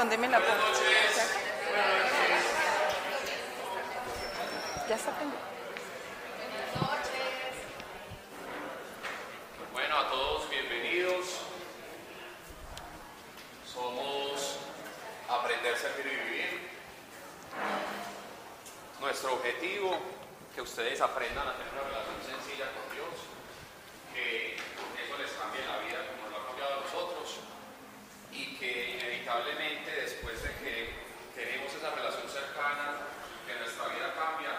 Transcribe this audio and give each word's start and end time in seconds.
¿Dónde 0.00 0.16
me 0.16 0.28
la 0.28 0.38
pongo? 0.38 0.64
Ya 4.88 4.96
está 4.96 5.10
prendida. 5.14 5.40
Bueno, 9.74 9.98
a 9.98 10.08
todos 10.08 10.48
bienvenidos. 10.48 11.40
Somos 13.70 14.56
Aprender, 15.28 15.76
Servir 15.76 16.06
y 16.06 16.30
Vivir. 16.30 16.70
Nuestro 19.00 19.34
objetivo, 19.34 19.98
que 20.54 20.62
ustedes 20.62 20.98
aprendan 21.02 21.46
a 21.46 21.52
tener 21.58 21.74
una 21.74 21.82
relación 21.82 22.16
sencilla 22.24 22.72
con 22.72 22.96
Dios, 22.96 23.20
que 24.14 24.54
eso 24.54 25.18
les 25.18 25.30
cambie 25.32 25.60
la 25.66 25.76
vida 25.84 26.08
como 26.08 26.30
lo 26.30 26.42
ha 26.42 26.46
cambiado 26.46 26.72
a 26.72 26.80
nosotros 26.84 27.40
y 28.32 28.56
que 28.56 28.96
inevitablemente 28.96 29.90
después 29.90 30.42
de 30.42 30.50
que 30.62 30.94
tenemos 31.34 31.74
esa 31.74 31.90
relación 31.90 32.28
cercana, 32.28 33.06
que 33.46 33.54
nuestra 33.58 33.88
vida 33.88 34.14
cambia, 34.14 34.50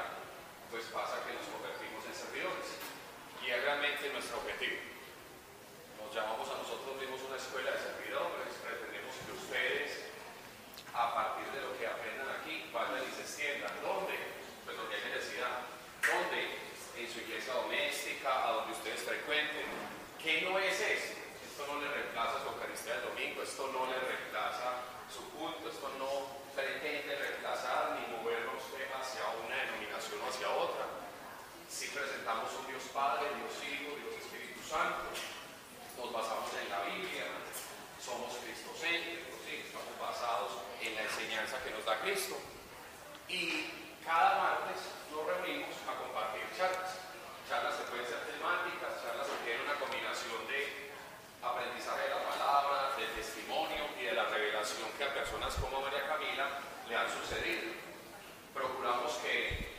pues 0.70 0.80
pasa 0.91 1.23
que 1.23 1.34
nos 1.34 1.48
convertimos 1.48 2.04
en 2.04 2.16
servidores. 2.16 2.68
Y 3.41 3.49
es 3.49 3.59
realmente 3.63 4.12
nuestro 4.12 4.38
objetivo. 4.44 4.77
Nos 5.98 6.12
llamamos 6.13 6.45
a 6.52 6.59
nosotros 6.59 6.99
mismos 6.99 7.23
una 7.26 7.40
escuela 7.40 7.72
de 7.72 7.80
servidores, 7.80 8.52
pretendemos 8.59 9.16
que 9.23 9.32
ustedes, 9.32 10.12
a 10.94 11.16
partir 11.16 11.48
de 11.55 11.63
lo 11.63 11.72
que 11.80 11.88
aprendan 11.88 12.30
aquí, 12.30 12.68
vayan 12.76 13.02
y 13.08 13.12
se 13.16 13.23
extiendan. 13.23 13.72
¿Dónde? 13.82 14.20
Pues 14.68 14.76
donde 14.76 14.96
hay 14.96 15.05
necesidad. 15.16 15.66
¿Dónde? 16.04 16.59
En 16.99 17.08
su 17.08 17.23
iglesia 17.23 17.55
doméstica, 17.55 18.30
a 18.30 18.52
donde 18.62 18.76
ustedes 18.76 19.02
frecuenten. 19.02 19.66
¿Qué 20.21 20.46
no 20.46 20.60
es 20.60 20.76
esto? 20.76 21.18
Esto 21.48 21.66
no 21.66 21.82
le 21.82 21.88
reemplaza 21.90 22.44
su 22.44 22.51
Eucaristía 22.51 22.99
del 22.99 23.16
domingo, 23.16 23.41
esto 23.41 23.71
no 23.73 23.88
le 23.88 23.98
reemplaza 23.98 24.85
su 25.10 25.23
culto, 25.34 25.71
esto 25.71 25.90
no 25.98 26.38
pretende 26.54 27.16
reemplazar 27.16 27.98
ni 27.98 28.13
hacia 28.80 29.27
una 29.44 29.55
denominación 29.55 30.22
o 30.22 30.30
hacia 30.30 30.50
otra. 30.50 30.86
Si 31.68 31.88
presentamos 31.88 32.52
un 32.60 32.68
Dios 32.68 32.84
Padre, 32.94 33.32
Dios 33.36 33.55
Hijo, 33.63 33.96
Dios 33.96 34.16
Espíritu 34.20 34.60
Santo, 34.63 35.12
nos 36.00 36.12
basamos 36.12 36.52
en 36.55 36.68
la 36.72 36.84
Biblia, 36.88 37.28
somos 38.00 38.36
cristocéntricos, 38.44 39.40
¿sí? 39.48 39.63
estamos 39.68 39.96
basados 40.00 40.63
en 40.82 40.96
la 40.96 41.04
enseñanza 41.04 41.62
que 41.63 41.72
nos 41.72 41.86
da 41.86 42.00
Cristo. 42.02 42.36
Y 43.28 43.72
cada 44.04 44.40
martes 44.40 44.82
nos 45.12 45.24
reunimos 45.28 45.76
a 45.88 45.96
compartir 45.96 46.44
charlas. 46.58 47.00
Charlas 47.48 47.76
que 47.76 47.91
pueden 47.91 48.08
ser 48.08 48.24
temáticas, 48.28 49.04
charlas 49.04 49.28
que 49.28 49.44
tienen 49.44 49.68
una 49.68 49.80
combinación 49.80 50.40
de 50.48 50.91
aprendizaje 51.44 52.08
de 52.08 52.16
la 52.16 52.24
palabra, 52.24 52.96
del 52.98 53.12
testimonio 53.12 53.88
y 54.00 54.04
de 54.08 54.13
la 54.13 54.26
revelación 54.28 54.88
que 54.98 55.04
a 55.04 55.13
personas 55.13 55.56
como 55.56 55.82
María 55.82 56.08
Camila 56.08 56.60
le 56.88 56.96
han 56.96 57.10
sucedido. 57.10 57.72
Procuramos 58.54 59.13
que 59.24 59.72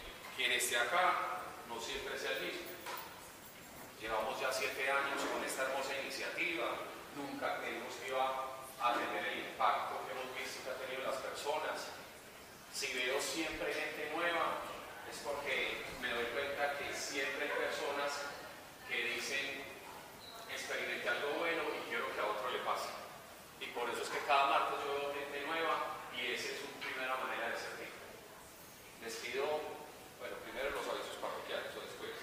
quien 0.92 1.00
esté 1.00 1.08
acá 1.08 1.40
no 1.68 1.80
siempre 1.80 2.18
sea 2.18 2.32
el 2.36 2.42
mismo. 2.42 2.68
Llevamos 4.00 4.40
ya 4.40 4.52
siete 4.52 4.90
años 4.90 5.22
con 5.32 5.42
esta 5.44 5.62
hermosa 5.62 5.96
iniciativa. 6.02 6.66
Nunca 7.16 7.58
creímos 7.60 7.94
que 7.96 8.08
iba 8.08 8.58
a 8.80 8.94
tener 8.94 9.24
el 9.24 9.38
impacto 9.52 10.00
que 10.06 10.12
hemos 10.12 10.28
visto 10.36 10.64
que 10.64 10.70
ha 10.70 10.78
tenido 10.86 11.02
las 11.08 11.16
personas. 11.22 11.88
Si 12.72 12.92
veo 12.94 13.20
siempre 13.20 13.72
gente 13.72 14.10
nueva, 14.16 14.58
es 15.10 15.18
porque 15.18 15.84
me 16.00 16.08
doy 16.08 16.24
cuenta 16.34 16.76
que 16.78 16.92
siempre 16.94 17.44
hay 17.46 17.52
personas 17.52 18.10
que 18.88 18.96
dicen, 19.16 19.62
experimenté 20.50 21.08
algo 21.08 21.38
bueno 21.38 21.62
y 21.78 21.88
quiero 21.88 22.08
que 22.12 22.20
a 22.20 22.26
otro 22.26 22.50
le 22.50 22.58
pase. 22.64 22.88
Y 23.60 23.66
por 23.76 23.88
eso 23.90 24.02
es 24.02 24.08
que 24.08 24.18
cada 24.26 24.46
martes 24.50 24.80
yo 24.84 24.92
veo 24.98 25.14
gente 25.14 25.46
nueva 25.46 26.00
y 26.16 26.32
esa 26.32 26.48
es 26.52 26.58
su 26.64 26.68
primera 26.80 27.16
manera 27.22 27.50
de 27.52 27.56
servir. 27.60 27.92
Les 29.04 29.14
pido, 29.20 29.44
bueno, 30.18 30.36
primero 30.42 30.70
los 30.74 30.88
avisos 30.88 31.20
parroquiales 31.20 31.70
o 31.76 31.80
después. 31.86 32.16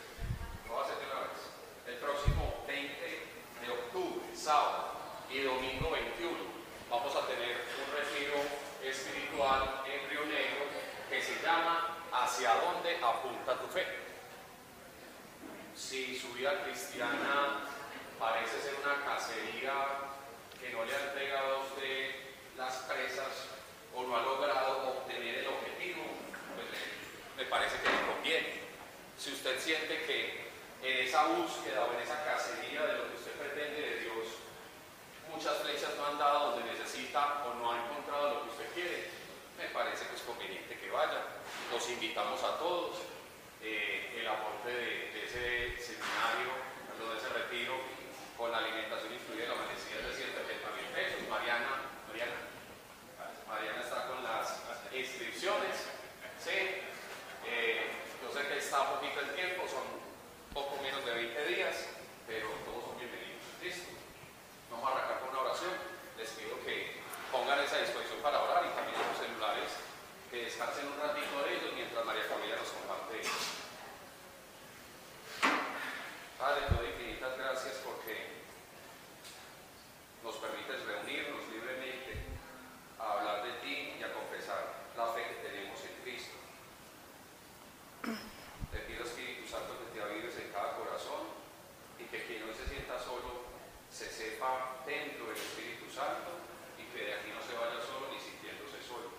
No 0.68 0.76
va 0.76 0.84
a 0.84 0.88
ser 0.90 0.98
de 0.98 1.06
una 1.06 1.22
vez. 1.30 1.40
El 1.88 1.96
próximo 2.02 2.66
20 2.68 3.06
de 3.62 3.70
octubre, 3.70 4.26
sábado 4.36 4.98
y 5.30 5.42
domingo 5.42 5.92
21, 5.92 6.38
vamos 6.90 7.16
a 7.16 7.26
tener 7.28 7.66
un 7.78 7.88
retiro 7.94 8.36
espiritual 8.84 9.84
en 9.86 10.10
Río 10.10 10.26
Negro 10.26 10.66
que 11.10 11.22
se 11.22 11.42
llama 11.42 11.98
¿Hacia 12.12 12.54
dónde 12.56 12.98
apunta 13.04 13.58
tu 13.60 13.68
fe? 13.68 13.86
Si 15.76 16.18
su 16.20 16.34
vida 16.34 16.64
cristiana 16.64 17.66
parece 18.20 18.62
ser 18.62 18.76
una 18.84 19.04
cacería 19.06 19.74
que 20.60 20.70
no 20.72 20.84
le 20.86 20.94
ha 20.96 21.04
entregado 21.10 21.56
a 21.56 21.60
usted 21.64 22.16
las 22.58 22.76
presas 22.90 23.48
o 23.96 24.04
no 24.04 24.16
ha 24.18 24.22
logrado 24.22 24.90
obtener 24.90 25.36
el 25.40 25.48
objetivo, 25.48 26.04
pues 26.56 26.68
le- 26.72 27.44
me 27.44 27.50
parece 27.50 27.78
que 27.82 27.90
le 27.90 28.14
conviene. 28.14 28.60
Si 29.18 29.32
usted 29.32 29.60
siente 29.60 30.04
que 30.06 30.50
en 30.84 31.08
esa 31.08 31.26
búsqueda 31.28 31.86
o 31.86 31.94
en 31.94 32.00
esa 32.02 32.24
cacería 32.26 32.86
de 32.86 32.94
lo 32.98 33.10
que 33.10 33.16
usted 33.18 33.32
pretende 33.34 33.82
de 33.82 34.00
Dios, 34.02 34.28
muchas 35.32 35.58
flechas 35.60 35.96
no 35.98 36.08
han 36.08 36.18
dado 36.18 36.52
donde 36.52 36.72
necesita 36.74 37.44
o 37.46 37.54
no 37.56 37.72
ha 37.72 37.86
encontrado 37.86 38.34
lo 38.36 38.44
que 38.44 38.50
usted 38.50 38.74
quiere, 38.74 39.10
me 39.58 39.66
parece 39.70 40.08
que 40.08 40.16
es 40.16 40.22
conveniente 41.00 41.16
que 41.16 41.16
vaya. 41.16 41.22
Los 41.72 41.90
invitamos 41.90 42.44
a 42.44 42.58
todos. 42.58 42.98
Eh, 43.62 44.16
el 44.20 44.28
aporte 44.28 44.70
de, 44.72 45.12
de 45.12 45.26
ese 45.28 45.76
seminario, 45.84 46.48
de 46.96 47.18
ese 47.18 47.28
retiro, 47.28 47.76
con 48.38 48.52
la 48.52 48.60
alimentación 48.60 49.14
incluida 49.14 49.44
en 49.44 49.50
la 49.52 49.56
amanecida 49.56 50.00
de 50.00 50.16
170 50.16 50.80
mil 50.80 50.88
pesos. 50.96 51.28
Mariana, 51.28 51.92
Mariana, 52.08 52.40
Mariana 53.48 53.82
está 53.84 54.08
con 54.08 54.24
las 54.24 54.64
inscripciones. 54.96 55.92
Sí. 56.40 56.88
Eh, 57.48 57.92
yo 58.24 58.32
sé 58.32 58.48
que 58.48 58.58
está 58.60 58.96
poquito 58.96 59.20
el 59.20 59.36
tiempo, 59.36 59.68
son 59.68 59.84
poco 60.54 60.80
menos 60.82 61.04
de 61.04 61.36
20 61.36 61.46
días, 61.48 62.00
pero 62.28 62.48
todos 62.64 62.96
son 62.96 62.98
bienvenidos. 63.00 63.44
Listo. 63.60 63.92
Vamos 64.72 64.88
a 64.88 64.92
arrancar 64.96 65.20
con 65.20 65.36
una 65.36 65.52
oración. 65.52 65.76
Les 66.16 66.30
pido 66.32 66.56
que 66.64 67.04
pongan 67.32 67.60
esa 67.60 67.80
disposición 67.80 68.20
para 68.24 68.40
orar 68.40 68.64
y 68.64 68.72
también 68.72 68.96
que 70.30 70.46
descansen 70.46 70.88
un 70.88 71.00
ratito 71.00 71.42
de 71.42 71.58
ellos 71.58 71.74
mientras 71.74 72.06
María 72.06 72.28
Camila 72.28 72.56
nos 72.56 72.70
comparte. 72.70 73.22
Padre, 76.38 76.62
te 76.70 76.76
doy 76.76 76.88
infinitas 76.88 77.38
gracias 77.38 77.76
porque 77.84 78.46
nos 80.24 80.36
permites 80.38 80.86
reunirnos 80.86 81.48
libremente 81.50 82.14
a 83.00 83.12
hablar 83.14 83.44
de 83.44 83.54
ti 83.66 83.98
y 84.00 84.04
a 84.04 84.14
confesar 84.14 84.94
la 84.96 85.08
fe 85.14 85.26
que 85.28 85.50
tenemos 85.50 85.80
en 85.82 85.96
Cristo. 86.04 86.38
Te 88.72 88.80
pido, 88.86 89.04
Espíritu 89.04 89.50
Santo, 89.50 89.82
que 89.82 89.98
te 89.98 90.04
avives 90.04 90.38
en 90.38 90.54
cada 90.54 90.78
corazón 90.78 91.26
y 91.98 92.06
que 92.06 92.24
quien 92.26 92.46
no 92.46 92.54
se 92.54 92.70
sienta 92.70 93.00
solo 93.00 93.50
se 93.90 94.08
sepa 94.08 94.86
templo 94.86 95.26
del 95.26 95.36
Espíritu 95.36 95.90
Santo 95.90 96.38
y 96.78 96.86
que 96.94 97.04
de 97.04 97.14
aquí 97.16 97.32
no 97.34 97.42
se 97.42 97.58
vaya 97.58 97.82
solo 97.82 98.14
ni 98.14 98.20
sintiéndose 98.20 98.80
solo. 98.86 99.10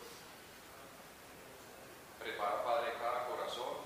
Prepara, 2.21 2.62
Padre, 2.65 2.92
cada 3.00 3.27
corazón 3.27 3.81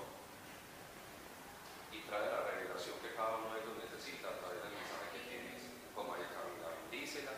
y 1.91 2.03
trae 2.03 2.27
la 2.27 2.43
revelación 2.51 2.99
que 2.99 3.15
cada 3.15 3.39
uno 3.39 3.55
de 3.55 3.63
ellos 3.63 3.79
necesita 3.79 4.27
a 4.27 4.37
través 4.43 4.59
del 4.59 4.75
mensaje 4.75 5.07
que 5.15 5.23
tienes 5.31 5.63
con 5.95 6.11
María 6.11 6.27
Camila. 6.35 6.67
Bendícela, 6.91 7.31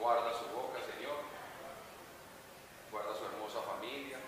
guarda 0.00 0.32
su 0.32 0.48
boca, 0.56 0.80
Señor, 0.80 1.20
guarda 2.90 3.12
su 3.12 3.28
hermosa 3.28 3.60
familia 3.60 4.18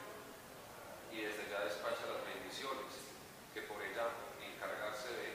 y 1.10 1.24
desde 1.24 1.48
ya 1.48 1.64
despacha 1.64 2.04
las 2.04 2.20
bendiciones 2.20 3.08
que 3.56 3.62
por 3.64 3.80
ella 3.80 4.12
encargarse 4.44 5.08
de 5.08 5.28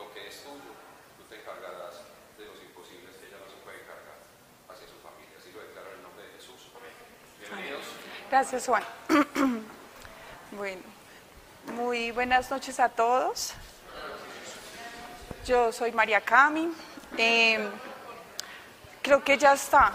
lo 0.00 0.08
que 0.12 0.28
es 0.28 0.40
tuyo, 0.40 0.72
tú 1.20 1.24
te 1.28 1.36
encargarás 1.36 2.00
de 2.40 2.46
los 2.48 2.56
imposibles 2.64 3.12
que 3.16 3.28
ella 3.28 3.44
no 3.44 3.48
se 3.52 3.60
puede 3.60 3.84
encargar 3.84 4.16
hacia 4.72 4.88
su 4.88 4.96
familia. 5.04 5.36
Así 5.36 5.52
lo 5.52 5.60
declaro 5.60 5.92
en 5.92 5.96
el 6.00 6.02
nombre 6.02 6.24
de 6.24 6.32
Jesús. 6.40 6.72
Amén. 6.72 6.96
Bienvenidos. 7.36 7.84
Gracias, 8.30 8.66
Juan. 8.66 8.84
bueno, 10.52 10.82
muy 11.74 12.12
buenas 12.12 12.48
noches 12.48 12.78
a 12.78 12.88
todos. 12.88 13.54
Yo 15.44 15.72
soy 15.72 15.90
María 15.90 16.20
Cami. 16.20 16.72
Eh, 17.18 17.68
creo 19.02 19.24
que 19.24 19.36
ya 19.36 19.54
está. 19.54 19.90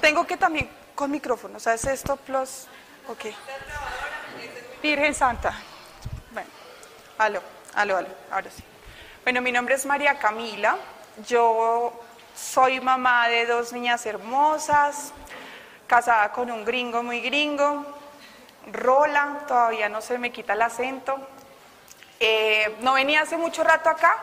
Tengo 0.00 0.26
que 0.26 0.36
también 0.36 0.68
con 0.96 1.12
micrófono, 1.12 1.60
¿sabes 1.60 1.84
esto? 1.84 2.16
Plus, 2.16 2.66
ok. 3.06 3.26
Virgen 4.82 5.14
Santa. 5.14 5.54
Bueno, 6.32 6.50
aló, 7.16 7.40
aló, 7.74 7.96
aló, 7.98 8.08
ahora 8.28 8.50
sí. 8.50 8.64
Bueno, 9.22 9.40
mi 9.40 9.52
nombre 9.52 9.76
es 9.76 9.86
María 9.86 10.18
Camila. 10.18 10.76
Yo 11.28 11.92
soy 12.34 12.80
mamá 12.80 13.28
de 13.28 13.46
dos 13.46 13.72
niñas 13.72 14.04
hermosas, 14.04 15.12
casada 15.88 16.30
con 16.30 16.50
un 16.50 16.64
gringo 16.64 17.02
muy 17.02 17.20
gringo. 17.20 17.84
Rola, 18.70 19.40
todavía 19.48 19.88
no 19.88 20.00
se 20.00 20.18
me 20.18 20.30
quita 20.30 20.52
el 20.52 20.62
acento. 20.62 21.18
Eh, 22.20 22.76
no 22.80 22.92
venía 22.92 23.22
hace 23.22 23.36
mucho 23.36 23.64
rato 23.64 23.88
acá, 23.88 24.16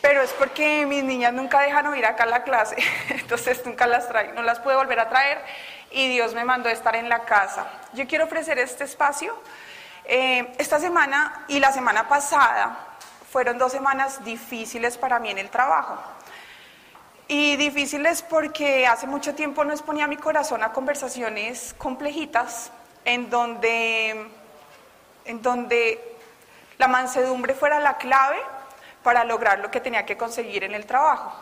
pero 0.00 0.22
es 0.22 0.32
porque 0.32 0.86
mis 0.86 1.04
niñas 1.04 1.32
nunca 1.32 1.60
dejan 1.60 1.94
ir 1.96 2.06
acá 2.06 2.24
a 2.24 2.26
la 2.26 2.42
clase, 2.44 2.76
entonces 3.10 3.64
nunca 3.66 3.86
las 3.86 4.08
traigo, 4.08 4.32
no 4.34 4.42
las 4.42 4.60
puedo 4.60 4.78
volver 4.78 5.00
a 5.00 5.08
traer 5.08 5.44
y 5.90 6.08
Dios 6.08 6.34
me 6.34 6.44
mandó 6.44 6.68
a 6.68 6.72
estar 6.72 6.96
en 6.96 7.08
la 7.08 7.24
casa. 7.24 7.66
Yo 7.92 8.06
quiero 8.06 8.24
ofrecer 8.24 8.58
este 8.58 8.84
espacio. 8.84 9.36
Eh, 10.04 10.54
esta 10.58 10.78
semana 10.78 11.44
y 11.48 11.58
la 11.58 11.72
semana 11.72 12.08
pasada 12.08 12.78
fueron 13.30 13.58
dos 13.58 13.72
semanas 13.72 14.24
difíciles 14.24 14.96
para 14.96 15.18
mí 15.18 15.30
en 15.30 15.38
el 15.38 15.50
trabajo. 15.50 15.98
Y 17.28 17.56
difíciles 17.56 18.22
porque 18.22 18.86
hace 18.86 19.08
mucho 19.08 19.34
tiempo 19.34 19.64
no 19.64 19.72
exponía 19.72 20.06
mi 20.06 20.16
corazón 20.16 20.62
a 20.62 20.72
conversaciones 20.72 21.74
complejitas 21.76 22.70
en 23.04 23.28
donde, 23.30 24.28
en 25.24 25.42
donde 25.42 26.16
la 26.78 26.86
mansedumbre 26.86 27.54
fuera 27.54 27.80
la 27.80 27.96
clave 27.96 28.36
para 29.02 29.24
lograr 29.24 29.58
lo 29.58 29.72
que 29.72 29.80
tenía 29.80 30.06
que 30.06 30.16
conseguir 30.16 30.62
en 30.62 30.74
el 30.74 30.86
trabajo. 30.86 31.32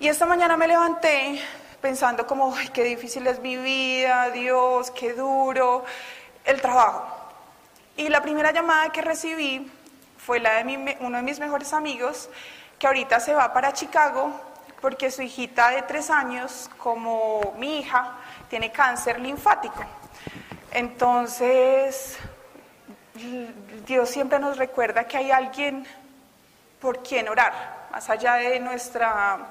Y 0.00 0.08
esta 0.08 0.26
mañana 0.26 0.56
me 0.56 0.66
levanté 0.66 1.40
pensando 1.80 2.26
como, 2.26 2.52
ay, 2.52 2.68
qué 2.68 2.82
difícil 2.82 3.24
es 3.28 3.38
mi 3.38 3.56
vida, 3.56 4.30
Dios, 4.30 4.90
qué 4.90 5.12
duro 5.12 5.84
el 6.44 6.60
trabajo. 6.60 7.06
Y 7.96 8.08
la 8.08 8.20
primera 8.20 8.50
llamada 8.50 8.90
que 8.90 9.00
recibí 9.00 9.70
fue 10.18 10.40
la 10.40 10.54
de 10.54 10.96
uno 10.98 11.18
de 11.18 11.22
mis 11.22 11.38
mejores 11.38 11.72
amigos, 11.72 12.28
que 12.80 12.88
ahorita 12.88 13.20
se 13.20 13.32
va 13.32 13.52
para 13.52 13.72
Chicago 13.72 14.51
porque 14.82 15.12
su 15.12 15.22
hijita 15.22 15.70
de 15.70 15.82
tres 15.82 16.10
años, 16.10 16.68
como 16.76 17.54
mi 17.56 17.78
hija, 17.78 18.18
tiene 18.50 18.72
cáncer 18.72 19.20
linfático. 19.20 19.82
Entonces, 20.72 22.18
Dios 23.86 24.10
siempre 24.10 24.40
nos 24.40 24.58
recuerda 24.58 25.04
que 25.04 25.18
hay 25.18 25.30
alguien 25.30 25.86
por 26.80 27.00
quien 27.00 27.28
orar, 27.28 27.86
más 27.92 28.10
allá 28.10 28.34
de 28.34 28.58
nuestra, 28.58 29.50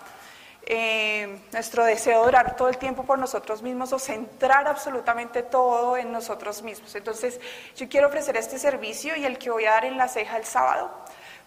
eh, 0.65 1.39
nuestro 1.53 1.85
deseo 1.85 2.23
de 2.23 2.27
orar 2.27 2.57
todo 2.57 2.67
el 2.67 2.77
tiempo 2.77 3.03
por 3.03 3.17
nosotros 3.17 3.61
mismos 3.61 3.93
o 3.93 3.99
centrar 3.99 4.67
absolutamente 4.67 5.43
todo 5.43 5.95
en 5.95 6.11
nosotros 6.11 6.61
mismos. 6.61 6.93
Entonces, 6.93 7.39
yo 7.77 7.87
quiero 7.87 8.07
ofrecer 8.09 8.35
este 8.35 8.59
servicio 8.59 9.15
y 9.15 9.23
el 9.23 9.37
que 9.37 9.49
voy 9.49 9.63
a 9.63 9.71
dar 9.71 9.85
en 9.85 9.97
la 9.97 10.09
ceja 10.09 10.35
el 10.35 10.43
sábado 10.43 10.91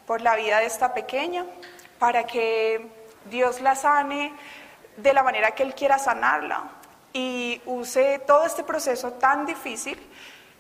por 0.06 0.22
la 0.22 0.36
vida 0.36 0.60
de 0.60 0.66
esta 0.66 0.94
pequeña, 0.94 1.44
para 1.98 2.24
que 2.24 3.03
Dios 3.30 3.60
la 3.60 3.74
sane 3.74 4.32
de 4.96 5.12
la 5.12 5.22
manera 5.22 5.52
que 5.52 5.62
Él 5.62 5.74
quiera 5.74 5.98
sanarla 5.98 6.64
y 7.12 7.60
use 7.66 8.18
todo 8.26 8.44
este 8.44 8.64
proceso 8.64 9.12
tan 9.12 9.46
difícil 9.46 10.00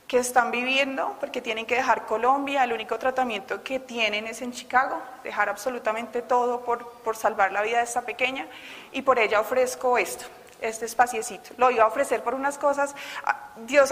que 0.06 0.18
están 0.18 0.50
viviendo, 0.50 1.16
porque 1.18 1.40
tienen 1.40 1.66
que 1.66 1.76
dejar 1.76 2.04
Colombia, 2.06 2.62
el 2.62 2.72
único 2.72 2.98
tratamiento 2.98 3.62
que 3.62 3.80
tienen 3.80 4.26
es 4.26 4.42
en 4.42 4.52
Chicago, 4.52 5.00
dejar 5.22 5.48
absolutamente 5.48 6.22
todo 6.22 6.60
por, 6.60 6.88
por 7.02 7.16
salvar 7.16 7.52
la 7.52 7.62
vida 7.62 7.78
de 7.78 7.84
esta 7.84 8.02
pequeña, 8.02 8.46
y 8.92 9.02
por 9.02 9.18
ella 9.18 9.40
ofrezco 9.40 9.96
esto, 9.96 10.26
este 10.60 10.84
espaciecito. 10.84 11.50
Lo 11.56 11.70
iba 11.70 11.84
a 11.84 11.86
ofrecer 11.86 12.22
por 12.22 12.34
unas 12.34 12.58
cosas. 12.58 12.94
Ah, 13.24 13.48
Dios 13.56 13.90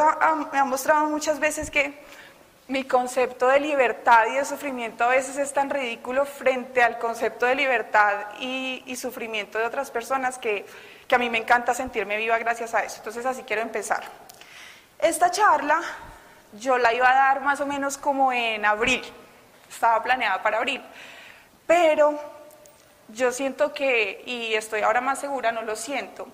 me 0.52 0.58
ha 0.58 0.64
mostrado 0.64 1.06
muchas 1.06 1.40
veces 1.40 1.70
que 1.70 1.98
mi 2.72 2.84
concepto 2.84 3.48
de 3.48 3.60
libertad 3.60 4.24
y 4.32 4.36
de 4.36 4.46
sufrimiento 4.46 5.04
a 5.04 5.08
veces 5.08 5.36
es 5.36 5.52
tan 5.52 5.68
ridículo 5.68 6.24
frente 6.24 6.82
al 6.82 6.98
concepto 6.98 7.44
de 7.44 7.54
libertad 7.54 8.28
y, 8.40 8.96
sufrimiento 8.96 9.58
de 9.58 9.66
otras 9.66 9.90
personas 9.90 10.38
que, 10.38 10.64
que, 11.06 11.14
a 11.14 11.18
mí 11.18 11.28
me 11.28 11.36
encanta 11.36 11.74
sentirme 11.74 12.16
viva 12.16 12.38
gracias 12.38 12.72
a 12.74 12.82
eso. 12.82 12.96
Entonces 12.98 13.26
así 13.26 13.42
quiero 13.42 13.60
empezar. 13.60 14.04
Esta 14.98 15.30
charla 15.30 15.82
yo 16.54 16.78
la 16.78 16.94
iba 16.94 17.10
a 17.10 17.14
dar 17.14 17.40
más 17.42 17.60
o 17.60 17.66
menos 17.66 17.98
como 17.98 18.32
en 18.32 18.64
abril, 18.64 19.02
estaba 19.68 20.02
planeada 20.02 20.42
para 20.42 20.56
abril, 20.56 20.82
pero 21.66 22.18
yo 23.08 23.32
siento 23.32 23.74
que, 23.74 24.22
y 24.24 24.54
estoy 24.54 24.80
ahora 24.80 25.02
más 25.02 25.18
segura, 25.18 25.52
no 25.52 25.60
lo 25.60 25.76
siento, 25.76 26.26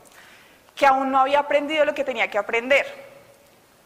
que 0.77 0.87
aún 0.87 1.11
no 1.11 1.19
había 1.19 1.41
aprendido 1.41 1.85
lo 1.85 1.95
que 1.95 2.05
tenía 2.05 2.31
que 2.31 2.39
aprender. 2.39 3.08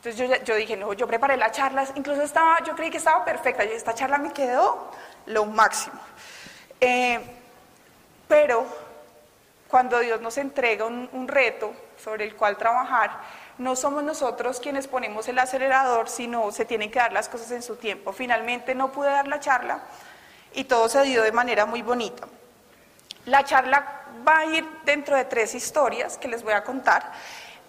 Entonces 0.05 0.43
yo, 0.45 0.57
dije, 0.57 0.77
no, 0.77 0.93
yo 0.95 1.07
preparé 1.07 1.37
las 1.37 1.53
charlas, 1.53 1.93
incluso 1.95 2.23
estaba, 2.23 2.61
yo 2.65 2.75
creí 2.75 2.91
que 2.91 2.97
estaba 2.97 3.25
perfecta, 3.25 3.65
y 3.65 3.69
esta 3.69 3.95
charla 3.95 4.19
me 4.19 4.33
quedó 4.33 4.91
lo 5.27 5.47
máximo. 5.47 5.95
Eh, 6.81 7.21
pero 8.27 8.67
cuando 9.69 10.01
Dios 10.01 10.21
nos 10.21 10.39
entrega 10.39 10.87
un, 10.87 11.29
reto 11.29 11.73
sobre 12.03 12.25
el 12.25 12.35
cual 12.35 12.57
trabajar, 12.57 13.13
no 13.59 13.77
somos 13.77 14.03
nosotros 14.03 14.59
quienes 14.59 14.89
ponemos 14.89 15.29
el 15.29 15.39
acelerador, 15.39 16.09
sino 16.09 16.51
se 16.51 16.65
tienen 16.65 16.91
que 16.91 16.99
dar 16.99 17.13
las 17.13 17.29
cosas 17.29 17.53
en 17.53 17.63
su 17.63 17.77
tiempo. 17.77 18.13
Finalmente 18.13 18.75
no 18.75 18.91
pude 18.91 19.09
dar 19.09 19.29
la 19.29 19.39
charla 19.39 19.83
y 20.53 20.65
todo 20.65 20.89
se 20.89 21.01
dio 21.03 21.23
de 21.23 21.31
manera 21.31 21.65
muy 21.65 21.83
bonita. 21.83 22.27
La 23.27 23.45
charla 23.45 24.03
va 24.27 24.39
a 24.39 24.47
ir 24.47 24.69
dentro 24.85 25.17
de 25.17 25.27
tres 25.27 25.55
historias 25.55 26.19
que 26.19 26.27
les 26.27 26.43
voy 26.43 26.55
a 26.55 26.65
contar 26.65 27.13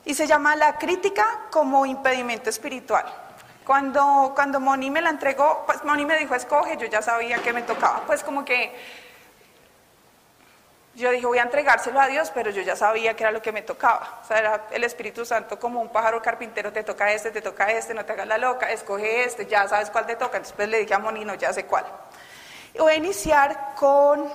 y 0.05 0.13
se 0.15 0.27
llama 0.27 0.55
La 0.55 0.77
crítica 0.77 1.25
como 1.51 1.85
impedimento 1.85 2.49
espiritual. 2.49 3.05
Cuando, 3.65 4.33
cuando 4.35 4.59
Moni 4.59 4.91
me 4.91 5.01
la 5.01 5.09
entregó, 5.09 5.63
pues 5.65 5.83
Moni 5.83 6.05
me 6.05 6.17
dijo, 6.17 6.35
escoge, 6.35 6.75
yo 6.77 6.87
ya 6.87 7.01
sabía 7.01 7.37
que 7.37 7.53
me 7.53 7.61
tocaba, 7.61 8.03
pues 8.05 8.21
como 8.23 8.43
que 8.43 8.73
yo 10.95 11.09
dije, 11.09 11.25
voy 11.25 11.39
a 11.39 11.43
entregárselo 11.43 11.99
a 11.99 12.07
Dios, 12.07 12.31
pero 12.33 12.51
yo 12.51 12.61
ya 12.61 12.75
sabía 12.75 13.15
que 13.15 13.23
era 13.23 13.31
lo 13.31 13.41
que 13.41 13.51
me 13.51 13.63
tocaba. 13.63 14.19
O 14.21 14.27
sea, 14.27 14.37
era 14.37 14.67
el 14.71 14.83
Espíritu 14.83 15.25
Santo 15.25 15.57
como 15.57 15.81
un 15.81 15.89
pájaro 15.89 16.21
carpintero, 16.21 16.71
te 16.71 16.83
toca 16.83 17.11
este, 17.11 17.31
te 17.31 17.41
toca 17.41 17.71
este, 17.71 17.95
no 17.95 18.05
te 18.05 18.13
hagas 18.13 18.27
la 18.27 18.37
loca, 18.37 18.71
escoge 18.71 19.23
este, 19.23 19.47
ya 19.47 19.67
sabes 19.67 19.89
cuál 19.89 20.05
te 20.05 20.15
toca. 20.15 20.37
Entonces 20.37 20.53
pues, 20.55 20.69
le 20.69 20.79
dije 20.79 20.93
a 20.93 20.99
Moni, 20.99 21.25
no, 21.25 21.33
ya 21.33 21.51
sé 21.51 21.65
cuál. 21.65 21.85
Y 22.75 22.77
voy 22.77 22.93
a 22.93 22.95
iniciar 22.95 23.73
con 23.75 24.31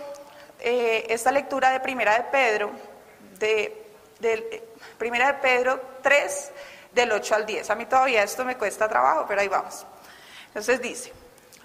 eh, 0.58 1.06
esta 1.10 1.30
lectura 1.30 1.70
de 1.70 1.78
Primera 1.78 2.14
de 2.14 2.24
Pedro, 2.24 2.72
de, 3.38 3.86
de 4.18 4.67
Primera 4.98 5.28
de 5.28 5.34
Pedro 5.34 5.80
3, 6.02 6.52
del 6.92 7.12
8 7.12 7.34
al 7.34 7.46
10. 7.46 7.70
A 7.70 7.74
mí 7.74 7.86
todavía 7.86 8.22
esto 8.22 8.44
me 8.44 8.56
cuesta 8.56 8.88
trabajo, 8.88 9.24
pero 9.28 9.40
ahí 9.40 9.48
vamos. 9.48 9.86
Entonces 10.48 10.80
dice, 10.80 11.12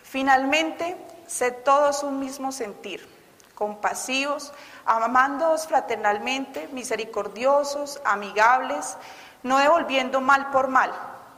finalmente, 0.03 0.95
sed 1.25 1.56
todos 1.65 2.03
un 2.03 2.19
mismo 2.19 2.51
sentir, 2.51 3.07
compasivos, 3.56 4.53
amándoos 4.85 5.68
fraternalmente, 5.68 6.68
misericordiosos, 6.71 8.00
amigables, 8.06 8.97
no 9.41 9.57
devolviendo 9.57 10.21
mal 10.21 10.51
por 10.51 10.68
mal, 10.68 10.91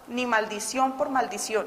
ni 0.08 0.26
maldición 0.26 0.98
por 0.98 1.10
maldición, 1.10 1.66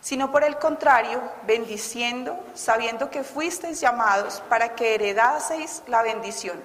sino 0.00 0.30
por 0.30 0.44
el 0.44 0.58
contrario, 0.58 1.20
bendiciendo, 1.46 2.38
sabiendo 2.54 3.10
que 3.10 3.24
fuisteis 3.24 3.80
llamados 3.80 4.42
para 4.48 4.74
que 4.74 4.94
heredaseis 4.94 5.82
la 5.86 6.02
bendición. 6.02 6.58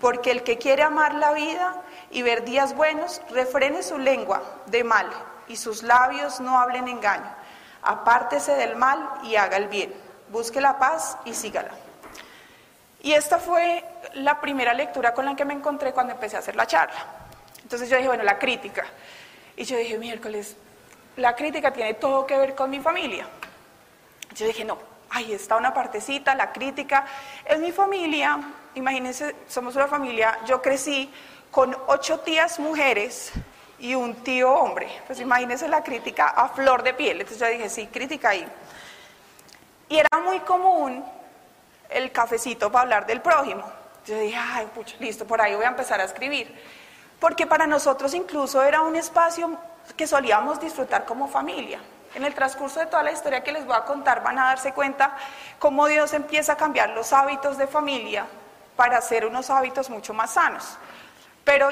Porque 0.00 0.30
el 0.30 0.42
que 0.44 0.58
quiere 0.58 0.82
amar 0.82 1.14
la 1.14 1.32
vida 1.32 1.82
y 2.10 2.22
ver 2.22 2.44
días 2.44 2.74
buenos, 2.74 3.20
refrene 3.30 3.82
su 3.82 3.98
lengua 3.98 4.42
de 4.66 4.84
mal 4.84 5.08
y 5.46 5.56
sus 5.56 5.82
labios 5.82 6.40
no 6.40 6.58
hablen 6.58 6.88
engaño. 6.88 7.30
Apártese 7.82 8.52
del 8.52 8.76
mal 8.76 9.08
y 9.24 9.36
haga 9.36 9.56
el 9.56 9.68
bien. 9.68 9.94
Busque 10.30 10.60
la 10.60 10.78
paz 10.78 11.16
y 11.24 11.34
sígala. 11.34 11.70
Y 13.00 13.12
esta 13.12 13.38
fue 13.38 13.84
la 14.14 14.40
primera 14.40 14.74
lectura 14.74 15.14
con 15.14 15.24
la 15.24 15.36
que 15.36 15.44
me 15.44 15.54
encontré 15.54 15.92
cuando 15.92 16.12
empecé 16.12 16.36
a 16.36 16.40
hacer 16.40 16.56
la 16.56 16.66
charla. 16.66 16.98
Entonces 17.62 17.88
yo 17.88 17.96
dije, 17.96 18.08
bueno, 18.08 18.24
la 18.24 18.38
crítica. 18.38 18.84
Y 19.56 19.64
yo 19.64 19.76
dije, 19.76 19.98
miércoles, 19.98 20.56
la 21.16 21.36
crítica 21.36 21.72
tiene 21.72 21.94
todo 21.94 22.26
que 22.26 22.36
ver 22.36 22.54
con 22.54 22.70
mi 22.70 22.80
familia. 22.80 23.26
Yo 24.34 24.46
dije, 24.46 24.64
no, 24.64 24.78
ahí 25.10 25.32
está 25.32 25.56
una 25.56 25.72
partecita, 25.72 26.34
la 26.34 26.52
crítica. 26.52 27.06
En 27.44 27.62
mi 27.62 27.72
familia, 27.72 28.40
imagínense, 28.74 29.34
somos 29.48 29.76
una 29.76 29.86
familia, 29.86 30.38
yo 30.46 30.60
crecí 30.60 31.10
con 31.50 31.76
ocho 31.86 32.20
tías 32.20 32.58
mujeres 32.58 33.32
y 33.78 33.94
un 33.94 34.14
tío 34.16 34.52
hombre. 34.52 34.88
Pues 35.06 35.20
imagínense 35.20 35.68
la 35.68 35.82
crítica 35.82 36.28
a 36.28 36.48
flor 36.48 36.82
de 36.82 36.94
piel. 36.94 37.20
Entonces 37.20 37.38
yo 37.38 37.52
dije, 37.52 37.68
sí, 37.68 37.86
crítica 37.86 38.30
ahí. 38.30 38.46
Y 39.88 39.98
era 39.98 40.08
muy 40.22 40.40
común 40.40 41.04
el 41.88 42.12
cafecito 42.12 42.70
para 42.70 42.82
hablar 42.82 43.06
del 43.06 43.20
prójimo. 43.20 43.64
Yo 44.06 44.18
dije, 44.18 44.36
ay, 44.36 44.66
pucha, 44.74 44.96
listo, 45.00 45.26
por 45.26 45.40
ahí 45.40 45.54
voy 45.54 45.64
a 45.64 45.68
empezar 45.68 46.00
a 46.00 46.04
escribir. 46.04 46.54
Porque 47.20 47.46
para 47.46 47.66
nosotros 47.66 48.14
incluso 48.14 48.62
era 48.62 48.80
un 48.82 48.96
espacio 48.96 49.58
que 49.96 50.06
solíamos 50.06 50.60
disfrutar 50.60 51.04
como 51.04 51.28
familia. 51.28 51.80
En 52.14 52.24
el 52.24 52.34
transcurso 52.34 52.80
de 52.80 52.86
toda 52.86 53.02
la 53.02 53.12
historia 53.12 53.42
que 53.42 53.52
les 53.52 53.66
voy 53.66 53.76
a 53.76 53.84
contar 53.84 54.22
van 54.22 54.38
a 54.38 54.46
darse 54.46 54.72
cuenta 54.72 55.16
cómo 55.58 55.86
Dios 55.86 56.14
empieza 56.14 56.54
a 56.54 56.56
cambiar 56.56 56.90
los 56.90 57.12
hábitos 57.12 57.58
de 57.58 57.66
familia 57.66 58.26
para 58.76 58.98
hacer 58.98 59.26
unos 59.26 59.50
hábitos 59.50 59.90
mucho 59.90 60.14
más 60.14 60.32
sanos. 60.32 60.78
Pero 61.48 61.70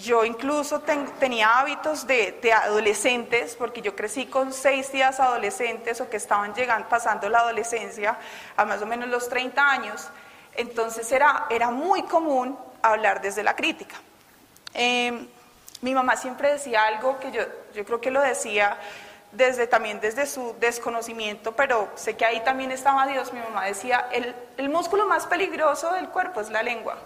yo 0.00 0.24
incluso 0.24 0.80
tenía 0.80 1.58
hábitos 1.58 2.06
de, 2.06 2.40
adolescentes, 2.50 3.54
porque 3.54 3.82
yo 3.82 3.94
crecí 3.94 4.24
con 4.24 4.50
seis 4.50 4.90
tías 4.90 5.20
adolescentes 5.20 6.00
o 6.00 6.08
que 6.08 6.16
estaban 6.16 6.54
llegando, 6.54 6.88
pasando 6.88 7.28
la 7.28 7.40
adolescencia 7.40 8.16
a 8.56 8.64
más 8.64 8.80
o 8.80 8.86
menos 8.86 9.10
los 9.10 9.28
30 9.28 9.62
años. 9.62 10.08
Entonces 10.56 11.12
era, 11.12 11.44
era 11.50 11.70
muy 11.70 12.04
común 12.04 12.58
hablar 12.80 13.20
desde 13.20 13.42
la 13.42 13.54
crítica. 13.54 13.96
Em, 14.72 15.28
mi 15.82 15.92
mamá 15.92 16.16
siempre 16.16 16.52
decía 16.52 16.84
algo 16.84 17.18
que 17.18 17.30
yo, 17.30 17.42
yo 17.74 17.84
creo 17.84 18.00
que 18.00 18.10
lo 18.10 18.22
decía 18.22 18.78
desde 19.32 19.66
también 19.66 20.00
desde 20.00 20.24
su 20.24 20.56
desconocimiento, 20.60 21.54
pero 21.54 21.90
sé 21.94 22.16
que 22.16 22.24
ahí 22.24 22.42
también 22.42 22.72
estaba 22.72 23.06
Dios. 23.06 23.34
Mi 23.34 23.40
mamá 23.40 23.66
decía, 23.66 24.08
el, 24.12 24.34
el 24.56 24.70
músculo 24.70 25.06
más 25.06 25.26
peligroso 25.26 25.92
del 25.92 26.08
cuerpo 26.08 26.40
es 26.40 26.48
la 26.48 26.62
lengua 26.62 26.96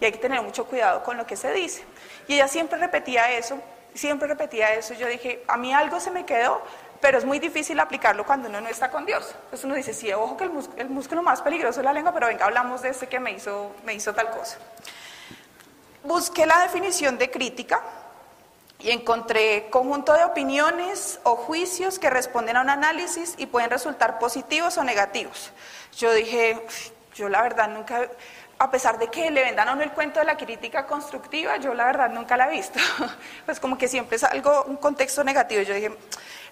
y 0.00 0.04
hay 0.04 0.12
que 0.12 0.18
tener 0.18 0.42
mucho 0.42 0.66
cuidado 0.66 1.02
con 1.02 1.16
lo 1.16 1.26
que 1.26 1.36
se 1.36 1.52
dice. 1.52 1.84
Y 2.28 2.34
ella 2.34 2.48
siempre 2.48 2.78
repetía 2.78 3.32
eso, 3.32 3.58
siempre 3.94 4.28
repetía 4.28 4.74
eso. 4.74 4.94
Yo 4.94 5.06
dije, 5.06 5.44
a 5.46 5.56
mí 5.56 5.72
algo 5.72 6.00
se 6.00 6.10
me 6.10 6.24
quedó, 6.24 6.62
pero 7.00 7.18
es 7.18 7.24
muy 7.24 7.38
difícil 7.38 7.78
aplicarlo 7.80 8.24
cuando 8.24 8.48
uno 8.48 8.60
no 8.60 8.68
está 8.68 8.90
con 8.90 9.06
Dios. 9.06 9.34
Entonces 9.44 9.64
uno 9.64 9.74
dice, 9.74 9.92
sí, 9.92 10.12
ojo 10.12 10.36
que 10.36 10.44
el, 10.44 10.88
músculo, 10.88 11.22
más 11.22 11.42
peligroso 11.42 11.80
es 11.80 11.84
la 11.84 11.92
lengua, 11.92 12.12
pero 12.12 12.26
venga, 12.26 12.46
hablamos 12.46 12.82
de 12.82 12.90
ese 12.90 13.08
que 13.08 13.20
me 13.20 13.32
hizo, 13.32 13.72
me 13.84 13.94
hizo 13.94 14.14
tal 14.14 14.30
cosa. 14.30 14.58
Busqué 16.02 16.46
la 16.46 16.62
definición 16.62 17.18
de 17.18 17.30
crítica 17.30 17.80
y 18.78 18.90
encontré 18.90 19.68
conjunto 19.70 20.12
de 20.12 20.24
opiniones 20.24 21.20
o 21.22 21.36
juicios 21.36 21.98
que 21.98 22.10
responden 22.10 22.56
a 22.56 22.62
un 22.62 22.70
análisis 22.70 23.34
y 23.38 23.46
pueden 23.46 23.70
resultar 23.70 24.18
positivos 24.18 24.76
o 24.76 24.84
negativos. 24.84 25.52
Yo 25.96 26.12
dije, 26.12 26.60
yo 27.14 27.28
la 27.28 27.42
verdad 27.42 27.68
nunca, 27.68 28.08
a 28.58 28.70
pesar 28.70 28.98
de 28.98 29.08
que 29.08 29.30
le 29.30 29.42
vendan 29.42 29.68
a 29.68 29.72
uno 29.72 29.82
el 29.82 29.92
cuento 29.92 30.20
de 30.20 30.26
la 30.26 30.36
crítica 30.36 30.86
constructiva, 30.86 31.56
yo 31.56 31.74
la 31.74 31.86
verdad 31.86 32.10
nunca 32.10 32.36
la 32.36 32.48
he 32.48 32.50
visto. 32.50 32.78
Pues 33.44 33.60
como 33.60 33.76
que 33.76 33.88
siempre 33.88 34.16
es 34.16 34.24
algo, 34.24 34.64
un 34.64 34.76
contexto 34.76 35.22
negativo. 35.22 35.62
Yo 35.62 35.74
dije, 35.74 35.92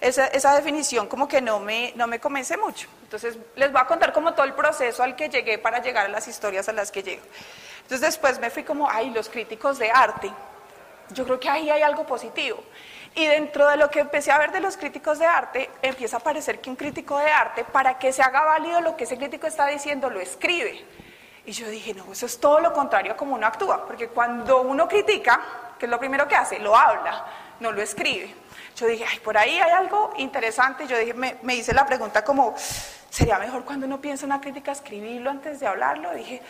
esa, 0.01 0.27
esa, 0.27 0.55
definición 0.55 1.07
como 1.07 1.27
que 1.27 1.41
no 1.41 1.59
me, 1.61 1.93
no 1.97 2.07
me 2.07 2.21
convence 2.21 2.57
mucho. 2.57 2.89
Entonces 3.03 3.39
les 3.57 3.73
voy 3.73 3.81
a 3.81 3.87
contar 3.87 4.13
como 4.13 4.35
todo 4.35 4.45
el 4.45 4.53
proceso 4.53 5.03
al 5.03 5.17
que 5.17 5.29
llegué 5.29 5.59
para 5.59 5.81
llegar 5.81 6.07
a 6.07 6.09
las 6.09 6.29
historias 6.29 6.69
a 6.69 6.73
las 6.73 6.91
que 6.91 7.03
llego. 7.03 7.23
Entonces 7.83 8.01
después 8.01 8.39
me 8.41 8.51
fui 8.51 8.63
como, 8.63 8.89
ay, 8.91 9.11
los 9.11 9.29
críticos 9.29 9.79
de 9.79 9.91
arte. 9.91 10.31
Yo 11.11 11.25
creo 11.25 11.41
que 11.41 11.49
ahí 11.49 11.71
hay 11.71 11.83
algo 11.83 12.07
positivo. 12.07 12.63
Y 13.15 13.27
dentro 13.27 13.69
de 13.69 13.77
lo 13.77 13.91
que 13.91 14.01
empecé 14.01 14.31
a 14.31 14.39
ver 14.39 14.53
de 14.53 14.61
los 14.61 14.77
críticos 14.77 15.19
de 15.19 15.27
arte, 15.27 15.71
empieza 15.83 16.17
a 16.17 16.21
parecer 16.21 16.61
que 16.61 16.71
un 16.71 16.77
crítico 16.77 17.19
de 17.19 17.31
arte, 17.31 17.65
para 17.65 17.99
que 17.99 18.13
se 18.13 18.23
haga 18.23 18.43
válido 18.45 18.81
lo 18.81 18.97
que 18.97 19.05
ese 19.05 19.19
crítico 19.19 19.47
está 19.47 19.67
diciendo, 19.67 20.09
lo 20.09 20.21
escribe. 20.21 20.85
Y 21.45 21.53
yo 21.53 21.69
dije, 21.69 21.93
no, 21.95 22.13
eso 22.13 22.27
es 22.27 22.39
todo 22.39 22.61
lo 22.61 22.73
contrario 22.73 23.13
a 23.13 23.17
como 23.17 23.35
uno 23.35 23.47
actúa, 23.47 23.85
porque 23.85 24.09
cuando 24.09 24.63
uno 24.63 24.87
critica, 24.87 25.41
que 25.79 25.87
es 25.87 25.91
lo 25.91 25.99
primero 25.99 26.29
que 26.29 26.37
hace, 26.37 26.59
lo 26.61 26.77
habla, 26.77 27.25
no 27.59 27.73
lo 27.73 27.83
escribe. 27.83 28.35
Yo 28.77 28.87
dije, 28.87 29.05
ay, 29.09 29.19
por 29.19 29.37
ahí 29.37 29.59
hay 29.59 29.71
algo 29.71 30.13
interesante. 30.17 30.87
Yo 30.87 30.97
dije, 30.97 31.15
me, 31.15 31.37
me 31.43 31.55
hice 31.55 31.75
la 31.75 31.85
pregunta 31.85 32.25
como, 32.25 32.55
¿sería 33.11 33.39
mejor 33.39 33.65
cuando 33.65 33.87
uno 33.87 34.01
piensa 34.01 34.25
una 34.25 34.41
crítica 34.41 34.73
escribirlo 34.73 35.31
antes 35.31 35.61
de 35.61 35.67
hablarlo? 35.67 36.13
Dije, 36.13 36.43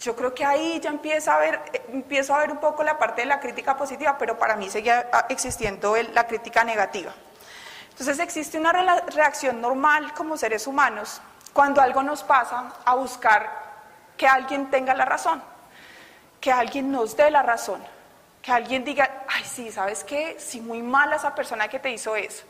yo 0.00 0.16
creo 0.16 0.32
que 0.34 0.44
ahí 0.44 0.80
ya 0.80 0.90
empieza 0.90 1.34
a 1.34 1.38
ver, 1.38 1.60
eh, 1.72 1.82
empiezo 1.92 2.34
a 2.34 2.38
ver 2.38 2.50
un 2.50 2.58
poco 2.58 2.82
la 2.82 2.98
parte 2.98 3.22
de 3.22 3.26
la 3.26 3.40
crítica 3.40 3.76
positiva, 3.76 4.16
pero 4.16 4.38
para 4.38 4.56
mí 4.56 4.70
seguía 4.70 5.08
ah, 5.12 5.26
existiendo 5.28 5.96
el, 5.96 6.14
la 6.14 6.26
crítica 6.26 6.64
negativa. 6.64 7.12
Entonces 7.90 8.18
existe 8.20 8.58
una 8.58 8.72
reacción 8.72 9.60
normal 9.60 10.14
como 10.14 10.36
seres 10.36 10.68
humanos 10.68 11.20
cuando 11.52 11.80
algo 11.80 12.02
nos 12.02 12.22
pasa 12.22 12.72
a 12.84 12.94
buscar 12.94 13.67
que 14.18 14.26
alguien 14.26 14.68
tenga 14.68 14.94
la 14.94 15.06
razón, 15.06 15.42
que 16.40 16.52
alguien 16.52 16.92
nos 16.92 17.16
dé 17.16 17.30
la 17.30 17.42
razón, 17.42 17.82
que 18.42 18.52
alguien 18.52 18.84
diga, 18.84 19.24
ay 19.28 19.44
sí, 19.44 19.72
¿sabes 19.72 20.04
qué? 20.04 20.36
Sí, 20.38 20.60
muy 20.60 20.82
mala 20.82 21.16
esa 21.16 21.34
persona 21.34 21.68
que 21.68 21.78
te 21.78 21.90
hizo 21.90 22.14
eso. 22.14 22.44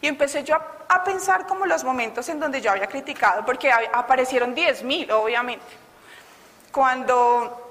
Y 0.00 0.08
empecé 0.08 0.42
yo 0.42 0.56
a, 0.56 0.66
a 0.88 1.04
pensar 1.04 1.46
como 1.46 1.66
los 1.66 1.84
momentos 1.84 2.28
en 2.28 2.40
donde 2.40 2.60
yo 2.60 2.72
había 2.72 2.88
criticado, 2.88 3.44
porque 3.44 3.70
aparecieron 3.70 4.56
10.000, 4.56 5.12
obviamente 5.12 5.90
cuando, 6.70 7.69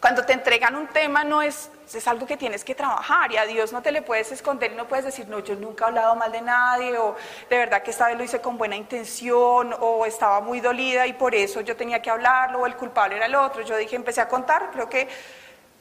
cuando 0.00 0.24
te 0.24 0.32
entregan 0.32 0.76
un 0.76 0.86
tema 0.86 1.24
no 1.24 1.42
es, 1.42 1.70
es 1.92 2.08
algo 2.08 2.26
que 2.26 2.38
tienes 2.38 2.64
que 2.64 2.74
trabajar 2.74 3.30
y 3.32 3.36
a 3.36 3.44
Dios 3.44 3.70
no 3.70 3.82
te 3.82 3.92
le 3.92 4.00
puedes 4.00 4.32
esconder 4.32 4.72
y 4.72 4.74
no 4.74 4.88
puedes 4.88 5.04
decir, 5.04 5.28
no, 5.28 5.40
yo 5.40 5.54
nunca 5.56 5.84
he 5.84 5.88
hablado 5.88 6.16
mal 6.16 6.32
de 6.32 6.40
nadie 6.40 6.96
o 6.96 7.14
de 7.50 7.58
verdad 7.58 7.82
que 7.82 7.90
esta 7.90 8.06
vez 8.06 8.16
lo 8.16 8.24
hice 8.24 8.40
con 8.40 8.56
buena 8.56 8.76
intención 8.76 9.76
o 9.78 10.06
estaba 10.06 10.40
muy 10.40 10.60
dolida 10.60 11.06
y 11.06 11.12
por 11.12 11.34
eso 11.34 11.60
yo 11.60 11.76
tenía 11.76 12.00
que 12.00 12.08
hablarlo 12.08 12.60
o 12.60 12.66
el 12.66 12.76
culpable 12.76 13.16
era 13.16 13.26
el 13.26 13.34
otro. 13.34 13.60
Yo 13.62 13.76
dije, 13.76 13.94
empecé 13.94 14.22
a 14.22 14.28
contar, 14.28 14.70
creo 14.72 14.88
que 14.88 15.06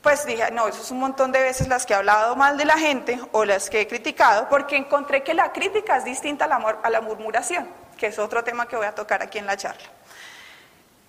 pues 0.01 0.25
dije, 0.25 0.51
no, 0.51 0.67
eso 0.67 0.81
es 0.81 0.91
un 0.91 0.99
montón 0.99 1.31
de 1.31 1.41
veces 1.41 1.69
las 1.69 1.85
que 1.85 1.93
he 1.93 1.95
hablado 1.95 2.35
mal 2.35 2.57
de 2.57 2.65
la 2.65 2.77
gente 2.77 3.19
o 3.31 3.45
las 3.45 3.69
que 3.69 3.81
he 3.81 3.87
criticado, 3.87 4.47
porque 4.49 4.75
encontré 4.75 5.23
que 5.23 5.33
la 5.33 5.51
crítica 5.53 5.97
es 5.97 6.03
distinta 6.03 6.45
a 6.45 6.47
la, 6.47 6.55
a 6.55 6.89
la 6.89 7.01
murmuración, 7.01 7.67
que 7.97 8.07
es 8.07 8.19
otro 8.19 8.43
tema 8.43 8.67
que 8.67 8.75
voy 8.75 8.85
a 8.85 8.95
tocar 8.95 9.21
aquí 9.21 9.37
en 9.37 9.45
la 9.45 9.57
charla. 9.57 9.87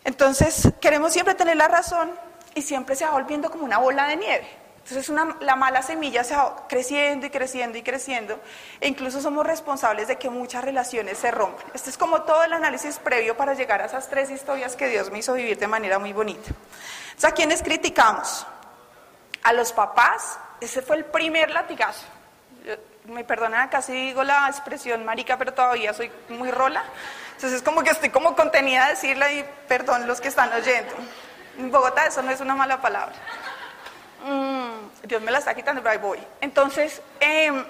Entonces, 0.05 0.69
queremos 0.81 1.13
siempre 1.13 1.35
tener 1.35 1.57
la 1.57 1.69
razón 1.69 2.11
y 2.55 2.63
siempre 2.63 2.97
se 2.97 3.05
va 3.05 3.13
volviendo 3.13 3.51
como 3.51 3.65
una 3.65 3.79
bola 3.79 4.07
de 4.07 4.17
nieve. 4.17 4.49
Entonces, 4.83 5.09
una, 5.09 5.37
la 5.41 5.57
mala 5.57 5.83
semilla 5.83 6.25
se 6.25 6.35
va 6.35 6.67
creciendo 6.69 7.27
y 7.27 7.31
creciendo 7.31 7.79
y 7.79 7.83
creciendo, 7.83 8.41
e 8.81 8.89
incluso 8.89 9.21
somos 9.21 9.47
responsables 9.47 10.09
de 10.09 10.17
que 10.17 10.31
muchas 10.31 10.65
relaciones 10.65 11.19
se 11.19 11.31
rompan. 11.31 11.65
Este 11.75 11.91
es 11.91 11.99
como 11.99 12.23
todo 12.23 12.43
el 12.43 12.53
análisis 12.53 12.99
previo 12.99 13.37
para 13.37 13.55
llegar 13.55 13.83
a 13.83 13.85
esas 13.85 14.09
tres 14.09 14.31
historias 14.31 14.75
que 14.77 14.89
Dios 14.89 15.11
me 15.11 15.19
hizo 15.19 15.35
vivir 15.35 15.59
de 15.59 15.69
manera 15.69 15.99
muy 15.99 16.13
bonita. 16.13 16.51
Entonces, 17.05 17.25
¿a 17.25 17.33
quiénes 17.33 17.63
criticamos? 17.63 18.47
A 19.43 19.53
los 19.53 19.73
papás, 19.73 20.39
ese 20.61 20.83
fue 20.83 20.97
el 20.97 21.05
primer 21.05 21.51
latigazo. 21.51 22.07
Yo, 22.65 22.75
me 23.07 23.25
perdonan, 23.25 23.69
casi 23.69 23.93
digo 23.93 24.25
la 24.25 24.49
expresión 24.49 25.05
marica, 25.05 25.37
pero 25.39 25.53
todavía 25.53 25.93
soy 25.93 26.11
muy 26.29 26.51
rola. 26.51 26.83
Entonces 27.35 27.59
es 27.59 27.63
como 27.63 27.83
que 27.83 27.91
estoy 27.91 28.11
como 28.11 28.37
contenida 28.37 28.87
a 28.87 28.91
decirla 28.91 29.33
y 29.33 29.45
perdón 29.67 30.07
los 30.07 30.21
que 30.21 30.29
están 30.29 30.53
oyendo. 30.53 30.93
Bogotá 31.69 32.07
eso 32.07 32.23
no 32.23 32.31
es 32.31 32.41
una 32.41 32.55
mala 32.55 32.81
palabra. 32.81 33.15
Mm, 34.25 35.07
Dios 35.07 35.23
me 35.23 35.31
la 35.31 35.39
está 35.39 35.55
quitando, 35.55 35.83
pero 35.83 35.93
ahí 35.93 35.99
voy. 35.99 36.19
Entonces, 36.41 37.03
eh, 37.21 37.65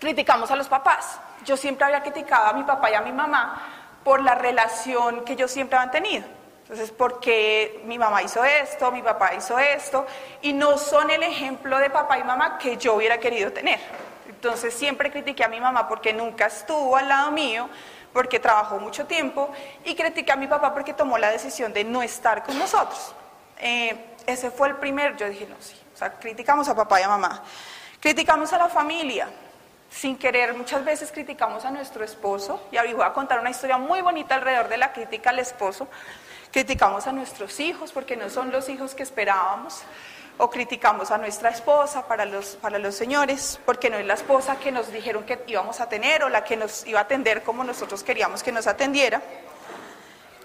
criticamos 0.00 0.50
a 0.50 0.56
los 0.56 0.68
papás. 0.68 1.18
Yo 1.44 1.56
siempre 1.56 1.84
había 1.84 2.02
criticado 2.02 2.46
a 2.46 2.52
mi 2.52 2.64
papá 2.64 2.90
y 2.90 2.94
a 2.94 3.00
mi 3.02 3.12
mamá 3.12 3.62
por 4.02 4.22
la 4.22 4.34
relación 4.34 5.24
que 5.24 5.34
ellos 5.34 5.50
siempre 5.50 5.78
han 5.78 5.90
tenido. 5.90 6.24
Entonces, 6.62 6.90
porque 6.90 7.80
mi 7.84 7.96
mamá 7.96 8.22
hizo 8.22 8.44
esto, 8.44 8.90
mi 8.90 9.02
papá 9.02 9.34
hizo 9.34 9.56
esto, 9.56 10.04
y 10.42 10.52
no 10.52 10.78
son 10.78 11.10
el 11.10 11.22
ejemplo 11.22 11.78
de 11.78 11.90
papá 11.90 12.18
y 12.18 12.24
mamá 12.24 12.58
que 12.58 12.76
yo 12.76 12.94
hubiera 12.94 13.18
querido 13.18 13.52
tener. 13.52 13.78
Entonces, 14.28 14.74
siempre 14.74 15.12
critiqué 15.12 15.44
a 15.44 15.48
mi 15.48 15.60
mamá 15.60 15.86
porque 15.88 16.12
nunca 16.12 16.46
estuvo 16.46 16.96
al 16.96 17.08
lado 17.08 17.30
mío, 17.30 17.68
porque 18.16 18.40
trabajó 18.40 18.78
mucho 18.78 19.04
tiempo 19.04 19.50
y 19.84 19.94
critiqué 19.94 20.32
a 20.32 20.36
mi 20.36 20.46
papá 20.46 20.72
porque 20.72 20.94
tomó 20.94 21.18
la 21.18 21.30
decisión 21.30 21.74
de 21.74 21.84
no 21.84 22.02
estar 22.02 22.42
con 22.42 22.58
nosotros. 22.58 23.14
Eh, 23.58 23.94
ese 24.26 24.50
fue 24.50 24.68
el 24.68 24.76
primer, 24.76 25.18
yo 25.18 25.28
dije, 25.28 25.46
no, 25.46 25.56
sí, 25.60 25.76
o 25.92 25.96
sea, 25.98 26.14
criticamos 26.14 26.66
a 26.70 26.74
papá 26.74 26.98
y 26.98 27.02
a 27.02 27.08
mamá. 27.08 27.42
Criticamos 28.00 28.54
a 28.54 28.58
la 28.58 28.70
familia, 28.70 29.28
sin 29.90 30.16
querer 30.16 30.54
muchas 30.54 30.82
veces 30.82 31.12
criticamos 31.12 31.66
a 31.66 31.70
nuestro 31.70 32.04
esposo, 32.04 32.66
y 32.72 32.78
ahí 32.78 32.94
voy 32.94 33.04
a 33.04 33.12
contar 33.12 33.38
una 33.38 33.50
historia 33.50 33.76
muy 33.76 34.00
bonita 34.00 34.36
alrededor 34.36 34.68
de 34.68 34.78
la 34.78 34.94
crítica 34.94 35.28
al 35.28 35.38
esposo. 35.38 35.86
Criticamos 36.50 37.06
a 37.06 37.12
nuestros 37.12 37.60
hijos 37.60 37.92
porque 37.92 38.16
no 38.16 38.30
son 38.30 38.50
los 38.50 38.70
hijos 38.70 38.94
que 38.94 39.02
esperábamos 39.02 39.82
o 40.38 40.50
criticamos 40.50 41.10
a 41.10 41.18
nuestra 41.18 41.50
esposa 41.50 42.06
para 42.06 42.24
los, 42.24 42.56
para 42.56 42.78
los 42.78 42.94
señores, 42.94 43.58
porque 43.64 43.88
no 43.88 43.96
es 43.96 44.06
la 44.06 44.14
esposa 44.14 44.56
que 44.56 44.70
nos 44.70 44.92
dijeron 44.92 45.24
que 45.24 45.42
íbamos 45.46 45.80
a 45.80 45.88
tener 45.88 46.22
o 46.24 46.28
la 46.28 46.44
que 46.44 46.56
nos 46.56 46.86
iba 46.86 47.00
a 47.00 47.02
atender 47.04 47.42
como 47.42 47.64
nosotros 47.64 48.02
queríamos 48.02 48.42
que 48.42 48.52
nos 48.52 48.66
atendiera. 48.66 49.22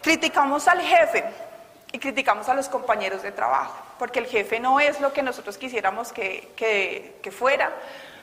Criticamos 0.01 0.67
al 0.67 0.81
jefe 0.81 1.25
y 1.91 1.99
criticamos 1.99 2.47
a 2.47 2.53
los 2.53 2.69
compañeros 2.69 3.21
de 3.21 3.31
trabajo, 3.31 3.75
porque 3.99 4.19
el 4.19 4.27
jefe 4.27 4.59
no 4.59 4.79
es 4.79 5.01
lo 5.01 5.11
que 5.11 5.21
nosotros 5.21 5.57
quisiéramos 5.57 6.13
que, 6.13 6.51
que, 6.55 7.19
que 7.21 7.31
fuera, 7.31 7.71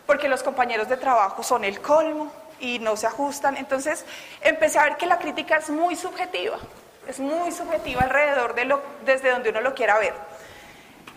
porque 0.07 0.29
los 0.29 0.43
compañeros 0.43 0.89
de 0.89 0.97
trabajo 0.97 1.43
son 1.43 1.65
el 1.65 1.81
colmo 1.81 2.33
y 2.61 2.79
no 2.79 2.97
se 2.97 3.07
ajustan. 3.07 3.59
Entonces 3.59 4.07
empecé 4.41 4.79
a 4.79 4.85
ver 4.85 4.97
que 4.97 5.07
la 5.07 5.19
crítica 5.19 5.59
es 5.59 5.69
muy 5.69 5.97
subjetiva, 5.97 6.59
es 7.07 7.21
muy 7.21 7.53
subjetiva 7.53 8.03
alrededor 8.03 8.55
de 8.55 8.65
lo, 8.65 8.81
desde 9.05 9.31
donde 9.31 9.51
uno 9.51 9.61
lo 9.61 9.75
quiera 9.75 9.99
ver. 9.99 10.15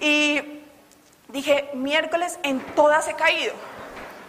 Y 0.01 0.41
dije, 1.29 1.69
miércoles 1.73 2.39
en 2.43 2.59
todas 2.75 3.07
he 3.07 3.13
caído. 3.13 3.53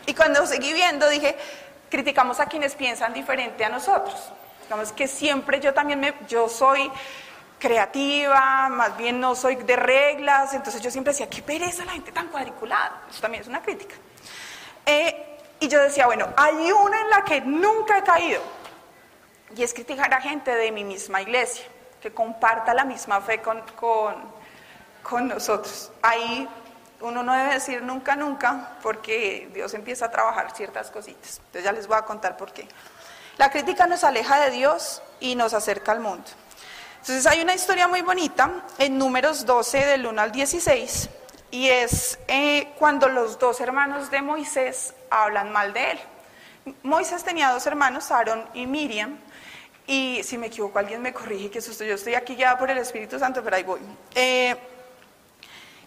Y 0.07 0.14
cuando 0.14 0.47
seguí 0.47 0.73
viendo, 0.73 1.09
dije, 1.09 1.37
criticamos 1.91 2.38
a 2.41 2.47
quienes 2.47 2.75
piensan 2.75 3.12
diferente 3.12 3.64
a 3.64 3.69
nosotros. 3.69 4.33
Digamos 4.62 4.93
que 4.93 5.09
siempre 5.09 5.61
yo 5.61 5.75
también 5.75 5.99
me, 5.99 6.14
yo 6.29 6.49
soy 6.49 6.91
creativa, 7.59 8.69
más 8.69 8.97
bien 8.97 9.21
no 9.21 9.35
soy 9.35 9.57
de 9.57 9.76
reglas, 9.76 10.52
entonces 10.52 10.83
yo 10.83 10.91
siempre 10.91 11.12
decía, 11.12 11.31
qué 11.31 11.43
pereza 11.43 11.85
la 11.85 11.93
gente 11.93 12.12
tan 12.12 12.29
cuadriculada. 12.29 13.02
Eso 13.11 13.21
también 13.21 13.43
es 13.43 13.49
una 13.49 13.62
crítica. 13.62 13.95
Eh, 14.85 15.38
y 15.61 15.69
yo 15.69 15.81
decía, 15.81 16.07
bueno, 16.07 16.29
hay 16.37 16.73
una 16.73 17.00
en 17.00 17.11
la 17.11 17.25
que 17.25 17.41
nunca 17.41 17.99
he 17.99 18.02
caído, 18.02 18.43
y 19.57 19.62
es 19.62 19.73
criticar 19.73 20.12
a 20.12 20.21
gente 20.21 20.52
de 20.52 20.73
mi 20.73 20.83
misma 20.83 21.23
iglesia, 21.23 21.64
que 22.00 22.12
comparta 22.12 22.75
la 22.75 22.85
misma 22.85 23.21
fe 23.21 23.41
con, 23.41 23.61
con 23.76 24.41
con 25.02 25.28
nosotros. 25.28 25.90
Ahí 26.02 26.49
uno 27.00 27.23
no 27.23 27.35
debe 27.35 27.54
decir 27.54 27.82
nunca, 27.82 28.16
nunca, 28.16 28.76
porque 28.82 29.50
Dios 29.52 29.75
empieza 29.75 30.06
a 30.06 30.11
trabajar 30.11 30.54
ciertas 30.54 30.90
cositas. 30.90 31.38
Entonces 31.38 31.64
ya 31.64 31.73
les 31.73 31.87
voy 31.87 31.97
a 31.97 32.02
contar 32.02 32.37
por 32.37 32.52
qué. 32.52 32.68
La 33.38 33.50
crítica 33.50 33.87
nos 33.87 34.04
aleja 34.04 34.38
de 34.40 34.50
Dios 34.50 35.02
y 35.21 35.35
nos 35.35 35.54
acerca 35.54 35.92
al 35.92 36.00
mundo. 36.00 36.25
Entonces 37.00 37.26
hay 37.26 37.40
una 37.40 37.54
historia 37.54 37.88
muy 37.88 38.02
bonita 38.02 38.64
en 38.78 38.99
números 38.99 39.44
12 39.44 39.85
del 39.87 40.06
1 40.06 40.23
al 40.23 40.30
16 40.30 41.11
y 41.50 41.68
es 41.68 42.18
eh, 42.28 42.73
cuando 42.78 43.09
los 43.09 43.38
dos 43.38 43.61
hermanos 43.61 44.11
de 44.11 44.23
Moisés 44.23 44.94
hablan 45.11 45.50
mal 45.50 45.73
de 45.73 45.92
él. 45.92 45.99
Moisés 46.85 47.25
tenía 47.25 47.50
dos 47.50 47.66
hermanos, 47.66 48.11
Aarón 48.12 48.44
y 48.54 48.66
Miriam, 48.66 49.18
y 49.87 50.23
si 50.23 50.38
me 50.38 50.47
equivoco 50.47 50.78
alguien 50.78 51.02
me 51.02 51.12
corrige, 51.12 51.50
que 51.50 51.61
susto, 51.61 51.82
yo 51.85 51.97
estoy 51.97 52.14
aquí 52.14 52.37
guiada 52.37 52.56
por 52.56 52.71
el 52.71 52.78
Espíritu 52.78 53.18
Santo, 53.18 53.42
pero 53.42 53.56
ahí 53.56 53.64
voy. 53.64 53.80
Eh, 54.14 54.56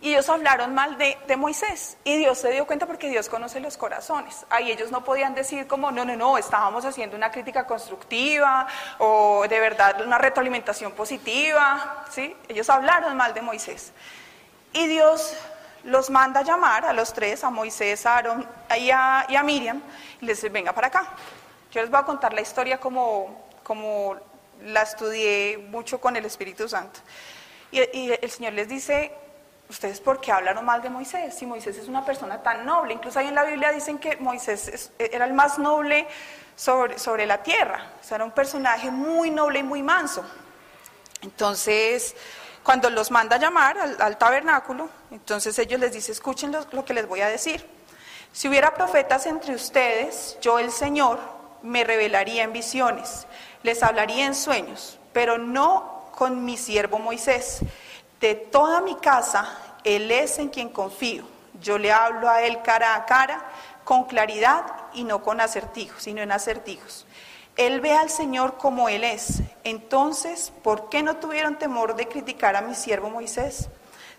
y 0.01 0.09
ellos 0.09 0.29
hablaron 0.29 0.73
mal 0.73 0.97
de, 0.97 1.17
de, 1.27 1.37
Moisés 1.37 1.97
y 2.03 2.17
Dios 2.17 2.37
se 2.37 2.51
dio 2.51 2.67
cuenta 2.67 2.85
porque 2.85 3.09
Dios 3.09 3.29
conoce 3.29 3.59
los 3.59 3.77
corazones. 3.77 4.45
Ahí 4.49 4.71
ellos 4.71 4.91
no 4.91 5.03
podían 5.03 5.33
decir 5.33 5.67
como, 5.67 5.91
no, 5.91 6.03
no, 6.03 6.15
no, 6.15 6.37
estábamos 6.37 6.85
haciendo 6.85 7.15
una 7.15 7.31
crítica 7.31 7.65
constructiva 7.65 8.67
o 8.99 9.45
de 9.47 9.59
verdad 9.59 10.01
una 10.01 10.17
retroalimentación 10.17 10.91
positiva. 10.91 12.05
¿sí? 12.11 12.35
Ellos 12.47 12.69
hablaron 12.69 13.15
mal 13.15 13.33
de 13.33 13.41
Moisés. 13.41 13.93
Y 14.73 14.87
Dios 14.87 15.35
los 15.85 16.09
manda 16.09 16.41
a 16.41 16.43
llamar 16.43 16.85
a 16.85 16.93
los 16.93 17.13
tres, 17.13 17.43
a 17.43 17.49
Moisés, 17.49 18.05
a 18.05 18.15
Aarón 18.15 18.45
y 18.77 18.89
a, 18.89 19.25
y 19.29 19.35
a 19.35 19.43
Miriam, 19.43 19.81
y 20.19 20.25
les 20.25 20.37
dice, 20.37 20.49
venga 20.49 20.73
para 20.73 20.87
acá. 20.87 21.07
Yo 21.71 21.81
les 21.81 21.89
voy 21.89 21.99
a 21.99 22.03
contar 22.03 22.33
la 22.33 22.41
historia 22.41 22.79
como, 22.79 23.47
como 23.63 24.17
la 24.63 24.81
estudié 24.81 25.57
mucho 25.69 26.01
con 26.01 26.15
el 26.15 26.25
Espíritu 26.25 26.67
Santo. 26.67 26.99
Y, 27.71 27.79
y 27.97 28.11
el 28.21 28.31
Señor 28.31 28.53
les 28.53 28.67
dice, 28.67 29.11
¿Ustedes 29.67 29.99
por 29.99 30.21
qué 30.21 30.31
hablaron 30.31 30.63
mal 30.63 30.81
de 30.81 30.89
Moisés? 30.89 31.33
Si 31.35 31.45
Moisés 31.45 31.77
es 31.77 31.87
una 31.87 32.05
persona 32.05 32.43
tan 32.43 32.65
noble, 32.65 32.93
incluso 32.93 33.17
ahí 33.17 33.27
en 33.27 33.35
la 33.35 33.43
Biblia 33.43 33.71
dicen 33.71 33.97
que 33.97 34.15
Moisés 34.17 34.67
es, 34.67 34.91
era 34.99 35.25
el 35.25 35.33
más 35.33 35.57
noble 35.57 36.07
sobre, 36.55 36.99
sobre, 36.99 37.25
la 37.25 37.41
tierra, 37.41 37.91
o 37.99 38.03
sea, 38.03 38.15
era 38.15 38.25
un 38.25 38.31
personaje 38.31 38.91
muy 38.91 39.31
noble 39.31 39.59
y 39.59 39.63
muy 39.63 39.81
manso. 39.81 40.23
Entonces, 41.21 42.15
cuando 42.63 42.89
los 42.91 43.09
manda 43.09 43.37
llamar 43.37 43.77
al, 43.99 44.17
tabernáculo, 44.17 44.87
entonces 45.09 45.57
ellos 45.57 45.79
les 45.79 45.93
dicen, 45.93 46.13
escuchen 46.13 46.55
lo 46.71 46.85
que 46.85 46.93
les 46.93 47.07
voy 47.07 47.21
a 47.21 47.27
decir. 47.27 47.65
Si 48.31 48.47
hubiera 48.47 48.73
profetas 48.75 49.25
entre 49.25 49.55
ustedes, 49.55 50.37
yo 50.41 50.59
el 50.59 50.71
Señor 50.71 51.19
me 51.63 51.83
revelaría 51.83 52.43
en 52.43 52.53
visiones, 52.53 53.25
les 53.63 53.81
hablaría 53.81 54.25
en 54.25 54.35
sueños, 54.35 54.99
pero 55.11 55.39
no 55.39 56.11
con 56.15 56.45
mi 56.45 56.55
siervo 56.57 56.99
Moisés 56.99 57.61
de 58.25 58.33
toda 58.33 58.81
mi 58.81 58.95
casa, 58.95 59.55
Él 59.83 60.09
es 60.09 60.39
en 60.39 60.49
quien 60.49 60.69
confío. 60.69 61.27
Yo 61.61 61.77
le 61.77 61.91
hablo 61.91 62.27
a 62.27 62.41
Él 62.41 62.63
cara 62.63 62.95
a 62.95 63.05
cara, 63.05 63.39
con 63.83 64.05
claridad 64.05 64.65
y 64.95 65.03
no 65.03 65.21
con 65.21 65.39
acertijos, 65.39 66.01
sino 66.01 66.23
en 66.23 66.31
acertijos. 66.31 67.05
Él 67.55 67.81
ve 67.81 67.93
al 67.93 68.09
Señor 68.09 68.57
como 68.57 68.89
Él 68.89 69.03
es. 69.03 69.43
Entonces, 69.63 70.51
¿por 70.63 70.89
qué 70.89 71.03
no 71.03 71.17
tuvieron 71.17 71.59
temor 71.59 71.95
de 71.95 72.07
criticar 72.07 72.55
a 72.55 72.61
mi 72.61 72.73
siervo 72.73 73.11
Moisés? 73.11 73.69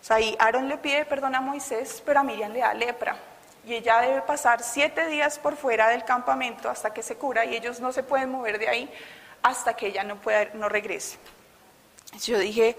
O 0.01 0.05
sea, 0.05 0.17
ahí 0.17 0.37
Aarón 0.39 0.69
le 0.69 0.79
pide 0.79 1.05
perdón 1.05 1.35
a 1.35 1.41
Moisés, 1.41 2.01
pero 2.07 2.21
a 2.21 2.23
Miriam 2.23 2.53
le 2.53 2.61
da 2.61 2.75
lepra. 2.75 3.17
Y 3.67 3.75
ella 3.75 4.03
debe 4.03 4.23
pasar 4.23 4.63
siete 4.63 5.09
días 5.09 5.41
por 5.41 5.57
fuera 5.57 5.89
del 5.89 6.05
campamento 6.05 6.69
hasta 6.71 6.95
que 6.95 7.03
se 7.03 7.17
cura 7.17 7.45
y 7.45 7.57
ellos 7.57 7.81
no 7.81 7.91
se 7.91 8.05
pueden 8.05 8.31
mover 8.31 8.61
de 8.61 8.69
ahí 8.69 8.89
hasta 9.43 9.75
que 9.75 9.89
ella 9.89 10.05
no, 10.05 10.21
no 10.55 10.69
regrese. 10.69 11.19
Yo 12.23 12.39
dije, 12.39 12.77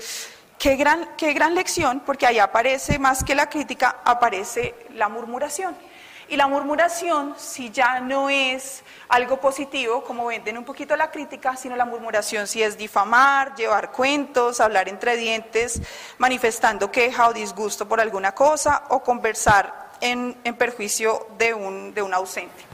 Qué 0.58 0.76
gran, 0.76 1.08
qué 1.18 1.34
gran 1.34 1.54
lección, 1.54 2.02
porque 2.04 2.26
ahí 2.26 2.40
aparece 2.40 2.98
más 2.98 3.24
que 3.24 3.36
la 3.36 3.48
crítica, 3.48 3.98
aparece 4.04 4.74
la 4.96 5.08
murmuración. 5.08 5.76
Y 6.30 6.36
la 6.36 6.48
murmuración, 6.48 7.36
si 7.38 7.70
ya 7.70 8.00
no 8.00 8.30
es 8.30 8.84
algo 9.08 9.40
positivo, 9.40 10.04
como 10.04 10.26
venden 10.26 10.58
un 10.58 10.66
poquito 10.66 10.96
la 10.96 11.10
crítica, 11.10 11.56
sino 11.56 11.76
la 11.76 11.86
murmuración 11.86 12.48
si 12.48 12.62
es 12.62 12.78
difamar, 12.78 13.56
llevar 13.56 13.92
cuentos, 13.92 14.60
hablar 14.60 14.90
entre 14.90 15.16
dientes, 15.16 15.82
manifestando 16.18 16.92
queja 16.92 17.30
o 17.30 17.34
disgusto 17.34 17.88
por 17.88 18.02
alguna 18.02 18.34
cosa 18.34 18.84
o 18.90 19.04
conversar 19.04 19.92
en, 20.02 20.36
en 20.44 20.56
perjuicio 20.56 21.28
de 21.38 21.54
un, 21.54 21.94
de 21.94 22.02
un 22.02 22.14
ausente. 22.14 22.67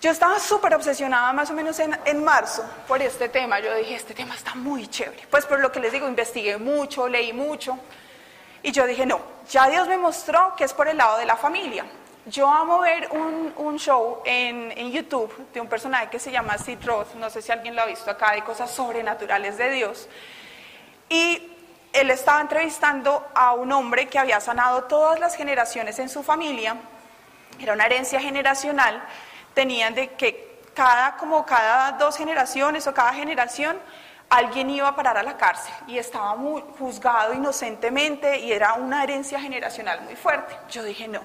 Yo 0.00 0.12
estaba 0.12 0.38
súper 0.38 0.74
obsesionada 0.74 1.32
más 1.32 1.50
o 1.50 1.54
menos 1.54 1.78
en, 1.80 1.98
en, 2.04 2.22
marzo 2.22 2.64
por 2.86 3.02
este 3.02 3.28
tema. 3.28 3.58
Yo 3.58 3.74
dije, 3.74 3.96
este 3.96 4.14
tema 4.14 4.36
está 4.36 4.54
muy 4.54 4.86
chévere. 4.86 5.26
Pues 5.28 5.44
por 5.44 5.58
lo 5.58 5.72
que 5.72 5.80
les 5.80 5.90
digo, 5.90 6.06
investigué 6.06 6.56
mucho, 6.56 7.08
leí 7.08 7.32
mucho. 7.32 7.76
Y 8.62 8.70
yo 8.70 8.86
dije, 8.86 9.04
no, 9.06 9.20
ya 9.50 9.68
Dios 9.68 9.88
me 9.88 9.96
mostró 9.96 10.54
que 10.56 10.64
es 10.64 10.72
por 10.72 10.86
el 10.86 10.96
lado 10.96 11.18
de 11.18 11.26
la 11.26 11.36
familia. 11.36 11.84
Yo 12.26 12.48
amo 12.48 12.80
ver 12.80 13.08
un, 13.10 13.52
un 13.56 13.78
show 13.78 14.22
en, 14.24 14.72
en, 14.76 14.92
YouTube 14.92 15.34
de 15.52 15.60
un 15.60 15.66
personaje 15.66 16.08
que 16.10 16.20
se 16.20 16.30
llama 16.30 16.58
Sid 16.58 16.78
Roth, 16.84 17.14
no 17.14 17.30
sé 17.30 17.42
si 17.42 17.50
alguien 17.50 17.74
lo 17.74 17.82
ha 17.82 17.86
visto 17.86 18.10
acá, 18.10 18.32
de 18.32 18.42
cosas 18.42 18.70
sobrenaturales 18.70 19.56
de 19.56 19.70
Dios. 19.70 20.08
Y 21.08 21.56
él 21.92 22.10
estaba 22.10 22.40
entrevistando 22.40 23.26
a 23.34 23.52
un 23.54 23.72
hombre 23.72 24.06
que 24.06 24.18
había 24.18 24.40
sanado 24.40 24.84
todas 24.84 25.18
las 25.18 25.34
generaciones 25.34 25.98
en 25.98 26.08
su 26.08 26.22
familia. 26.22 26.76
Era 27.58 27.72
una 27.72 27.86
herencia 27.86 28.20
generacional 28.20 29.02
tenían 29.58 29.92
de 29.92 30.12
que 30.12 30.60
cada, 30.72 31.16
como 31.16 31.44
cada 31.44 31.90
dos 31.98 32.16
generaciones 32.16 32.86
o 32.86 32.94
cada 32.94 33.12
generación, 33.12 33.76
alguien 34.30 34.70
iba 34.70 34.86
a 34.86 34.94
parar 34.94 35.18
a 35.18 35.24
la 35.24 35.36
cárcel 35.36 35.74
y 35.88 35.98
estaba 35.98 36.36
muy 36.36 36.62
juzgado 36.78 37.34
inocentemente 37.34 38.38
y 38.38 38.52
era 38.52 38.74
una 38.74 39.02
herencia 39.02 39.40
generacional 39.40 40.02
muy 40.02 40.14
fuerte. 40.14 40.54
Yo 40.70 40.84
dije, 40.84 41.08
no. 41.08 41.22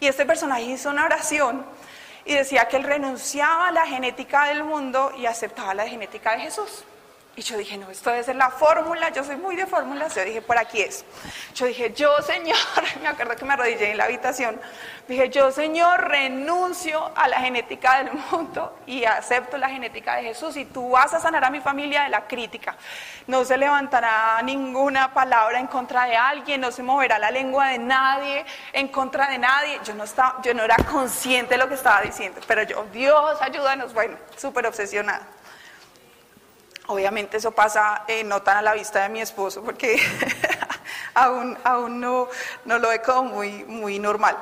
Y 0.00 0.08
este 0.08 0.26
personaje 0.26 0.62
hizo 0.62 0.90
una 0.90 1.04
oración 1.04 1.64
y 2.24 2.34
decía 2.34 2.66
que 2.66 2.78
él 2.78 2.82
renunciaba 2.82 3.68
a 3.68 3.70
la 3.70 3.86
genética 3.86 4.46
del 4.46 4.64
mundo 4.64 5.12
y 5.16 5.26
aceptaba 5.26 5.72
la 5.72 5.86
genética 5.86 6.32
de 6.32 6.40
Jesús. 6.40 6.82
Y 7.38 7.40
yo 7.42 7.56
dije, 7.56 7.78
no, 7.78 7.88
esto 7.88 8.10
debe 8.10 8.24
ser 8.24 8.34
la 8.34 8.50
fórmula, 8.50 9.10
yo 9.10 9.22
soy 9.22 9.36
muy 9.36 9.54
de 9.54 9.64
fórmulas, 9.64 10.12
yo 10.12 10.24
dije, 10.24 10.42
por 10.42 10.58
aquí 10.58 10.80
es. 10.80 11.04
Yo 11.54 11.66
dije, 11.66 11.92
yo 11.94 12.20
Señor, 12.20 12.58
me 13.00 13.06
acuerdo 13.06 13.36
que 13.36 13.44
me 13.44 13.52
arrodillé 13.52 13.92
en 13.92 13.96
la 13.96 14.06
habitación, 14.06 14.60
dije, 15.06 15.28
yo 15.30 15.52
Señor, 15.52 16.08
renuncio 16.08 17.12
a 17.14 17.28
la 17.28 17.38
genética 17.38 18.02
del 18.02 18.10
mundo 18.32 18.76
y 18.86 19.04
acepto 19.04 19.56
la 19.56 19.68
genética 19.68 20.16
de 20.16 20.24
Jesús 20.24 20.56
y 20.56 20.64
tú 20.64 20.90
vas 20.90 21.14
a 21.14 21.20
sanar 21.20 21.44
a 21.44 21.50
mi 21.50 21.60
familia 21.60 22.02
de 22.02 22.08
la 22.08 22.26
crítica. 22.26 22.74
No 23.28 23.44
se 23.44 23.56
levantará 23.56 24.42
ninguna 24.42 25.14
palabra 25.14 25.60
en 25.60 25.68
contra 25.68 26.06
de 26.06 26.16
alguien, 26.16 26.60
no 26.60 26.72
se 26.72 26.82
moverá 26.82 27.20
la 27.20 27.30
lengua 27.30 27.68
de 27.68 27.78
nadie 27.78 28.44
en 28.72 28.88
contra 28.88 29.30
de 29.30 29.38
nadie. 29.38 29.78
Yo 29.84 29.94
no, 29.94 30.02
estaba, 30.02 30.42
yo 30.42 30.54
no 30.54 30.64
era 30.64 30.74
consciente 30.90 31.54
de 31.54 31.58
lo 31.58 31.68
que 31.68 31.74
estaba 31.74 32.00
diciendo, 32.00 32.40
pero 32.48 32.64
yo, 32.64 32.84
Dios, 32.92 33.40
ayúdanos, 33.40 33.94
bueno, 33.94 34.16
súper 34.36 34.66
obsesionada. 34.66 35.37
Obviamente 36.88 37.36
eso 37.36 37.50
pasa 37.50 38.04
eh, 38.08 38.24
no 38.24 38.40
tan 38.40 38.56
a 38.56 38.62
la 38.62 38.72
vista 38.72 39.02
de 39.02 39.10
mi 39.10 39.20
esposo 39.20 39.62
porque 39.62 40.00
aún, 41.14 41.56
aún 41.62 42.00
no, 42.00 42.28
no, 42.64 42.78
lo 42.78 42.88
ve 42.88 43.02
como 43.02 43.34
muy, 43.34 43.64
muy 43.64 43.98
normal. 43.98 44.36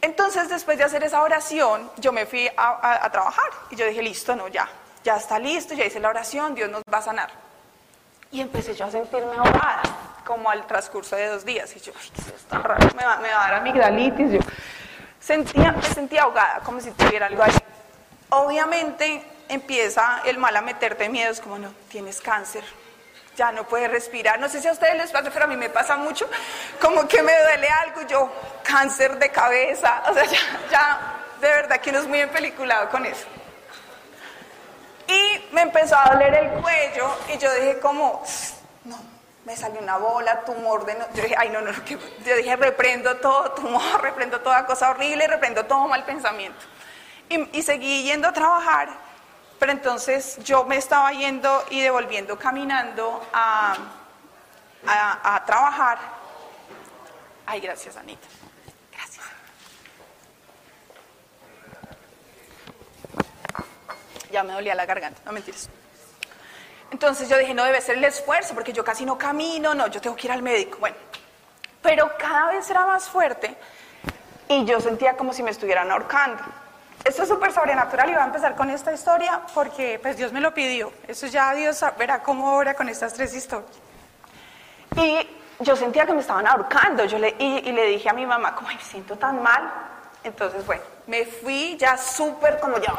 Entonces, 0.00 0.48
después 0.48 0.78
de 0.78 0.84
hacer 0.84 1.04
esa 1.04 1.22
oración, 1.22 1.90
yo 1.98 2.10
me 2.10 2.24
fui 2.24 2.48
a, 2.56 3.06
trabajar 3.10 3.50
y 3.70 3.76
yo 3.76 3.84
dije, 3.86 4.00
listo, 4.00 4.34
no, 4.34 4.48
ya, 4.48 4.66
ya 5.04 5.16
está 5.16 5.38
listo, 5.38 5.74
ya 5.74 5.84
hice 5.84 6.00
la 6.00 6.08
oración, 6.08 6.54
Dios 6.54 6.70
nos 6.70 6.82
va 6.90 6.98
a 6.98 7.02
sanar. 7.02 7.30
Y 8.30 8.40
empecé 8.40 8.74
yo 8.74 8.86
a 8.86 8.90
sentirme 8.90 9.36
ahogada, 9.36 9.82
como 10.24 10.48
al 10.48 10.66
transcurso 10.66 11.16
de 11.16 11.26
dos 11.26 11.44
días. 11.44 11.74
Y 11.76 11.80
yo, 11.80 11.92
ay, 12.00 12.10
¿qué 12.14 12.20
es 12.22 12.28
esto 12.28 12.58
raro? 12.62 12.88
Me 12.96 13.04
va, 13.04 13.16
me 13.18 13.28
va 13.28 13.44
a 13.44 13.50
dar 13.50 13.54
amigdalitis. 13.60 14.32
Yo 14.32 14.40
sentía, 15.20 15.74
sentía 15.82 16.22
ahogada, 16.22 16.60
como 16.60 16.80
si 16.80 16.90
tuviera 16.92 17.26
algo 17.26 17.42
ahí. 17.42 17.52
Obviamente, 18.30 19.22
empieza 19.48 20.22
el 20.24 20.38
mal 20.38 20.56
a 20.56 20.62
meterte 20.62 21.08
miedos, 21.08 21.40
como 21.40 21.58
no, 21.58 21.72
tienes 21.88 22.20
cáncer, 22.20 22.64
ya 23.36 23.52
no 23.52 23.64
puedes 23.64 23.90
respirar. 23.90 24.38
No 24.40 24.48
sé 24.48 24.60
si 24.60 24.68
a 24.68 24.72
ustedes 24.72 24.96
les 24.96 25.10
pasa, 25.10 25.30
pero 25.30 25.44
a 25.44 25.48
mí 25.48 25.56
me 25.56 25.70
pasa 25.70 25.96
mucho, 25.96 26.28
como 26.80 27.06
que 27.06 27.22
me 27.22 27.32
duele 27.38 27.68
algo, 27.68 28.02
yo, 28.02 28.32
cáncer 28.62 29.18
de 29.18 29.30
cabeza, 29.30 30.02
o 30.08 30.14
sea, 30.14 30.24
ya, 30.24 30.38
ya 30.70 31.14
de 31.40 31.48
verdad 31.48 31.80
que 31.80 31.90
uno 31.90 32.00
es 32.00 32.06
muy 32.06 32.20
empeliculado 32.20 32.88
con 32.90 33.06
eso. 33.06 33.26
Y 35.06 35.54
me 35.54 35.62
empezó 35.62 35.96
a 35.96 36.12
doler 36.12 36.34
el 36.34 36.50
cuello 36.60 37.16
y 37.32 37.38
yo 37.38 37.52
dije 37.54 37.78
como, 37.78 38.22
no, 38.84 38.98
me 39.46 39.56
salió 39.56 39.80
una 39.80 39.96
bola, 39.96 40.44
tumor 40.44 40.84
de... 40.84 40.94
No. 40.96 41.06
Yo 41.14 41.22
dije, 41.22 41.34
ay, 41.38 41.48
no, 41.48 41.62
no, 41.62 41.72
que... 41.84 41.98
yo 42.24 42.36
dije, 42.36 42.56
reprendo 42.56 43.16
todo 43.16 43.52
tumor, 43.52 43.82
reprendo 44.02 44.40
toda 44.40 44.66
cosa 44.66 44.90
horrible, 44.90 45.26
reprendo 45.26 45.64
todo 45.64 45.88
mal 45.88 46.04
pensamiento. 46.04 46.58
Y, 47.30 47.58
y 47.58 47.62
seguí 47.62 48.02
yendo 48.02 48.28
a 48.28 48.32
trabajar 48.32 49.07
pero 49.58 49.72
entonces 49.72 50.38
yo 50.44 50.64
me 50.64 50.76
estaba 50.76 51.12
yendo 51.12 51.64
y 51.70 51.80
devolviendo 51.80 52.38
caminando 52.38 53.22
a, 53.32 53.76
a, 54.86 55.44
trabajar. 55.44 55.98
Ay, 57.46 57.60
gracias, 57.60 57.96
Anita. 57.96 58.26
Gracias. 58.92 59.24
Ya 64.30 64.42
me 64.44 64.52
dolía 64.52 64.74
la 64.74 64.86
garganta, 64.86 65.20
no 65.24 65.32
mentiras. 65.32 65.68
Entonces 66.90 67.28
yo 67.28 67.36
dije, 67.36 67.52
no 67.52 67.64
debe 67.64 67.80
ser 67.80 67.98
el 67.98 68.04
esfuerzo, 68.04 68.54
porque 68.54 68.72
yo 68.72 68.84
casi 68.84 69.04
no 69.04 69.18
camino, 69.18 69.74
no, 69.74 69.88
yo 69.88 70.00
tengo 70.00 70.16
que 70.16 70.26
ir 70.26 70.32
al 70.32 70.42
médico. 70.42 70.78
Bueno, 70.78 70.96
pero 71.82 72.10
cada 72.16 72.52
vez 72.52 72.68
era 72.70 72.86
más 72.86 73.08
fuerte 73.08 73.56
y 74.48 74.64
yo 74.64 74.80
sentía 74.80 75.16
como 75.16 75.32
si 75.32 75.42
me 75.42 75.50
estuvieran 75.50 75.90
ahorcando. 75.90 76.42
Esto 77.04 77.22
es 77.22 77.28
súper 77.28 77.52
sobrenatural 77.52 78.08
y 78.10 78.12
voy 78.12 78.20
a 78.20 78.26
empezar 78.26 78.54
con 78.54 78.70
esta 78.70 78.92
historia 78.92 79.40
porque 79.54 79.98
pues 80.02 80.16
Dios 80.16 80.32
me 80.32 80.40
lo 80.40 80.52
pidió. 80.52 80.92
Eso 81.06 81.26
ya 81.26 81.54
Dios 81.54 81.82
verá 81.98 82.22
cómo 82.22 82.56
obra 82.56 82.74
con 82.74 82.88
estas 82.88 83.14
tres 83.14 83.34
historias. 83.34 83.70
Y 84.96 85.26
yo 85.60 85.76
sentía 85.76 86.06
que 86.06 86.12
me 86.12 86.20
estaban 86.20 86.46
ahorcando 86.46 87.04
yo 87.04 87.18
le, 87.18 87.34
y, 87.38 87.68
y, 87.68 87.72
le 87.72 87.86
dije 87.86 88.08
a 88.08 88.12
mi 88.12 88.26
mamá, 88.26 88.54
como 88.54 88.68
me 88.68 88.80
siento 88.80 89.16
tan 89.16 89.42
mal. 89.42 89.70
Entonces, 90.24 90.66
bueno, 90.66 90.82
Me 91.06 91.24
fui 91.24 91.76
ya 91.78 91.96
súper 91.96 92.58
como 92.60 92.78
ya... 92.78 92.92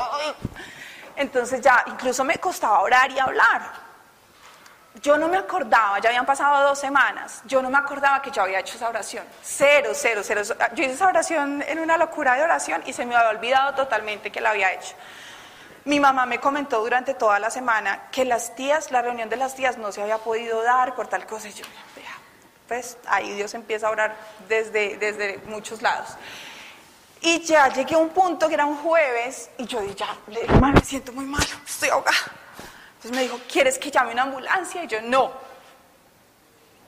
Entonces 1.15 1.59
ya 1.61 1.83
incluso 1.87 2.23
me 2.23 2.37
costaba 2.37 2.79
orar 2.79 3.11
y 3.11 3.19
hablar. 3.19 3.88
Yo 5.01 5.17
no 5.17 5.27
me 5.27 5.37
acordaba, 5.37 5.99
ya 5.99 6.09
habían 6.09 6.25
pasado 6.25 6.67
dos 6.67 6.79
semanas, 6.79 7.41
yo 7.45 7.61
no 7.61 7.69
me 7.69 7.77
acordaba 7.77 8.21
que 8.21 8.31
yo 8.31 8.41
había 8.41 8.59
hecho 8.59 8.75
esa 8.75 8.89
oración. 8.89 9.23
Cero, 9.41 9.91
cero, 9.93 10.21
cero. 10.23 10.41
Yo 10.73 10.83
hice 10.83 10.93
esa 10.93 11.07
oración 11.07 11.63
en 11.67 11.79
una 11.79 11.97
locura 11.97 12.35
de 12.35 12.43
oración 12.43 12.81
y 12.85 12.93
se 12.93 13.05
me 13.05 13.15
había 13.15 13.29
olvidado 13.29 13.75
totalmente 13.75 14.31
que 14.31 14.41
la 14.41 14.49
había 14.49 14.73
hecho. 14.73 14.95
Mi 15.85 15.99
mamá 15.99 16.25
me 16.25 16.39
comentó 16.39 16.81
durante 16.81 17.13
toda 17.13 17.39
la 17.39 17.49
semana 17.49 18.09
que 18.11 18.25
las 18.25 18.55
tías, 18.55 18.91
la 18.91 19.01
reunión 19.01 19.29
de 19.29 19.37
las 19.37 19.55
tías 19.55 19.77
no 19.77 19.91
se 19.91 20.01
había 20.01 20.17
podido 20.17 20.61
dar 20.63 20.95
por 20.95 21.07
tal 21.07 21.25
cosa. 21.25 21.47
Y 21.47 21.53
yo, 21.53 21.65
pues 22.67 22.97
ahí 23.07 23.33
Dios 23.33 23.53
empieza 23.53 23.87
a 23.87 23.91
orar 23.91 24.15
desde, 24.47 24.97
desde 24.97 25.37
muchos 25.45 25.81
lados. 25.81 26.09
Y 27.21 27.39
ya 27.41 27.67
llegué 27.69 27.95
a 27.95 27.97
un 27.97 28.09
punto 28.09 28.47
que 28.47 28.53
era 28.53 28.65
un 28.65 28.77
jueves 28.77 29.49
y 29.57 29.65
yo 29.65 29.81
dije, 29.81 29.95
ya, 29.95 30.17
"Mamá, 30.53 30.71
me 30.73 30.81
siento 30.81 31.11
muy 31.11 31.25
mal, 31.25 31.45
estoy 31.65 31.89
ahogada. 31.89 32.17
Entonces 32.99 33.15
me 33.15 33.23
dijo, 33.23 33.39
¿quieres 33.49 33.79
que 33.79 33.89
llame 33.89 34.11
una 34.11 34.23
ambulancia? 34.23 34.83
Y 34.83 34.87
yo, 34.87 35.01
no. 35.01 35.31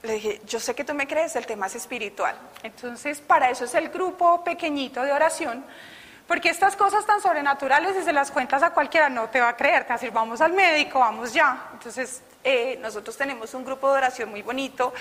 Le 0.02 0.12
dije, 0.14 0.42
yo 0.44 0.60
sé 0.60 0.74
que 0.74 0.84
tú 0.84 0.92
me 0.92 1.06
crees, 1.06 1.34
el 1.36 1.46
tema 1.46 1.68
es 1.68 1.74
espiritual. 1.74 2.36
Entonces, 2.62 3.22
para 3.22 3.48
eso 3.48 3.64
es 3.64 3.74
el 3.74 3.88
grupo 3.88 4.44
pequeñito 4.44 5.02
de 5.02 5.10
oración, 5.10 5.64
porque 6.28 6.50
estas 6.50 6.76
cosas 6.76 7.06
tan 7.06 7.22
sobrenaturales, 7.22 7.96
si 7.96 8.02
se 8.02 8.12
las 8.12 8.30
cuentas 8.30 8.62
a 8.62 8.74
cualquiera, 8.74 9.08
no 9.08 9.30
te 9.30 9.40
va 9.40 9.48
a 9.48 9.56
creer. 9.56 9.84
Te 9.84 9.88
va 9.88 9.94
a 9.94 9.98
decir, 9.98 10.10
vamos 10.10 10.42
al 10.42 10.52
médico, 10.52 10.98
vamos 10.98 11.32
ya. 11.32 11.70
Entonces, 11.72 12.20
eh, 12.44 12.78
nosotros 12.82 13.16
tenemos 13.16 13.54
un 13.54 13.64
grupo 13.64 13.90
de 13.90 13.96
oración 13.96 14.28
muy 14.28 14.42
bonito, 14.42 14.92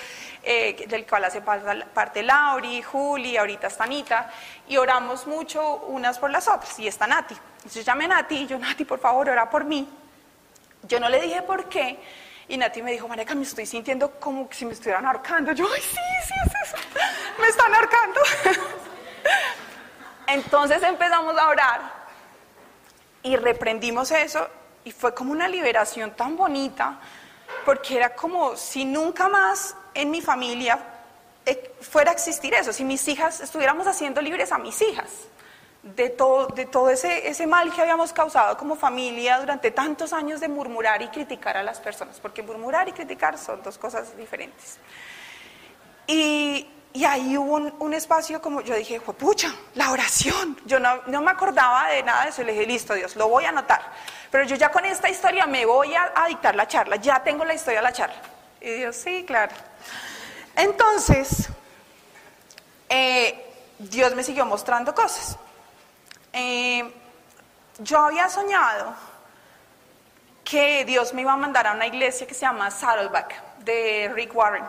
eh, 0.41 0.86
del 0.88 1.06
cual 1.06 1.26
hace 1.26 1.41
parte, 1.41 2.24
Lauri, 2.24 2.82
Juli, 2.84 3.36
ahorita 3.36 3.67
está 3.67 3.84
Anita, 3.84 4.32
y 4.65 4.78
oramos 4.78 5.28
mucho 5.28 5.76
unas 5.88 6.17
por 6.19 6.32
las 6.32 6.47
otras, 6.47 6.80
y 6.80 6.88
está 6.88 7.06
Nati. 7.06 7.36
Entonces, 7.58 7.84
llamé 7.84 8.06
a 8.06 8.10
Nati, 8.10 8.36
y 8.36 8.47
yo, 8.47 8.58
Nati, 8.58 8.86
por 8.86 9.00
favor, 9.00 9.30
ora 9.30 9.50
por 9.50 9.65
mí. 9.65 9.97
Yo 10.84 11.00
no 11.00 11.10
le 11.10 11.22
dije 11.22 11.41
por 11.41 11.70
qué, 11.70 12.00
y 12.48 12.58
Nati 12.58 12.82
me 12.82 12.91
dijo, 12.91 13.08
Mareca, 13.08 13.34
me 13.36 13.44
estoy 13.44 13.65
sintiendo 13.65 14.20
como 14.20 14.50
si 14.52 14.65
me 14.65 14.74
estuvieran 14.74 15.06
ahorcando. 15.06 15.54
Yo, 15.54 15.65
ay, 15.74 15.82
sí, 15.82 15.98
sí, 16.28 16.34
es 16.46 16.70
eso, 16.70 16.78
me 17.39 17.48
están 17.48 17.74
ahorcando. 17.74 18.20
Entonces 20.28 20.84
empezamos 20.84 21.38
a 21.38 21.48
orar 21.48 21.82
y 23.24 23.36
reprendimos 23.36 24.12
eso 24.12 24.48
y 24.84 24.91
fue 24.91 25.13
como 25.13 25.32
una 25.32 25.48
liberación 25.48 26.12
tan 26.12 26.36
bonita 26.36 27.00
porque 27.65 27.98
era 27.98 28.15
como 28.15 28.56
si 28.56 28.86
nunca 28.86 29.28
más 29.28 29.76
en 29.94 30.10
mi 30.10 30.22
familia 30.22 30.80
eh, 31.46 31.76
fuera 31.82 32.12
a 32.12 32.13
existir 32.13 32.54
eso, 32.54 32.72
si 32.72 32.84
mis 32.84 33.08
hijas 33.08 33.41
estuviéramos 33.41 33.88
haciendo 33.88 34.22
libres 34.22 34.52
a 34.52 34.58
mis 34.58 34.82
hijas 34.82 35.10
de 35.84 36.10
todo, 36.10 36.48
de 36.48 36.65
todo 36.65 36.89
ese, 36.89 37.28
ese 37.28 37.48
mal 37.48 37.74
que 37.74 37.82
habíamos 37.82 38.13
causado 38.13 38.58
como 38.58 38.76
familia 38.76 39.39
durante 39.39 39.72
tantos 39.72 40.13
años 40.13 40.39
de 40.39 40.48
murmurar 40.48 41.02
y 41.02 41.08
criticar 41.08 41.58
a 41.58 41.63
las 41.63 41.80
personas, 41.80 42.20
porque 42.20 42.44
murmurar 42.44 42.88
y 42.88 42.91
criticar 42.91 43.38
son 43.38 43.63
dos 43.63 43.78
cosas 43.78 44.15
diferentes. 44.15 44.78
Y, 46.06 46.67
y 46.94 47.06
ahí 47.06 47.38
hubo 47.38 47.56
un, 47.56 47.74
un, 47.80 47.94
espacio 47.94 48.41
como, 48.41 48.62
yo 48.62 48.76
dije, 48.76 49.00
pucha, 49.00 49.54
la 49.76 49.91
oración. 49.91 50.60
Yo 50.65 50.80
no, 50.80 51.02
no, 51.08 51.22
me 51.22 51.32
acordaba 51.32 51.88
de 51.89 52.04
nada 52.04 52.24
de 52.24 52.30
eso. 52.30 52.44
Le 52.44 52.52
dije, 52.52 52.65
listo, 52.65 52.94
Dios, 52.94 53.15
lo 53.15 53.30
voy 53.30 53.46
a 53.46 53.50
anotar. 53.50 53.82
Pero 54.30 54.44
yo 54.44 54.56
ya 54.56 54.72
con 54.72 54.86
esta 54.86 55.10
historia 55.10 55.46
me 55.46 55.65
voy 55.65 55.96
a, 55.96 56.12
a 56.15 56.28
dictar 56.28 56.56
la 56.56 56.67
charla. 56.67 56.98
Ya 56.98 57.24
tengo 57.24 57.46
la 57.46 57.54
historia 57.54 57.80
de 57.80 57.84
la 57.84 57.94
charla. 57.94 58.22
Y 58.60 58.72
Dios, 58.72 58.96
sí, 58.96 59.24
claro. 59.26 59.54
Entonces, 60.56 61.50
eh, 62.89 63.46
Dios 63.80 64.13
me 64.13 64.24
siguió 64.24 64.46
mostrando 64.46 64.94
cosas. 64.94 65.38
Eh, 66.34 66.94
yo 67.80 68.00
había 68.00 68.30
soñado 68.30 68.94
que 70.44 70.86
Dios 70.86 71.13
me 71.13 71.22
iba 71.22 71.34
a 71.34 71.38
mandar 71.38 71.67
a 71.67 71.74
una 71.74 71.88
iglesia 71.88 72.28
que 72.28 72.34
se 72.34 72.41
llama 72.41 72.70
Saddleback, 72.72 73.58
de 73.60 74.12
Rick 74.13 74.36
Warren, 74.36 74.65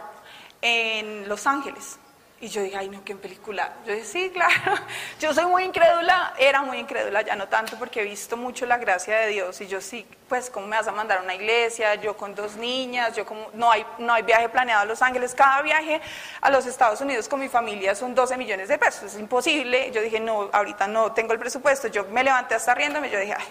en 0.60 1.28
Los 1.28 1.46
Ángeles. 1.46 1.98
Y 2.42 2.48
yo 2.48 2.60
dije, 2.60 2.76
ay, 2.76 2.88
no, 2.88 3.04
qué 3.04 3.14
película. 3.14 3.72
Yo 3.86 3.92
dije, 3.92 4.04
sí, 4.04 4.30
claro. 4.30 4.74
Yo 5.20 5.32
soy 5.32 5.46
muy 5.46 5.62
incrédula, 5.62 6.34
era 6.36 6.60
muy 6.62 6.78
incrédula, 6.78 7.22
ya 7.22 7.36
no 7.36 7.46
tanto 7.46 7.78
porque 7.78 8.00
he 8.00 8.04
visto 8.04 8.36
mucho 8.36 8.66
la 8.66 8.78
gracia 8.78 9.16
de 9.16 9.28
Dios. 9.28 9.60
Y 9.60 9.68
yo 9.68 9.80
sí, 9.80 10.04
pues, 10.28 10.50
¿cómo 10.50 10.66
me 10.66 10.76
vas 10.76 10.88
a 10.88 10.90
mandar 10.90 11.18
a 11.18 11.22
una 11.22 11.36
iglesia? 11.36 11.94
Yo 11.94 12.16
con 12.16 12.34
dos 12.34 12.56
niñas, 12.56 13.14
yo 13.14 13.24
como, 13.24 13.48
no 13.54 13.70
hay, 13.70 13.86
no 13.98 14.12
hay 14.12 14.24
viaje 14.24 14.48
planeado 14.48 14.82
a 14.82 14.84
Los 14.86 15.02
Ángeles. 15.02 15.36
Cada 15.36 15.62
viaje 15.62 16.00
a 16.40 16.50
los 16.50 16.66
Estados 16.66 17.00
Unidos 17.00 17.28
con 17.28 17.38
mi 17.38 17.48
familia 17.48 17.94
son 17.94 18.12
12 18.12 18.36
millones 18.36 18.68
de 18.68 18.76
pesos. 18.76 19.14
Es 19.14 19.20
imposible. 19.20 19.92
Yo 19.92 20.02
dije, 20.02 20.18
no, 20.18 20.50
ahorita 20.52 20.88
no 20.88 21.12
tengo 21.12 21.34
el 21.34 21.38
presupuesto. 21.38 21.86
Yo 21.86 22.06
me 22.06 22.24
levanté 22.24 22.56
hasta 22.56 22.74
riéndome, 22.74 23.08
yo 23.08 23.20
dije, 23.20 23.36
ay. 23.38 23.46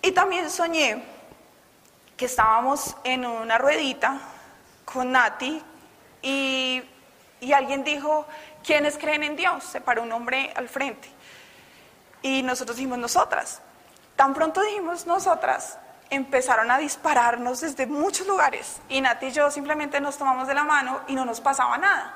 Y 0.00 0.12
también 0.12 0.48
soñé 0.48 1.02
que 2.16 2.24
estábamos 2.24 2.96
en 3.04 3.26
una 3.26 3.58
ruedita 3.58 4.18
con 4.86 5.12
Nati 5.12 5.62
y 6.22 6.82
y 7.42 7.52
alguien 7.52 7.82
dijo, 7.82 8.24
¿quiénes 8.64 8.96
creen 8.96 9.24
en 9.24 9.34
Dios? 9.34 9.64
Se 9.64 9.80
paró 9.80 10.04
un 10.04 10.12
hombre 10.12 10.52
al 10.54 10.68
frente. 10.68 11.08
Y 12.22 12.42
nosotros 12.44 12.76
dijimos, 12.76 12.98
nosotras. 12.98 13.60
Tan 14.14 14.32
pronto 14.32 14.62
dijimos 14.62 15.06
nosotras, 15.06 15.76
empezaron 16.08 16.70
a 16.70 16.78
dispararnos 16.78 17.60
desde 17.60 17.86
muchos 17.86 18.28
lugares. 18.28 18.80
Y 18.88 19.00
Nati 19.00 19.26
y 19.26 19.30
yo 19.32 19.50
simplemente 19.50 20.00
nos 20.00 20.18
tomamos 20.18 20.46
de 20.46 20.54
la 20.54 20.62
mano 20.62 21.00
y 21.08 21.16
no 21.16 21.24
nos 21.24 21.40
pasaba 21.40 21.76
nada. 21.78 22.14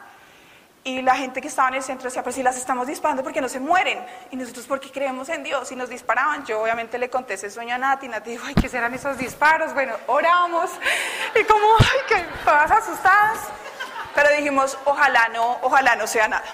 Y 0.85 1.03
la 1.03 1.17
gente 1.17 1.41
que 1.41 1.49
estaba 1.49 1.71
en 1.71 1.75
el 1.75 1.83
centro 1.83 2.05
decía, 2.05 2.23
pues 2.23 2.37
si 2.37 2.45
las 2.45 2.57
estamos 2.57 2.87
disparando 2.87 3.25
porque 3.25 3.41
no 3.41 3.49
se 3.49 3.59
mueren. 3.59 3.99
Y 4.31 4.37
nosotros 4.37 4.67
porque 4.67 4.93
creemos 4.93 5.29
en 5.29 5.43
Dios 5.43 5.73
y 5.73 5.75
nos 5.75 5.89
disparaban. 5.89 6.47
Yo 6.47 6.63
obviamente 6.63 6.99
le 6.99 7.11
conté 7.11 7.35
ese 7.35 7.51
sueño 7.51 7.75
a 7.75 7.79
Nati. 7.79 8.07
Nati 8.07 8.31
dijo, 8.31 8.47
ay, 8.47 8.55
¿qué 8.55 8.69
serán 8.69 8.95
esos 8.95 9.19
disparos? 9.19 9.75
Bueno, 9.75 9.95
oramos. 10.07 10.71
Y 11.35 11.43
como, 11.43 11.67
ay, 11.81 11.99
que 12.07 12.25
todas 12.45 12.71
asustadas. 12.71 13.41
Pero 14.17 14.31
dijimos, 14.31 14.77
ojalá 14.87 15.29
no, 15.29 15.59
ojalá 15.63 15.95
no 15.95 16.07
sea 16.07 16.27
nada. 16.27 16.45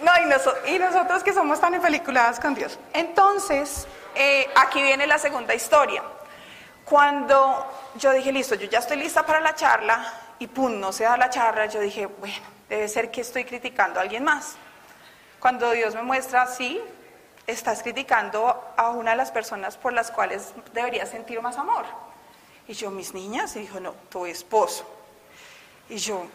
No, 0.00 0.12
y, 0.22 0.26
nos, 0.26 0.48
y 0.68 0.78
nosotros 0.78 1.24
que 1.24 1.32
somos 1.32 1.60
tan 1.60 1.74
empeliculadas 1.74 2.38
con 2.38 2.54
Dios. 2.54 2.78
Entonces, 2.92 3.88
eh, 4.14 4.48
aquí 4.54 4.82
viene 4.82 5.06
la 5.08 5.18
segunda 5.18 5.52
historia. 5.52 6.02
Cuando 6.84 7.66
yo 7.96 8.12
dije, 8.12 8.30
listo, 8.30 8.54
yo 8.54 8.68
ya 8.68 8.78
estoy 8.78 8.98
lista 8.98 9.26
para 9.26 9.40
la 9.40 9.56
charla, 9.56 10.12
y 10.38 10.46
pum, 10.46 10.78
no 10.78 10.92
se 10.92 11.04
da 11.04 11.16
la 11.16 11.28
charla, 11.28 11.66
yo 11.66 11.80
dije, 11.80 12.06
bueno, 12.06 12.36
debe 12.68 12.88
ser 12.88 13.10
que 13.10 13.22
estoy 13.22 13.44
criticando 13.44 13.98
a 13.98 14.02
alguien 14.04 14.22
más. 14.22 14.54
Cuando 15.40 15.72
Dios 15.72 15.96
me 15.96 16.02
muestra, 16.02 16.46
sí, 16.46 16.80
estás 17.48 17.82
criticando 17.82 18.62
a 18.76 18.90
una 18.90 19.10
de 19.12 19.16
las 19.16 19.32
personas 19.32 19.76
por 19.76 19.92
las 19.92 20.12
cuales 20.12 20.52
deberías 20.72 21.08
sentir 21.08 21.42
más 21.42 21.56
amor. 21.56 21.84
Y 22.68 22.74
yo, 22.74 22.92
mis 22.92 23.12
niñas, 23.12 23.56
y 23.56 23.60
dijo, 23.60 23.80
no, 23.80 23.92
tu 24.08 24.24
esposo. 24.26 24.95
Y 25.88 25.96
yo, 25.98 26.26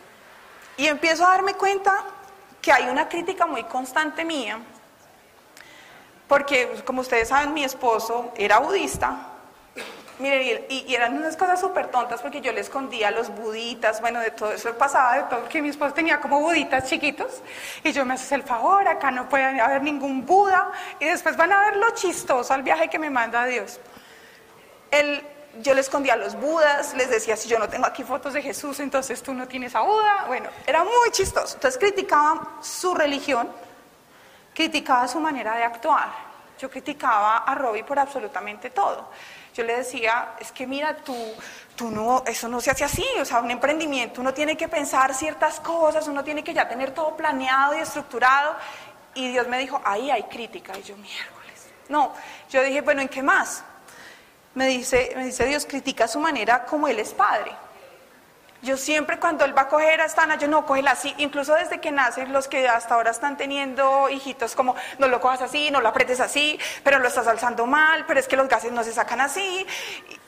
y 0.77 0.87
empiezo 0.87 1.25
a 1.25 1.31
darme 1.31 1.55
cuenta 1.55 1.93
que 2.61 2.71
hay 2.71 2.87
una 2.87 3.09
crítica 3.09 3.45
muy 3.45 3.63
constante 3.63 4.23
mía, 4.23 4.59
porque 6.27 6.81
como 6.85 7.01
ustedes 7.01 7.27
saben, 7.27 7.53
mi 7.53 7.63
esposo 7.63 8.31
era 8.37 8.59
budista, 8.59 9.31
miren, 10.21 10.65
y, 10.69 10.93
eran 10.93 11.17
unas 11.17 11.35
cosas 11.35 11.59
súper 11.59 11.87
tontas 11.87 12.21
porque 12.21 12.39
yo 12.39 12.53
le 12.53 12.61
escondía 12.61 13.09
a 13.09 13.11
los 13.11 13.29
buditas, 13.29 13.99
bueno, 13.99 14.19
de 14.19 14.31
todo 14.31 14.53
eso 14.53 14.73
pasaba, 14.77 15.17
de 15.17 15.23
todo, 15.23 15.49
que 15.49 15.61
mi 15.61 15.69
esposo 15.69 15.93
tenía 15.93 16.21
como 16.21 16.39
buditas 16.39 16.87
chiquitos, 16.87 17.41
y 17.83 17.91
yo 17.91 18.05
me 18.05 18.13
haces 18.13 18.31
el 18.31 18.43
favor, 18.43 18.87
acá 18.87 19.11
no 19.11 19.27
puede 19.27 19.59
haber 19.59 19.81
ningún 19.81 20.25
Buda, 20.25 20.71
y 20.99 21.05
después 21.05 21.35
van 21.35 21.51
a 21.51 21.59
ver 21.61 21.77
lo 21.77 21.89
chistoso 21.91 22.53
al 22.53 22.63
viaje 22.63 22.89
que 22.89 22.99
me 22.99 23.09
manda 23.09 23.45
Dios. 23.45 23.79
El, 24.91 25.23
yo 25.59 25.73
le 25.73 25.81
escondía 25.81 26.13
a 26.13 26.17
los 26.17 26.35
budas, 26.35 26.93
les 26.93 27.09
decía, 27.09 27.35
si 27.35 27.49
yo 27.49 27.59
no 27.59 27.67
tengo 27.67 27.85
aquí 27.85 28.03
fotos 28.03 28.33
de 28.33 28.41
Jesús, 28.41 28.79
entonces 28.79 29.21
tú 29.21 29.33
no 29.33 29.47
tienes 29.47 29.75
a 29.75 29.81
Buda. 29.81 30.25
Bueno, 30.27 30.49
era 30.65 30.83
muy 30.83 31.11
chistoso. 31.11 31.55
Entonces 31.55 31.77
criticaba 31.79 32.59
su 32.61 32.93
religión, 32.95 33.49
criticaba 34.53 35.07
su 35.07 35.19
manera 35.19 35.55
de 35.55 35.63
actuar. 35.63 36.09
Yo 36.57 36.69
criticaba 36.69 37.39
a 37.39 37.55
Robbie 37.55 37.83
por 37.83 37.99
absolutamente 37.99 38.69
todo. 38.69 39.09
Yo 39.53 39.63
le 39.63 39.77
decía, 39.77 40.35
es 40.39 40.51
que 40.51 40.65
mira, 40.65 40.95
tú, 40.97 41.15
tú 41.75 41.91
no, 41.91 42.23
eso 42.25 42.47
no 42.47 42.61
se 42.61 42.71
hace 42.71 42.85
así, 42.85 43.05
o 43.19 43.25
sea, 43.25 43.39
un 43.39 43.51
emprendimiento, 43.51 44.21
uno 44.21 44.33
tiene 44.33 44.55
que 44.55 44.69
pensar 44.69 45.13
ciertas 45.13 45.59
cosas, 45.59 46.07
uno 46.07 46.23
tiene 46.23 46.43
que 46.43 46.53
ya 46.53 46.69
tener 46.69 46.91
todo 46.91 47.17
planeado 47.17 47.75
y 47.75 47.79
estructurado. 47.79 48.55
Y 49.13 49.29
Dios 49.29 49.47
me 49.47 49.57
dijo, 49.57 49.81
ahí 49.83 50.09
hay 50.09 50.23
crítica. 50.23 50.77
Y 50.77 50.83
yo, 50.83 50.95
miércoles. 50.95 51.67
No, 51.89 52.13
yo 52.49 52.63
dije, 52.63 52.79
bueno, 52.79 53.01
¿en 53.01 53.09
qué 53.09 53.21
más? 53.21 53.65
Me 54.53 54.67
dice, 54.67 55.13
me 55.15 55.25
dice 55.25 55.45
Dios, 55.45 55.65
critica 55.65 56.07
su 56.07 56.19
manera 56.19 56.65
como 56.65 56.87
Él 56.87 56.99
es 56.99 57.13
padre. 57.13 57.51
Yo 58.61 58.77
siempre 58.77 59.17
cuando 59.17 59.43
Él 59.43 59.57
va 59.57 59.63
a 59.63 59.67
coger 59.67 60.01
a 60.01 60.07
Stana, 60.07 60.37
yo 60.37 60.47
no, 60.47 60.65
cógela 60.67 60.91
así, 60.91 61.13
incluso 61.17 61.55
desde 61.55 61.79
que 61.81 61.91
nacen 61.91 62.31
los 62.31 62.47
que 62.47 62.67
hasta 62.67 62.93
ahora 62.93 63.09
están 63.09 63.35
teniendo 63.35 64.07
hijitos, 64.09 64.55
como 64.55 64.75
no 64.99 65.07
lo 65.07 65.19
cojas 65.19 65.41
así, 65.41 65.71
no 65.71 65.81
lo 65.81 65.89
apretes 65.89 66.19
así, 66.19 66.59
pero 66.83 66.99
lo 66.99 67.07
estás 67.07 67.25
alzando 67.27 67.65
mal, 67.65 68.05
pero 68.05 68.19
es 68.19 68.27
que 68.27 68.35
los 68.35 68.47
gases 68.47 68.71
no 68.71 68.83
se 68.83 68.93
sacan 68.93 69.19
así. 69.19 69.65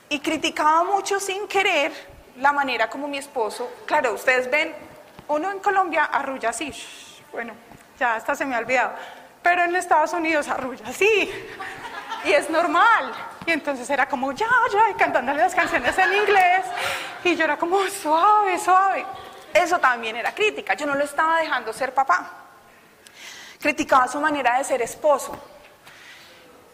Y 0.10 0.20
criticaba 0.20 0.84
mucho 0.84 1.20
sin 1.20 1.48
querer 1.48 1.92
la 2.40 2.52
manera 2.52 2.90
como 2.90 3.08
mi 3.08 3.20
esposo, 3.20 3.70
claro, 3.86 4.14
ustedes 4.14 4.50
ven, 4.50 4.74
uno 5.28 5.52
en 5.52 5.60
Colombia 5.60 6.06
arrulla 6.06 6.50
así, 6.50 6.74
bueno, 7.32 7.54
ya 8.00 8.16
hasta 8.16 8.36
se 8.36 8.46
me 8.46 8.56
ha 8.56 8.60
olvidado, 8.60 8.94
pero 9.44 9.64
en 9.64 9.76
Estados 9.76 10.14
Unidos 10.14 10.48
arrulla 10.48 10.88
así. 10.88 11.32
Y 12.26 12.32
es 12.32 12.50
normal. 12.50 13.14
Y 13.46 13.52
entonces 13.52 13.90
era 13.90 14.08
como, 14.08 14.32
ya, 14.32 14.48
ya, 14.72 14.98
cantándole 14.98 15.42
las 15.42 15.54
canciones 15.54 15.98
en 15.98 16.14
inglés. 16.14 16.66
Y 17.24 17.36
yo 17.36 17.44
era 17.44 17.58
como, 17.58 17.80
suave, 17.88 18.58
suave. 18.60 19.06
Eso 19.54 19.78
también 19.80 20.16
era 20.16 20.34
crítica. 20.34 20.74
Yo 20.74 20.86
no 20.86 20.96
lo 20.96 21.04
estaba 21.04 21.40
dejando 21.40 21.74
ser 21.74 21.94
papá. 21.94 22.30
Criticaba 23.60 24.08
su 24.08 24.20
manera 24.20 24.58
de 24.58 24.64
ser 24.64 24.82
esposo. 24.82 25.38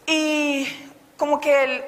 Y 0.06 0.66
como 1.16 1.40
que 1.40 1.64
él 1.64 1.84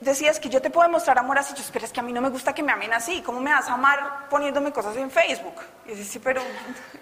decía, 0.00 0.30
es 0.30 0.38
que 0.38 0.48
yo 0.48 0.60
te 0.60 0.70
puedo 0.70 0.86
demostrar 0.86 1.18
amor 1.18 1.38
así. 1.38 1.54
Yo, 1.54 1.62
pero 1.72 1.84
es 1.84 1.92
que 1.92 2.00
a 2.00 2.02
mí 2.02 2.12
no 2.12 2.20
me 2.20 2.28
gusta 2.28 2.54
que 2.54 2.62
me 2.62 2.72
amen 2.72 2.92
así. 2.92 3.22
¿Cómo 3.22 3.40
me 3.40 3.50
vas 3.50 3.68
a 3.68 3.74
amar 3.74 4.28
poniéndome 4.28 4.72
cosas 4.72 4.96
en 4.96 5.10
Facebook? 5.10 5.56
Y 5.86 5.94
yo, 5.94 6.04
sí, 6.04 6.18
pero, 6.18 6.42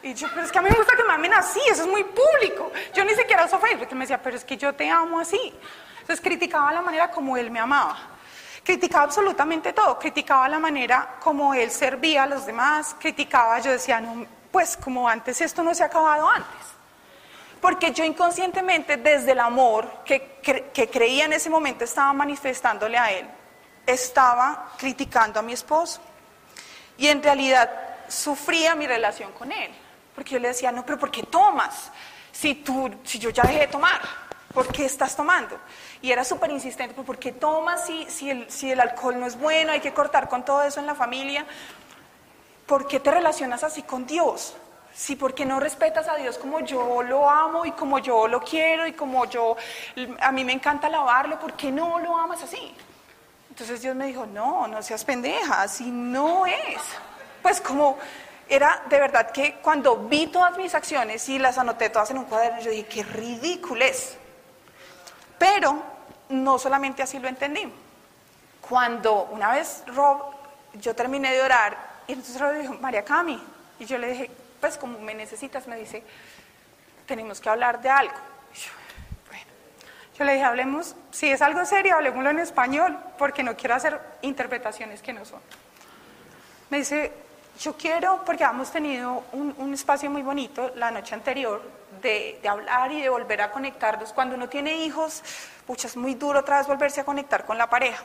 y 0.03 0.15
yo, 0.15 0.29
pero 0.31 0.47
es 0.47 0.53
que 0.53 0.59
a 0.59 0.63
mí 0.63 0.71
me 0.71 0.77
gusta 0.77 0.97
que 0.97 1.05
me 1.05 1.13
amen 1.13 1.35
así. 1.35 1.61
Eso 1.71 1.83
es 1.83 1.89
muy 1.89 2.05
público. 2.05 2.73
Yo 2.95 3.05
ni 3.05 3.15
siquiera 3.15 3.45
uso 3.45 3.59
Facebook. 3.59 3.89
Y 3.91 3.95
me 3.95 4.01
decía, 4.01 4.23
pero 4.23 4.37
es 4.37 4.45
que 4.45 4.57
yo 4.57 4.75
te 4.75 4.89
amo 4.89 5.21
así. 5.21 5.55
Entonces 6.05 6.23
criticaba 6.23 6.71
la 6.71 6.83
manera 6.83 7.11
como 7.11 7.35
él 7.35 7.51
me 7.51 7.59
amaba. 7.59 7.97
Criticaba 8.63 9.05
absolutamente 9.05 9.73
todo. 9.73 9.99
Criticaba 9.99 10.47
la 10.51 10.59
manera 10.59 11.17
como 11.19 11.55
él 11.55 11.71
servía 11.71 12.25
a 12.25 12.27
los 12.27 12.45
demás. 12.45 12.95
Criticaba, 13.01 13.59
yo 13.61 13.71
decía, 13.71 14.03
no, 14.03 14.27
pues 14.53 14.77
como 14.77 15.09
antes 15.09 15.41
esto 15.41 15.63
no 15.63 15.75
se 15.75 15.83
ha 15.83 15.87
acabado 15.87 16.29
antes. 16.29 16.61
Porque 17.59 17.91
yo 17.91 18.05
inconscientemente, 18.05 18.99
desde 18.99 19.33
el 19.33 19.41
amor 19.41 20.03
que, 20.05 20.39
que, 20.75 20.91
creía 20.91 21.25
en 21.25 21.33
ese 21.33 21.49
momento 21.49 21.85
estaba 21.85 22.13
manifestándole 22.13 22.99
a 22.99 23.11
él, 23.11 23.27
estaba 23.87 24.73
criticando 24.77 25.41
a 25.41 25.43
mi 25.43 25.55
esposo. 25.55 26.03
Y 26.99 27.07
en 27.07 27.23
realidad 27.23 27.71
sufría 28.09 28.75
mi 28.75 28.87
relación 28.87 29.33
con 29.33 29.51
él. 29.51 29.71
Porque 30.15 30.33
yo 30.33 30.39
le 30.39 30.49
decía, 30.49 30.71
no, 30.71 30.85
pero 30.85 30.99
¿por 30.99 31.11
qué 31.11 31.23
tomas? 31.23 31.91
Si, 32.31 32.57
tú, 32.57 32.95
si 33.05 33.19
yo 33.19 33.31
ya 33.31 33.45
dejé 33.45 33.61
de 33.61 33.69
tomar, 33.69 34.03
¿por 34.53 34.69
qué 34.69 34.85
estás 34.85 35.17
tomando? 35.17 35.59
Y 36.05 36.13
era 36.13 36.23
súper 36.23 36.51
insistente, 36.51 36.93
¿por 37.03 37.19
qué 37.19 37.33
tomas 37.33 37.87
si, 37.87 38.05
si, 38.11 38.29
el, 38.29 38.51
si 38.51 38.71
el 38.71 38.79
alcohol 38.79 39.19
no 39.19 39.27
es 39.27 39.39
bueno? 39.39 39.73
Hay 39.73 39.81
que 39.81 39.95
cortar 39.95 40.29
con 40.29 40.45
todo 40.45 40.63
eso 40.63 40.79
en 40.79 40.85
la 40.85 40.95
familia. 40.95 41.47
¿Por 42.67 42.87
qué 42.87 43.01
te 43.01 43.11
relacionas 43.11 43.65
así 43.65 43.85
con 43.85 44.05
Dios? 44.05 44.55
Sí, 44.93 45.17
porque 45.17 45.47
no 45.47 45.61
respetas 45.61 46.07
a 46.07 46.17
Dios 46.17 46.37
como 46.37 46.61
yo 46.61 47.03
lo 47.03 47.31
amo 47.31 47.65
y 47.65 47.73
como 47.73 48.01
yo 48.01 48.29
lo 48.29 48.43
quiero 48.43 48.87
y 48.87 48.93
como 48.93 49.25
yo, 49.25 49.57
a 50.21 50.31
mí 50.31 50.45
me 50.45 50.53
encanta 50.53 50.89
alabarlo, 50.89 51.41
¿por 51.41 51.55
qué 51.55 51.73
no 51.73 51.99
lo 51.99 52.15
amas 52.19 52.43
así? 52.43 52.75
Entonces 53.49 53.81
Dios 53.81 53.97
me 53.97 54.07
dijo, 54.09 54.27
no, 54.27 54.69
no 54.69 54.83
seas 54.83 55.07
pendeja, 55.07 55.63
así 55.63 55.91
no 55.91 56.45
es. 56.45 56.83
Pues 57.41 57.63
como 57.63 57.97
era 58.47 58.83
de 58.91 59.01
verdad 59.01 59.31
que 59.31 59.55
cuando 59.55 59.97
vi 59.97 60.27
todas 60.27 60.55
mis 60.59 60.75
acciones 60.75 61.27
y 61.31 61.39
las 61.39 61.57
anoté 61.57 61.89
todas 61.89 62.11
en 62.11 62.19
un 62.19 62.25
cuaderno, 62.27 62.61
yo 62.61 62.71
dije, 62.71 62.89
qué 62.89 63.03
ridículo 63.05 63.83
es. 63.83 64.19
Pero 65.39 65.94
no 66.29 66.59
solamente 66.59 67.03
así 67.03 67.19
lo 67.19 67.29
entendí. 67.29 67.71
Cuando 68.69 69.25
una 69.25 69.53
vez 69.53 69.83
Rob, 69.89 70.23
yo 70.75 70.95
terminé 70.95 71.33
de 71.33 71.43
orar, 71.43 71.77
y 72.07 72.13
entonces 72.13 72.41
Rob 72.41 72.55
dijo, 72.55 72.75
María 72.81 73.05
Cami, 73.05 73.41
y 73.79 73.85
yo 73.85 73.99
le 73.99 74.09
dije, 74.09 74.31
pues 74.61 74.79
como 74.79 74.99
me 74.99 75.15
necesitas, 75.15 75.67
me 75.67 75.77
dice, 75.77 76.03
tenemos 77.07 77.41
que 77.41 77.49
hablar 77.49 77.81
de 77.83 77.91
algo. 77.91 78.15
yo, 80.19 80.25
le 80.25 80.33
dije, 80.33 80.45
hablemos, 80.45 80.95
si 81.11 81.31
es 81.31 81.43
algo 81.43 81.65
serio, 81.67 81.97
hablemoslo 81.97 82.31
en 82.31 82.39
español, 82.39 82.99
porque 83.19 83.43
no 83.43 83.57
quiero 83.57 83.75
hacer 83.75 84.01
interpretaciones 84.23 85.03
que 85.03 85.13
no 85.13 85.25
son. 85.25 85.41
Me 86.71 86.79
dice, 86.79 87.13
yo 87.61 87.77
quiero, 87.77 88.23
porque 88.25 88.45
hemos 88.45 88.71
tenido 88.71 89.25
un, 89.33 89.75
espacio 89.75 90.11
muy 90.11 90.23
bonito 90.23 90.73
la 90.77 90.91
noche 90.91 91.15
anterior 91.15 91.63
de, 92.05 92.41
hablar 92.49 92.93
y 92.93 93.03
de 93.03 93.09
volver 93.09 93.43
a 93.43 93.51
conectarnos. 93.51 94.13
Cuando 94.13 94.37
uno 94.37 94.49
tiene 94.49 94.77
hijos, 94.85 95.25
pucha, 95.67 95.89
es 95.89 95.97
muy 95.97 96.15
duro 96.15 96.41
otra 96.41 96.59
vez 96.59 96.69
volverse 96.69 97.01
a 97.01 97.05
conectar 97.05 97.45
con 97.45 97.59
la 97.59 97.69
pareja 97.69 98.05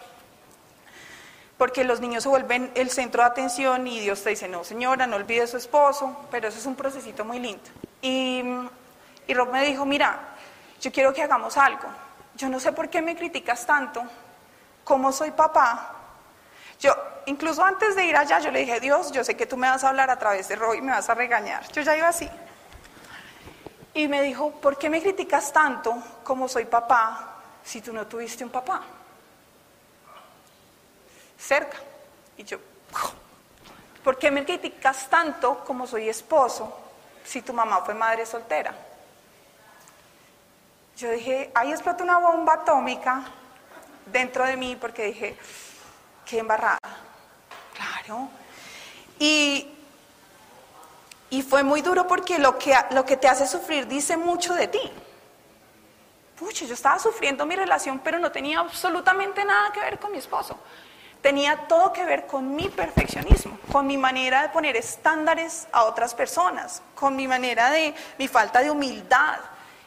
porque 1.60 1.84
los 1.84 2.00
niños 2.00 2.24
se 2.24 2.30
vuelven 2.30 2.72
el 2.74 2.90
centro 2.90 3.22
de 3.22 3.28
atención 3.28 3.86
y 3.86 4.00
Dios 4.00 4.24
te 4.24 4.30
dice, 4.30 4.48
no 4.48 4.64
señora, 4.64 5.06
no 5.08 5.18
olvide 5.18 5.42
a 5.42 5.48
su 5.48 5.58
esposo, 5.58 6.26
pero 6.32 6.48
eso 6.48 6.58
es 6.58 6.66
un 6.66 6.78
procesito 6.78 7.26
muy 7.26 7.38
lindo. 7.38 7.64
Y, 8.02 8.42
y 9.28 9.34
Rob 9.34 9.52
me 9.52 9.66
dijo, 9.66 9.86
mira, 9.86 10.20
yo 10.80 10.90
quiero 10.90 11.14
que 11.14 11.22
hagamos 11.22 11.58
algo. 11.58 11.90
Yo 12.36 12.48
no 12.48 12.62
sé 12.62 12.72
por 12.72 12.90
qué 12.90 13.02
me 13.02 13.14
criticas 13.18 13.66
tanto, 13.66 14.04
como 14.86 15.12
soy 15.12 15.32
papá. 15.32 15.96
Yo, 16.80 16.96
incluso 17.26 17.62
antes 17.62 17.94
de 17.94 18.06
ir 18.06 18.16
allá, 18.16 18.40
yo 18.40 18.52
le 18.52 18.60
dije, 18.60 18.80
Dios, 18.80 19.12
yo 19.12 19.26
sé 19.26 19.36
que 19.36 19.46
tú 19.46 19.58
me 19.58 19.68
vas 19.68 19.84
a 19.84 19.90
hablar 19.90 20.10
a 20.10 20.18
través 20.18 20.48
de 20.48 20.56
Rob 20.56 20.76
y 20.76 20.82
me 20.82 20.94
vas 20.94 21.10
a 21.10 21.14
regañar. 21.14 21.70
Yo 21.74 21.82
ya 21.82 21.98
iba 21.98 22.08
así. 22.08 22.30
Y 23.94 24.08
me 24.08 24.22
dijo, 24.22 24.52
¿por 24.52 24.78
qué 24.78 24.90
me 24.90 25.02
criticas 25.02 25.52
tanto 25.52 25.96
como 26.24 26.48
soy 26.48 26.66
papá 26.66 27.36
si 27.64 27.82
tú 27.82 27.92
no 27.92 28.08
tuviste 28.08 28.44
un 28.44 28.50
papá? 28.50 28.82
cerca. 31.40 31.78
Y 32.38 32.44
yo, 32.44 32.60
¿por 34.04 34.18
qué 34.18 34.30
me 34.30 34.46
criticas 34.46 35.10
tanto 35.10 35.64
como 35.64 35.88
soy 35.88 36.10
esposo 36.10 36.78
si 37.24 37.42
tu 37.42 37.54
mamá 37.54 37.82
fue 37.86 37.94
madre 37.94 38.26
soltera? 38.26 38.74
Yo 40.98 41.12
dije, 41.12 41.52
ahí 41.56 41.72
explotó 41.72 42.04
una 42.04 42.20
bomba 42.20 42.56
atómica 42.56 43.24
dentro 44.06 44.46
de 44.46 44.58
mí 44.58 44.76
porque 44.76 45.06
dije, 45.06 45.38
qué 46.26 46.40
embarrada. 46.40 46.78
Claro. 47.74 48.28
Y, 49.18 49.79
y 51.30 51.42
fue 51.42 51.64
muy 51.64 51.82
duro 51.82 52.08
porque 52.08 52.40
lo 52.40 52.58
que, 52.58 52.76
lo 52.92 53.06
que 53.06 53.18
te 53.18 53.28
hace 53.28 53.48
sufrir 53.48 53.88
dice 53.88 54.18
mucho 54.18 54.54
de 54.54 54.68
ti. 54.68 54.92
Pucha, 56.38 56.66
yo 56.66 56.74
estaba 56.74 56.98
sufriendo 57.00 57.46
mi 57.46 57.56
relación, 57.56 58.00
pero 58.00 58.18
no 58.18 58.32
tenía 58.32 58.60
absolutamente 58.60 59.44
nada 59.44 59.72
que 59.72 59.82
ver 59.82 60.00
con 60.00 60.12
mi 60.12 60.18
esposo 60.18 60.58
tenía 61.22 61.68
todo 61.68 61.92
que 61.92 62.06
ver 62.06 62.28
con 62.28 62.56
mi 62.56 62.70
perfeccionismo, 62.70 63.60
con 63.72 63.86
mi 63.88 63.98
manera 63.98 64.44
de 64.44 64.50
poner 64.50 64.76
estándares 64.78 65.68
a 65.72 65.84
otras 65.84 66.14
personas, 66.14 66.82
con 66.96 67.16
mi 67.16 67.28
manera 67.28 67.70
de, 67.72 67.94
mi 68.18 68.28
falta 68.28 68.62
de 68.62 68.72
humildad. 68.72 69.40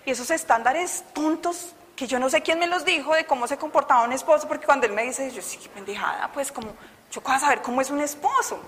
Y 0.04 0.10
esos 0.10 0.30
estándares 0.30 1.04
tontos 1.12 1.74
que 1.96 2.06
yo 2.06 2.18
no 2.18 2.28
sé 2.28 2.42
quién 2.42 2.58
me 2.58 2.66
los 2.66 2.84
dijo 2.84 3.14
de 3.14 3.26
cómo 3.26 3.46
se 3.46 3.56
comportaba 3.56 4.04
un 4.04 4.12
esposo, 4.12 4.48
porque 4.48 4.66
cuando 4.66 4.86
él 4.86 4.92
me 4.92 5.04
dice, 5.04 5.30
yo 5.30 5.42
sí, 5.42 5.58
pendejada, 5.72 6.30
pues 6.32 6.50
como, 6.50 6.68
yo 7.10 7.20
qué 7.20 7.28
voy 7.28 7.36
a 7.36 7.38
saber 7.38 7.62
cómo 7.62 7.80
es 7.80 7.90
un 7.90 8.00
esposo, 8.00 8.60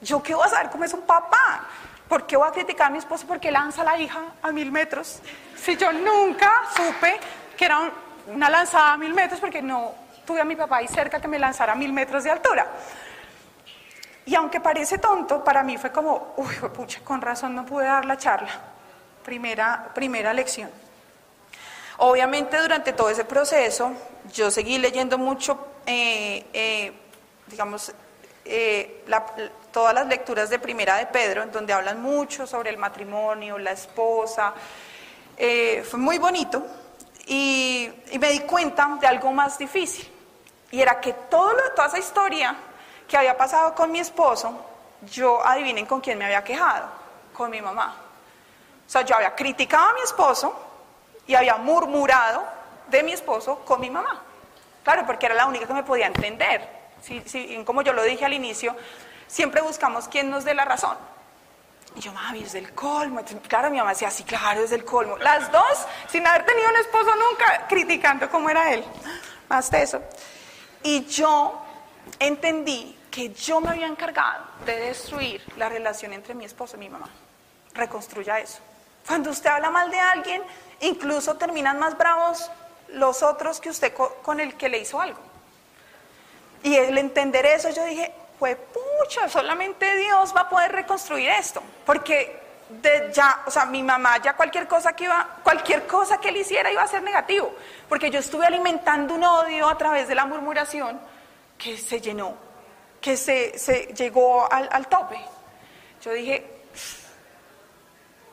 yo 0.00 0.22
qué 0.22 0.34
voy 0.34 0.46
a 0.46 0.50
saber 0.50 0.70
cómo 0.70 0.84
es 0.84 0.94
un 0.94 1.02
papá, 1.02 1.66
¿por 2.14 2.26
qué 2.28 2.36
voy 2.36 2.46
a 2.46 2.52
criticar 2.52 2.86
a 2.86 2.90
mi 2.90 2.98
esposo 2.98 3.26
porque 3.26 3.50
lanza 3.50 3.82
a 3.82 3.84
la 3.86 3.98
hija 3.98 4.22
a 4.40 4.52
mil 4.52 4.70
metros? 4.70 5.18
Si 5.56 5.76
yo 5.76 5.92
nunca 5.92 6.62
supe 6.76 7.18
que 7.56 7.64
era 7.64 7.90
una 8.28 8.48
lanzada 8.48 8.92
a 8.92 8.96
mil 8.96 9.12
metros 9.12 9.40
porque 9.40 9.60
no, 9.60 9.92
tuve 10.24 10.40
a 10.40 10.44
mi 10.44 10.54
papá 10.54 10.76
ahí 10.76 10.86
cerca 10.86 11.20
que 11.20 11.26
me 11.26 11.40
lanzara 11.40 11.72
a 11.72 11.74
mil 11.74 11.92
metros 11.92 12.22
de 12.22 12.30
altura. 12.30 12.68
Y 14.26 14.34
aunque 14.36 14.60
parece 14.60 14.98
tonto, 14.98 15.42
para 15.42 15.64
mí 15.64 15.76
fue 15.76 15.90
como, 15.90 16.34
uy, 16.36 16.54
pucha, 16.72 17.00
con 17.02 17.20
razón 17.20 17.52
no 17.52 17.66
pude 17.66 17.86
dar 17.86 18.04
la 18.04 18.16
charla. 18.16 18.60
Primera, 19.24 19.90
primera 19.92 20.32
lección. 20.32 20.70
Obviamente 21.96 22.60
durante 22.60 22.92
todo 22.92 23.10
ese 23.10 23.24
proceso 23.24 23.90
yo 24.32 24.52
seguí 24.52 24.78
leyendo 24.78 25.18
mucho, 25.18 25.66
eh, 25.84 26.46
eh, 26.52 26.92
digamos, 27.48 27.92
eh, 28.44 29.02
todas 29.74 29.92
las 29.92 30.06
lecturas 30.06 30.48
de 30.50 30.60
Primera 30.60 30.98
de 30.98 31.06
Pedro, 31.06 31.42
en 31.42 31.50
donde 31.50 31.72
hablan 31.72 32.00
mucho 32.00 32.46
sobre 32.46 32.70
el 32.70 32.78
matrimonio, 32.78 33.58
la 33.58 33.72
esposa. 33.72 34.54
fue 35.36 35.98
muy 35.98 36.18
bonito 36.18 36.64
y, 37.26 37.90
y 38.12 38.18
me 38.20 38.30
di 38.30 38.40
cuenta 38.40 38.96
de 39.00 39.06
algo 39.08 39.32
más 39.32 39.58
difícil. 39.58 40.08
Y 40.70 40.80
era 40.80 41.00
que 41.00 41.12
todo 41.12 41.56
toda 41.74 41.88
esa 41.88 41.98
historia 41.98 42.54
que 43.08 43.16
había 43.16 43.36
pasado 43.36 43.74
con 43.74 43.90
mi 43.90 43.98
esposo, 43.98 44.64
yo 45.10 45.44
adivinen 45.44 45.86
con 45.86 46.00
quién 46.00 46.18
me 46.18 46.24
había 46.24 46.44
quejado, 46.44 46.86
con 47.32 47.50
mi 47.50 47.60
mamá. 47.60 47.96
O 48.86 48.90
sea, 48.90 49.02
yo 49.02 49.16
había 49.16 49.34
criticado 49.34 49.88
a 49.88 49.92
mi 49.94 50.02
esposo 50.02 50.54
y 51.26 51.34
había 51.34 51.56
murmurado 51.56 52.44
de 52.88 53.02
mi 53.02 53.10
esposo 53.10 53.58
con 53.64 53.80
mi 53.80 53.90
mamá. 53.90 54.22
Claro, 54.84 55.04
porque 55.04 55.26
era 55.26 55.34
la 55.34 55.46
única 55.46 55.66
que 55.66 55.74
me 55.74 55.82
podía 55.82 56.06
entender. 56.06 56.84
Si, 57.02 57.62
como 57.64 57.82
yo 57.82 57.92
lo 57.92 58.02
dije 58.02 58.24
al 58.24 58.32
inicio, 58.32 58.74
siempre 59.26 59.60
buscamos 59.60 60.08
quién 60.08 60.30
nos 60.30 60.44
dé 60.44 60.54
la 60.54 60.64
razón. 60.64 60.96
Y 61.96 62.00
yo, 62.00 62.12
mami, 62.12 62.42
es 62.42 62.52
del 62.52 62.72
colmo. 62.72 63.22
claro, 63.46 63.70
mi 63.70 63.78
mamá 63.78 63.90
decía, 63.90 64.10
sí, 64.10 64.24
claro, 64.24 64.64
es 64.64 64.70
del 64.70 64.84
colmo. 64.84 65.16
Las 65.18 65.50
dos, 65.52 65.86
sin 66.10 66.26
haber 66.26 66.44
tenido 66.44 66.68
un 66.68 66.76
esposo 66.76 67.10
nunca, 67.14 67.66
criticando 67.68 68.28
cómo 68.28 68.50
era 68.50 68.72
él. 68.72 68.84
Más 69.48 69.70
de 69.70 69.82
eso. 69.82 70.02
Y 70.82 71.04
yo 71.04 71.62
entendí 72.18 72.98
que 73.10 73.32
yo 73.32 73.60
me 73.60 73.70
había 73.70 73.86
encargado 73.86 74.44
de 74.66 74.76
destruir 74.76 75.40
la 75.56 75.68
relación 75.68 76.12
entre 76.12 76.34
mi 76.34 76.44
esposo 76.44 76.76
y 76.76 76.80
mi 76.80 76.88
mamá. 76.88 77.08
Reconstruya 77.74 78.40
eso. 78.40 78.58
Cuando 79.06 79.30
usted 79.30 79.50
habla 79.50 79.70
mal 79.70 79.90
de 79.90 80.00
alguien, 80.00 80.42
incluso 80.80 81.36
terminan 81.36 81.78
más 81.78 81.96
bravos 81.96 82.50
los 82.88 83.22
otros 83.22 83.60
que 83.60 83.70
usted 83.70 83.94
con 83.94 84.40
el 84.40 84.56
que 84.56 84.68
le 84.68 84.78
hizo 84.78 85.00
algo. 85.00 85.20
Y 86.64 86.74
el 86.74 86.96
entender 86.98 87.46
eso, 87.46 87.70
yo 87.70 87.84
dije, 87.84 88.12
pues 88.44 88.58
pucha, 88.58 89.26
solamente 89.26 89.96
Dios 89.96 90.34
va 90.36 90.42
a 90.42 90.48
poder 90.50 90.70
reconstruir 90.70 91.30
esto. 91.30 91.62
Porque 91.86 92.38
de 92.68 93.10
ya, 93.10 93.40
o 93.46 93.50
sea, 93.50 93.64
mi 93.64 93.82
mamá 93.82 94.18
ya 94.18 94.36
cualquier 94.36 94.68
cosa 94.68 94.94
que 94.94 95.04
iba, 95.04 95.38
cualquier 95.42 95.86
cosa 95.86 96.18
que 96.18 96.28
él 96.28 96.36
hiciera 96.36 96.70
iba 96.70 96.82
a 96.82 96.86
ser 96.86 97.02
negativo, 97.02 97.54
porque 97.88 98.10
yo 98.10 98.18
estuve 98.18 98.44
alimentando 98.44 99.14
un 99.14 99.24
odio 99.24 99.66
a 99.66 99.78
través 99.78 100.08
de 100.08 100.14
la 100.14 100.26
murmuración 100.26 101.00
que 101.56 101.78
se 101.78 102.02
llenó, 102.02 102.34
que 103.00 103.16
se, 103.16 103.58
se 103.58 103.94
llegó 103.94 104.46
al, 104.52 104.68
al 104.70 104.88
tope. 104.88 105.18
Yo 106.02 106.12
dije, 106.12 106.46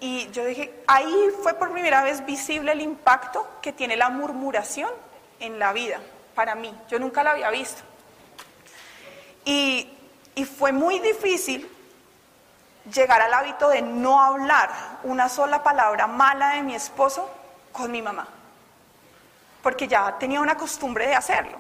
y 0.02 0.30
yo 0.32 0.44
dije, 0.44 0.74
ahí 0.88 1.30
fue 1.42 1.54
por 1.54 1.72
primera 1.72 2.04
vez 2.04 2.26
visible 2.26 2.74
el 2.74 2.82
impacto 2.82 3.48
que 3.62 3.72
tiene 3.72 3.96
la 3.96 4.10
murmuración 4.10 4.92
en 5.40 5.58
la 5.58 5.72
vida, 5.72 6.02
para 6.36 6.54
mí. 6.54 6.76
Yo 6.90 7.00
nunca 7.00 7.24
la 7.24 7.32
había 7.32 7.50
visto. 7.50 7.82
Y, 9.46 9.88
y 10.36 10.46
fue 10.46 10.72
muy 10.72 11.00
difícil 11.00 11.70
llegar 12.94 13.22
al 13.22 13.34
hábito 13.34 13.70
de 13.70 13.82
no 13.82 14.22
hablar 14.22 14.70
una 15.04 15.30
sola 15.30 15.62
palabra 15.64 16.08
mala 16.08 16.56
de 16.56 16.64
mi 16.64 16.76
esposo 16.76 17.30
con 17.72 17.92
mi 17.92 18.02
mamá. 18.02 18.28
Porque 19.62 19.88
ya 19.88 20.18
tenía 20.18 20.42
una 20.42 20.58
costumbre 20.58 21.08
de 21.08 21.16
hacerlo. 21.16 21.58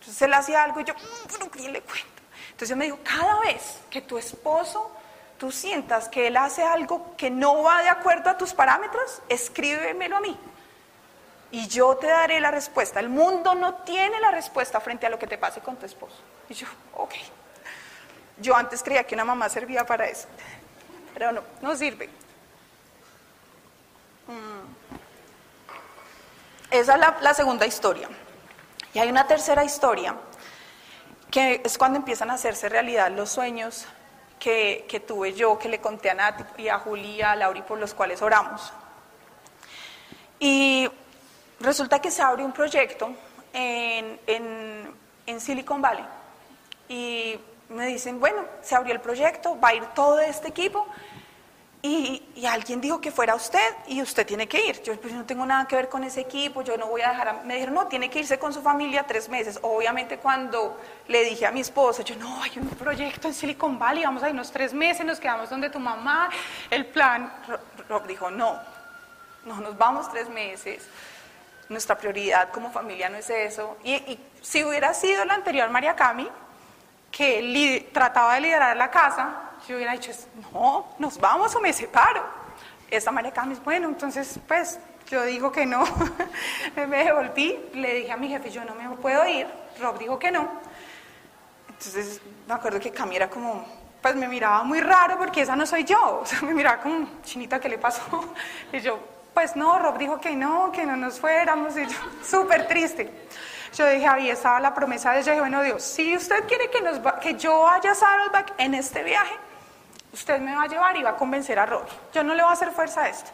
Entonces 0.00 0.20
él 0.22 0.34
hacía 0.34 0.64
algo 0.64 0.80
y 0.80 0.84
yo, 0.84 0.94
"Mm, 0.94 1.28
pero 1.32 1.50
¿quién 1.50 1.72
le 1.72 1.80
cuento? 1.80 2.08
Entonces 2.46 2.68
yo 2.68 2.76
me 2.76 2.84
dijo, 2.84 2.98
cada 3.02 3.40
vez 3.40 3.80
que 3.90 4.00
tu 4.02 4.18
esposo, 4.18 4.90
tú 5.38 5.50
sientas 5.50 6.08
que 6.08 6.26
él 6.26 6.36
hace 6.36 6.62
algo 6.62 7.16
que 7.16 7.30
no 7.30 7.62
va 7.62 7.82
de 7.82 7.88
acuerdo 7.88 8.30
a 8.30 8.38
tus 8.38 8.54
parámetros, 8.54 9.22
escríbemelo 9.28 10.16
a 10.16 10.20
mí. 10.20 10.38
Y 11.50 11.68
yo 11.68 11.96
te 11.96 12.08
daré 12.08 12.40
la 12.40 12.50
respuesta. 12.50 13.00
El 13.00 13.08
mundo 13.08 13.54
no 13.54 13.74
tiene 13.76 14.20
la 14.20 14.30
respuesta 14.30 14.80
frente 14.80 15.06
a 15.06 15.10
lo 15.10 15.18
que 15.18 15.26
te 15.26 15.38
pase 15.38 15.60
con 15.60 15.76
tu 15.76 15.86
esposo. 15.86 16.16
Y 16.48 16.54
yo, 16.54 16.66
ok. 16.96 17.14
Yo 18.38 18.56
antes 18.56 18.82
creía 18.82 19.04
que 19.04 19.14
una 19.14 19.24
mamá 19.24 19.48
servía 19.48 19.84
para 19.84 20.06
eso. 20.06 20.26
Pero 21.12 21.32
no, 21.32 21.42
no 21.62 21.76
sirve. 21.76 22.08
Mm. 24.26 24.64
Esa 26.70 26.94
es 26.94 27.00
la, 27.20 27.34
segunda 27.34 27.66
historia. 27.66 28.08
Y 28.92 28.98
hay 28.98 29.08
una 29.08 29.26
tercera 29.26 29.64
historia, 29.64 30.16
que 31.30 31.62
es 31.64 31.78
cuando 31.78 31.98
empiezan 31.98 32.30
a 32.30 32.34
hacerse 32.34 32.68
realidad 32.68 33.10
los 33.12 33.30
sueños 33.30 33.86
que, 34.40 34.84
que 34.88 35.00
tuve 35.00 35.34
yo, 35.34 35.58
que 35.58 35.68
le 35.68 35.80
conté 35.80 36.10
a 36.10 36.14
Nati 36.14 36.62
y 36.62 36.68
a 36.68 36.78
Juli 36.78 37.16
y 37.16 37.22
a 37.22 37.36
Lauri 37.36 37.62
por 37.62 37.78
los 37.78 37.94
cuales 37.94 38.22
oramos. 38.22 38.72
Y 40.40 40.90
resulta 41.60 42.00
que 42.00 42.10
se 42.10 42.22
abre 42.22 42.44
un 42.44 42.52
proyecto 42.52 43.12
en, 43.52 44.18
en, 44.26 44.94
en 45.26 45.40
Silicon 45.40 45.80
Valley. 45.80 46.04
Y 46.88 47.38
me 47.74 47.86
dicen, 47.86 48.20
bueno, 48.20 48.44
se 48.62 48.74
abrió 48.74 48.94
el 48.94 49.00
proyecto, 49.00 49.58
va 49.60 49.68
a 49.68 49.74
ir 49.74 49.84
todo 49.94 50.20
este 50.20 50.48
equipo. 50.48 50.86
Y, 51.82 52.22
y 52.34 52.46
alguien 52.46 52.80
dijo 52.80 52.98
que 52.98 53.10
fuera 53.10 53.34
usted 53.34 53.74
y 53.88 54.00
usted 54.00 54.26
tiene 54.26 54.48
que 54.48 54.64
ir. 54.64 54.82
Yo 54.82 54.98
pues 54.98 55.12
no 55.12 55.26
tengo 55.26 55.44
nada 55.44 55.68
que 55.68 55.76
ver 55.76 55.90
con 55.90 56.02
ese 56.02 56.22
equipo, 56.22 56.62
yo 56.62 56.78
no 56.78 56.86
voy 56.86 57.02
a 57.02 57.10
dejar 57.10 57.28
a... 57.28 57.32
Me 57.44 57.54
dijeron, 57.56 57.74
no, 57.74 57.86
tiene 57.88 58.08
que 58.08 58.20
irse 58.20 58.38
con 58.38 58.54
su 58.54 58.62
familia 58.62 59.04
tres 59.06 59.28
meses. 59.28 59.58
Obviamente 59.60 60.16
cuando 60.16 60.80
le 61.08 61.24
dije 61.24 61.44
a 61.44 61.50
mi 61.50 61.60
esposa, 61.60 62.02
yo, 62.02 62.16
no, 62.16 62.42
hay 62.42 62.52
un 62.56 62.68
proyecto 62.70 63.28
en 63.28 63.34
Silicon 63.34 63.78
Valley, 63.78 64.02
vamos 64.02 64.22
a 64.22 64.30
irnos 64.30 64.50
tres 64.50 64.72
meses, 64.72 65.04
nos 65.04 65.20
quedamos 65.20 65.50
donde 65.50 65.68
tu 65.68 65.78
mamá. 65.78 66.30
El 66.70 66.86
plan, 66.86 67.30
Rob 67.86 68.06
dijo, 68.06 68.30
no, 68.30 68.58
no 69.44 69.60
nos 69.60 69.76
vamos 69.76 70.10
tres 70.10 70.30
meses. 70.30 70.88
Nuestra 71.68 71.98
prioridad 71.98 72.50
como 72.50 72.70
familia 72.70 73.10
no 73.10 73.18
es 73.18 73.28
eso. 73.28 73.76
Y, 73.84 73.92
y 73.92 74.18
si 74.40 74.64
hubiera 74.64 74.94
sido 74.94 75.22
la 75.26 75.34
anterior 75.34 75.68
María 75.68 75.94
Cami, 75.94 76.30
que 77.16 77.90
trataba 77.92 78.34
de 78.34 78.40
liderar 78.40 78.76
la 78.76 78.90
casa, 78.90 79.52
yo 79.68 79.76
hubiera 79.76 79.92
dicho, 79.92 80.10
no, 80.52 80.86
nos 80.98 81.18
vamos 81.18 81.54
o 81.54 81.60
me 81.60 81.72
separo. 81.72 82.22
Esta 82.90 83.12
María 83.12 83.30
Camis, 83.30 83.62
bueno, 83.62 83.88
entonces, 83.88 84.38
pues, 84.48 84.80
yo 85.08 85.22
digo 85.24 85.52
que 85.52 85.64
no. 85.64 85.84
me 86.76 87.04
devolví, 87.04 87.70
le 87.74 87.94
dije 87.94 88.12
a 88.12 88.16
mi 88.16 88.28
jefe, 88.28 88.50
yo 88.50 88.64
no 88.64 88.74
me 88.74 88.88
puedo 88.96 89.26
ir. 89.28 89.46
Rob 89.80 89.96
dijo 89.98 90.18
que 90.18 90.32
no. 90.32 90.48
Entonces, 91.68 92.20
me 92.48 92.54
acuerdo 92.54 92.80
que 92.80 92.90
Cami 92.90 93.14
era 93.14 93.30
como, 93.30 93.64
pues 94.02 94.16
me 94.16 94.26
miraba 94.26 94.64
muy 94.64 94.80
raro 94.80 95.16
porque 95.16 95.42
esa 95.42 95.54
no 95.54 95.66
soy 95.66 95.84
yo. 95.84 96.18
O 96.22 96.26
sea, 96.26 96.40
me 96.42 96.52
miraba 96.52 96.80
como, 96.80 97.08
chinita, 97.22 97.60
¿qué 97.60 97.68
le 97.68 97.78
pasó? 97.78 98.02
Y 98.72 98.80
yo, 98.80 98.98
pues 99.32 99.54
no, 99.54 99.78
Rob 99.78 99.98
dijo 99.98 100.20
que 100.20 100.34
no, 100.34 100.72
que 100.72 100.84
no 100.84 100.96
nos 100.96 101.20
fuéramos. 101.20 101.76
Y 101.76 101.86
yo, 101.86 101.96
súper 102.28 102.66
triste. 102.66 103.28
Yo 103.74 103.88
dije, 103.88 104.06
ahí 104.06 104.30
estaba 104.30 104.60
la 104.60 104.72
promesa 104.72 105.12
de. 105.12 105.22
Yo 105.22 105.32
dije, 105.32 105.40
bueno, 105.40 105.60
Dios, 105.62 105.82
si 105.82 106.16
usted 106.16 106.44
quiere 106.46 106.70
que, 106.70 107.34
yo 107.34 107.62
vaya 107.62 107.90
a 107.90 107.94
Saddleback 107.94 108.54
en 108.58 108.74
este 108.74 109.02
viaje, 109.02 109.34
usted 110.12 110.38
me 110.40 110.54
va 110.54 110.62
a 110.62 110.66
llevar 110.68 110.96
y 110.96 111.02
va 111.02 111.10
a 111.10 111.16
convencer 111.16 111.58
a 111.58 111.66
Rob. 111.66 111.84
Yo 112.12 112.22
no 112.22 112.34
le 112.34 112.42
voy 112.42 112.50
a 112.50 112.52
hacer 112.52 112.70
fuerza 112.70 113.02
a 113.02 113.08
esto. 113.08 113.30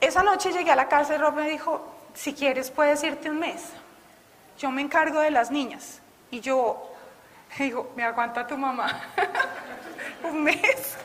Esa 0.00 0.22
noche 0.22 0.50
llegué 0.50 0.70
a 0.70 0.76
la 0.76 0.88
y 0.88 1.16
Rob 1.18 1.34
me 1.34 1.48
dijo, 1.48 1.86
si 2.14 2.32
quieres 2.32 2.70
puedes 2.70 3.02
irte 3.04 3.30
un 3.30 3.38
mes. 3.38 3.70
Yo 4.58 4.70
me 4.70 4.80
encargo 4.80 5.20
de 5.20 5.30
las 5.30 5.50
niñas. 5.50 6.00
Y 6.30 6.40
yo 6.40 6.90
digo, 7.58 7.92
me 7.96 8.04
aguanta 8.04 8.46
tu 8.46 8.56
mamá 8.56 8.98
un 10.22 10.42
mes 10.42 10.96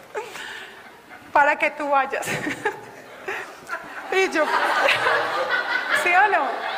para 1.34 1.58
que 1.58 1.71
tú 1.71 1.89
vayas. 1.89 2.25
y 4.13 4.30
yo, 4.30 4.45
¿sí 6.04 6.10
o 6.10 6.28
no? 6.30 6.68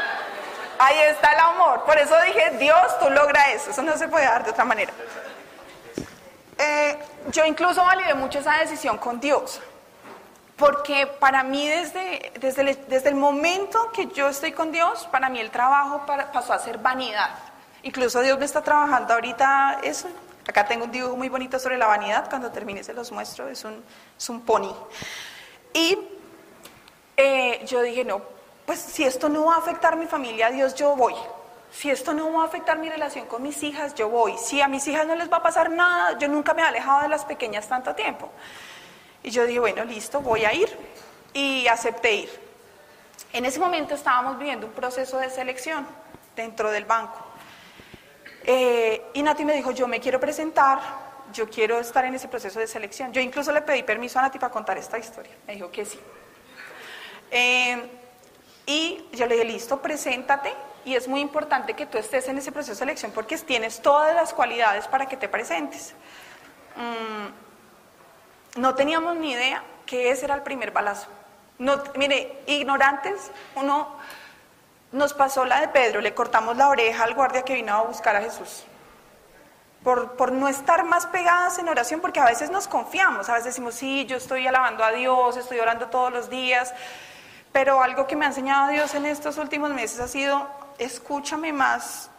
Ahí 0.84 0.98
está 1.12 1.34
el 1.34 1.40
amor. 1.40 1.84
Por 1.84 1.96
eso 2.00 2.16
dije, 2.26 2.58
Dios, 2.58 3.00
tú 3.00 3.08
logra 3.12 3.52
eso. 3.52 3.70
Eso 3.70 3.84
no 3.84 3.96
se 3.98 4.08
puede 4.08 4.26
dar 4.26 4.44
de 4.44 4.50
otra 4.50 4.66
manera. 4.66 4.92
Eh, 6.58 6.98
yo 7.32 7.46
incluso 7.46 7.86
validé 7.86 8.16
mucho 8.16 8.40
esa 8.40 8.58
decisión 8.58 8.98
con 8.98 9.20
Dios. 9.20 9.62
Porque 10.56 11.06
para 11.06 11.44
mí 11.44 11.68
desde, 11.68 12.32
desde, 12.40 12.62
el, 12.62 12.88
desde 12.88 13.10
el 13.10 13.16
momento 13.16 13.92
que 13.92 14.08
yo 14.08 14.28
estoy 14.28 14.54
con 14.54 14.72
Dios, 14.72 15.08
para 15.12 15.30
mí 15.30 15.40
el 15.40 15.52
trabajo 15.52 16.04
para, 16.08 16.32
pasó 16.32 16.52
a 16.52 16.58
ser 16.58 16.80
vanidad. 16.80 17.30
Incluso 17.84 18.20
Dios 18.22 18.40
me 18.40 18.46
está 18.46 18.64
trabajando 18.64 19.14
ahorita 19.14 19.82
eso. 19.84 20.08
Acá 20.48 20.66
tengo 20.66 20.86
un 20.86 20.92
dibujo 20.92 21.16
muy 21.16 21.30
bonito 21.30 21.60
sobre 21.60 21.78
la 21.78 21.86
vanidad. 21.86 22.28
Cuando 22.28 22.52
termine 22.52 22.84
se 22.84 22.96
los 22.96 23.12
muestro. 23.12 23.48
Es 23.48 23.64
un, 23.66 23.84
es 24.18 24.30
un 24.30 24.42
pony. 24.42 24.74
Y 25.76 26.00
eh, 27.18 27.64
yo 27.68 27.84
dije, 27.84 28.04
no, 28.04 28.41
pues 28.66 28.80
si 28.80 29.04
esto 29.04 29.30
no 29.30 29.46
va 29.46 29.56
a 29.56 29.58
afectar 29.58 29.96
mi 29.96 30.06
familia, 30.06 30.50
Dios, 30.50 30.76
yo 30.76 30.96
voy. 30.96 31.16
Si 31.72 31.90
esto 31.90 32.14
no 32.14 32.32
va 32.34 32.44
a 32.44 32.46
afectar 32.46 32.78
mi 32.78 32.90
relación 32.90 33.26
con 33.28 33.42
mis 33.44 33.64
hijas, 33.64 33.96
yo 33.96 34.10
voy. 34.10 34.38
Si 34.38 34.62
a 34.62 34.68
mis 34.68 34.86
hijas 34.88 35.08
no 35.08 35.16
les 35.16 35.32
va 35.32 35.38
a 35.38 35.44
pasar 35.44 35.72
nada, 35.72 36.18
yo 36.20 36.28
nunca 36.28 36.54
me 36.54 36.62
he 36.62 36.66
alejado 36.66 37.02
de 37.02 37.08
las 37.08 37.24
pequeñas 37.24 37.68
tanto 37.68 37.96
tiempo. 37.96 38.30
Y 39.24 39.32
yo 39.32 39.46
dije, 39.46 39.60
bueno, 39.60 39.86
listo, 39.86 40.20
voy 40.22 40.44
a 40.44 40.54
ir. 40.54 40.70
Y 41.34 41.68
acepté 41.68 42.14
ir. 42.16 42.30
En 43.32 43.46
ese 43.46 43.60
momento 43.60 43.96
estábamos 43.96 44.38
viviendo 44.38 44.68
un 44.68 44.74
proceso 44.74 45.18
de 45.18 45.30
selección 45.30 45.88
dentro 46.36 46.70
del 46.72 46.84
banco. 46.84 47.18
Eh, 48.44 49.02
y 49.14 49.24
Nati 49.24 49.46
me 49.46 49.54
dijo, 49.54 49.72
yo 49.72 49.88
me 49.88 50.02
quiero 50.02 50.20
presentar, 50.20 50.80
yo 51.32 51.50
quiero 51.50 51.80
estar 51.80 52.04
en 52.04 52.16
ese 52.16 52.28
proceso 52.28 52.60
de 52.60 52.68
selección. 52.68 53.14
Yo 53.14 53.22
incluso 53.22 53.54
le 53.54 53.62
pedí 53.62 53.84
permiso 53.84 54.20
a 54.20 54.24
Nati 54.24 54.40
para 54.40 54.52
contar 54.52 54.78
esta 54.78 54.98
historia. 54.98 55.32
Me 55.48 55.54
dijo 55.54 55.72
que 55.72 55.86
sí. 55.86 56.00
Eh, 57.30 58.01
y 58.72 59.06
yo 59.12 59.26
le 59.28 59.36
dije, 59.36 59.46
listo, 59.46 59.82
preséntate. 59.82 60.54
Y 60.86 60.96
es 60.96 61.08
muy 61.08 61.20
importante 61.20 61.74
que 61.76 61.86
tú 61.86 61.98
estés 61.98 62.28
en 62.28 62.38
ese 62.38 62.52
proceso 62.52 62.72
de 62.72 62.78
selección 62.78 63.12
porque 63.12 63.38
tienes 63.38 63.82
todas 63.82 64.16
las 64.16 64.34
cualidades 64.34 64.88
para 64.88 65.06
que 65.08 65.18
te 65.18 65.28
presentes. 65.28 65.94
Mm, 66.76 68.60
no 68.62 68.76
teníamos 68.76 69.16
ni 69.18 69.32
idea 69.34 69.64
que 69.86 70.10
ese 70.10 70.26
era 70.26 70.36
el 70.36 70.42
primer 70.42 70.72
balazo. 70.72 71.08
No, 71.60 71.84
mire, 71.96 72.42
ignorantes, 72.48 73.30
uno 73.56 73.96
nos 74.92 75.14
pasó 75.14 75.46
la 75.46 75.62
de 75.62 75.68
Pedro, 75.68 76.02
le 76.02 76.14
cortamos 76.14 76.58
la 76.58 76.70
oreja 76.70 77.04
al 77.04 77.14
guardia 77.14 77.44
que 77.44 77.54
vino 77.54 77.74
a 77.74 77.84
buscar 77.84 78.16
a 78.16 78.22
Jesús. 78.22 78.64
Por, 79.84 80.14
por, 80.14 80.32
no 80.32 80.48
estar 80.48 80.84
más 80.84 81.08
pegadas 81.08 81.58
en 81.60 81.68
oración, 81.68 82.02
porque 82.02 82.20
a 82.20 82.26
veces 82.26 82.52
nos 82.52 82.68
confiamos, 82.68 83.30
a 83.30 83.34
veces 83.34 83.46
decimos, 83.46 83.76
sí, 83.76 84.06
yo 84.06 84.18
estoy 84.18 84.48
alabando 84.48 84.84
a 84.84 84.92
Dios, 84.92 85.38
estoy 85.38 85.60
orando 85.60 85.88
todos 85.88 86.12
los 86.12 86.30
días, 86.30 86.74
pero 87.52 87.82
algo 87.82 88.08
que 88.08 88.16
me 88.16 88.26
ha 88.26 88.30
enseñado 88.30 88.72
Dios 88.72 88.96
en 88.96 89.06
estos 89.06 89.38
últimos 89.38 89.72
meses 89.72 90.00
ha 90.00 90.08
sido, 90.08 90.48
escúchame 90.78 91.52
más, 91.52 92.10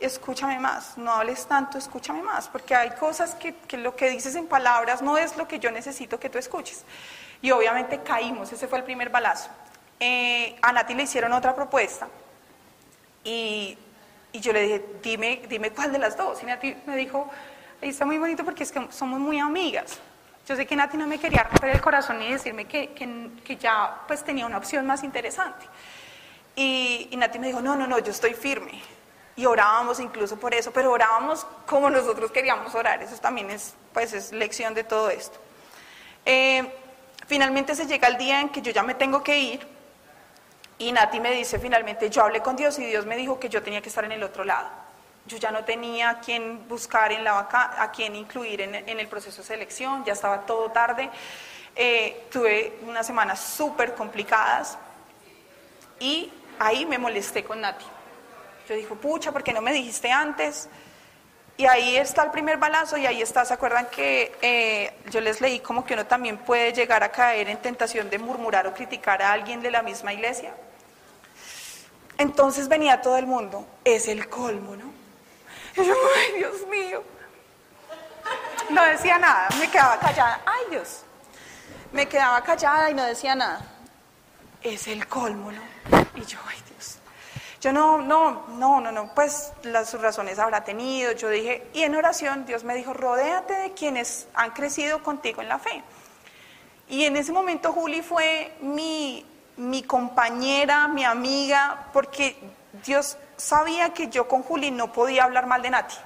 escúchame 0.00 0.58
más, 0.58 0.96
no 0.96 1.12
hables 1.12 1.46
tanto, 1.46 1.78
escúchame 1.78 2.22
más, 2.22 2.48
porque 2.48 2.74
hay 2.74 2.90
cosas 2.92 3.34
que, 3.34 3.54
que, 3.54 3.76
lo 3.76 3.94
que 3.94 4.10
dices 4.10 4.34
en 4.34 4.46
palabras 4.46 5.02
no 5.02 5.18
es 5.18 5.36
lo 5.36 5.46
que 5.46 5.58
yo 5.58 5.70
necesito 5.70 6.18
que 6.18 6.30
tú 6.30 6.38
escuches. 6.38 6.84
Y 7.42 7.50
obviamente 7.50 8.00
caímos, 8.02 8.52
ese 8.52 8.68
fue 8.68 8.78
el 8.78 8.84
primer 8.84 9.10
balazo. 9.10 9.50
Eh, 10.00 10.56
a 10.62 10.72
Nati 10.72 10.94
le 10.94 11.04
hicieron 11.04 11.32
otra 11.32 11.54
propuesta 11.54 12.08
y, 13.22 13.78
y, 14.32 14.40
yo 14.40 14.52
le 14.52 14.62
dije, 14.62 14.84
dime, 15.02 15.42
dime 15.48 15.70
cuál 15.70 15.92
de 15.92 15.98
las 15.98 16.16
dos. 16.16 16.42
Y 16.42 16.46
Nati 16.46 16.76
me 16.86 16.96
dijo, 16.96 17.30
ahí 17.80 17.90
está 17.90 18.04
muy 18.04 18.18
bonito 18.18 18.44
porque 18.44 18.62
es 18.62 18.72
que 18.72 18.88
somos 18.90 19.20
muy 19.20 19.38
amigas. 19.38 20.00
Yo 20.46 20.56
sé 20.56 20.66
que 20.66 20.74
Nati 20.74 20.96
no 20.96 21.06
me 21.06 21.18
quería 21.18 21.44
romper 21.44 21.70
el 21.70 21.80
corazón 21.80 22.20
y 22.22 22.32
decirme 22.32 22.66
que, 22.66 22.92
que, 22.92 23.30
que 23.44 23.56
ya 23.56 24.02
pues 24.06 24.24
tenía 24.24 24.46
una 24.46 24.58
opción 24.58 24.86
más 24.86 25.04
interesante. 25.04 25.66
Y, 26.56 27.08
y, 27.10 27.16
Nati 27.16 27.38
me 27.38 27.46
dijo, 27.46 27.60
no, 27.60 27.76
no, 27.76 27.86
no, 27.86 27.98
yo 27.98 28.10
estoy 28.10 28.34
firme. 28.34 28.82
Y 29.36 29.46
orábamos 29.46 30.00
incluso 30.00 30.38
por 30.38 30.52
eso, 30.52 30.72
pero 30.72 30.90
orábamos 30.92 31.46
como 31.66 31.88
nosotros 31.88 32.30
queríamos 32.30 32.74
orar. 32.74 33.02
Eso 33.02 33.16
también 33.16 33.50
es, 33.50 33.74
pues, 33.92 34.12
es 34.12 34.32
lección 34.32 34.74
de 34.74 34.84
todo 34.84 35.08
esto. 35.10 35.38
Eh, 36.26 36.70
Finalmente 37.26 37.74
se 37.74 37.86
llega 37.86 38.08
el 38.08 38.18
día 38.18 38.40
en 38.40 38.48
que 38.48 38.60
yo 38.60 38.72
ya 38.72 38.82
me 38.82 38.94
tengo 38.94 39.22
que 39.22 39.38
ir 39.38 39.66
y 40.78 40.90
Nati 40.92 41.20
me 41.20 41.30
dice 41.32 41.58
finalmente, 41.58 42.10
yo 42.10 42.22
hablé 42.22 42.40
con 42.40 42.56
Dios 42.56 42.78
y 42.78 42.86
Dios 42.86 43.06
me 43.06 43.16
dijo 43.16 43.38
que 43.38 43.48
yo 43.48 43.62
tenía 43.62 43.80
que 43.80 43.88
estar 43.88 44.04
en 44.04 44.12
el 44.12 44.22
otro 44.22 44.44
lado. 44.44 44.68
Yo 45.26 45.36
ya 45.36 45.50
no 45.50 45.64
tenía 45.64 46.10
a 46.10 46.20
quién 46.20 46.66
buscar 46.68 47.12
en 47.12 47.24
la 47.24 47.32
vaca, 47.32 47.82
a 47.82 47.90
quién 47.92 48.16
incluir 48.16 48.60
en, 48.60 48.74
el 48.74 49.08
proceso 49.08 49.42
de 49.42 49.48
selección, 49.48 50.04
ya 50.04 50.12
estaba 50.12 50.44
todo 50.46 50.70
tarde. 50.70 51.10
Eh, 51.74 52.26
tuve 52.30 52.78
unas 52.86 53.06
semanas 53.06 53.40
súper 53.40 53.94
complicadas 53.94 54.76
y 56.00 56.30
ahí 56.58 56.84
me 56.84 56.98
molesté 56.98 57.44
con 57.44 57.60
Nati. 57.60 57.84
Yo 58.68 58.74
dije, 58.74 58.94
pucha, 58.94 59.32
¿por 59.32 59.42
qué 59.42 59.52
no 59.52 59.62
me 59.62 59.72
dijiste 59.72 60.10
antes? 60.10 60.68
Y 61.56 61.66
ahí 61.66 61.96
está 61.96 62.24
el 62.24 62.30
primer 62.30 62.56
balazo 62.56 62.96
y 62.96 63.06
ahí 63.06 63.20
está, 63.20 63.44
¿se 63.44 63.54
acuerdan 63.54 63.86
que 63.86 64.32
eh, 64.40 64.92
yo 65.10 65.20
les 65.20 65.40
leí 65.40 65.60
como 65.60 65.84
que 65.84 65.94
uno 65.94 66.06
también 66.06 66.38
puede 66.38 66.72
llegar 66.72 67.02
a 67.02 67.12
caer 67.12 67.48
en 67.48 67.58
tentación 67.58 68.08
de 68.08 68.18
murmurar 68.18 68.66
o 68.66 68.74
criticar 68.74 69.22
a 69.22 69.32
alguien 69.32 69.60
de 69.60 69.70
la 69.70 69.82
misma 69.82 70.12
iglesia? 70.12 70.54
Entonces 72.18 72.68
venía 72.68 73.00
todo 73.00 73.18
el 73.18 73.26
mundo, 73.26 73.66
es 73.84 74.08
el 74.08 74.28
colmo, 74.28 74.76
¿no? 74.76 74.91
Y 75.76 75.84
yo, 75.84 75.94
ay 76.16 76.38
Dios 76.38 76.66
mío. 76.68 77.02
No 78.70 78.84
decía 78.84 79.18
nada, 79.18 79.48
me 79.58 79.70
quedaba 79.70 79.98
callada, 79.98 80.40
ay 80.46 80.64
Dios. 80.70 81.04
Me 81.92 82.08
quedaba 82.08 82.42
callada 82.42 82.90
y 82.90 82.94
no 82.94 83.04
decía 83.04 83.34
nada. 83.34 83.60
Es 84.62 84.86
el 84.86 85.06
colmo, 85.06 85.50
¿no? 85.52 85.60
Y 86.14 86.24
yo, 86.24 86.38
ay 86.48 86.58
Dios. 86.68 86.98
Yo 87.60 87.72
no, 87.72 87.98
no, 87.98 88.46
no, 88.48 88.80
no, 88.80 88.92
no, 88.92 89.14
pues 89.14 89.52
las 89.62 89.92
razones 90.00 90.38
habrá 90.38 90.64
tenido. 90.64 91.12
Yo 91.12 91.28
dije, 91.28 91.68
y 91.72 91.82
en 91.82 91.94
oración 91.94 92.44
Dios 92.44 92.64
me 92.64 92.74
dijo, 92.74 92.92
rodéate 92.92 93.54
de 93.54 93.72
quienes 93.72 94.26
han 94.34 94.50
crecido 94.50 95.02
contigo 95.02 95.42
en 95.42 95.48
la 95.48 95.58
fe. 95.58 95.82
Y 96.88 97.04
en 97.04 97.16
ese 97.16 97.32
momento 97.32 97.72
Juli 97.72 98.02
fue 98.02 98.56
mi, 98.60 99.24
mi 99.56 99.82
compañera, 99.82 100.88
mi 100.88 101.04
amiga, 101.04 101.88
porque 101.92 102.36
Dios 102.84 103.16
sabía 103.42 103.92
que 103.92 104.08
yo 104.08 104.28
con 104.28 104.42
Juli 104.42 104.70
no 104.70 104.92
podía 104.92 105.24
hablar 105.24 105.46
mal 105.46 105.62
de 105.62 105.70
Nati. 105.70 105.96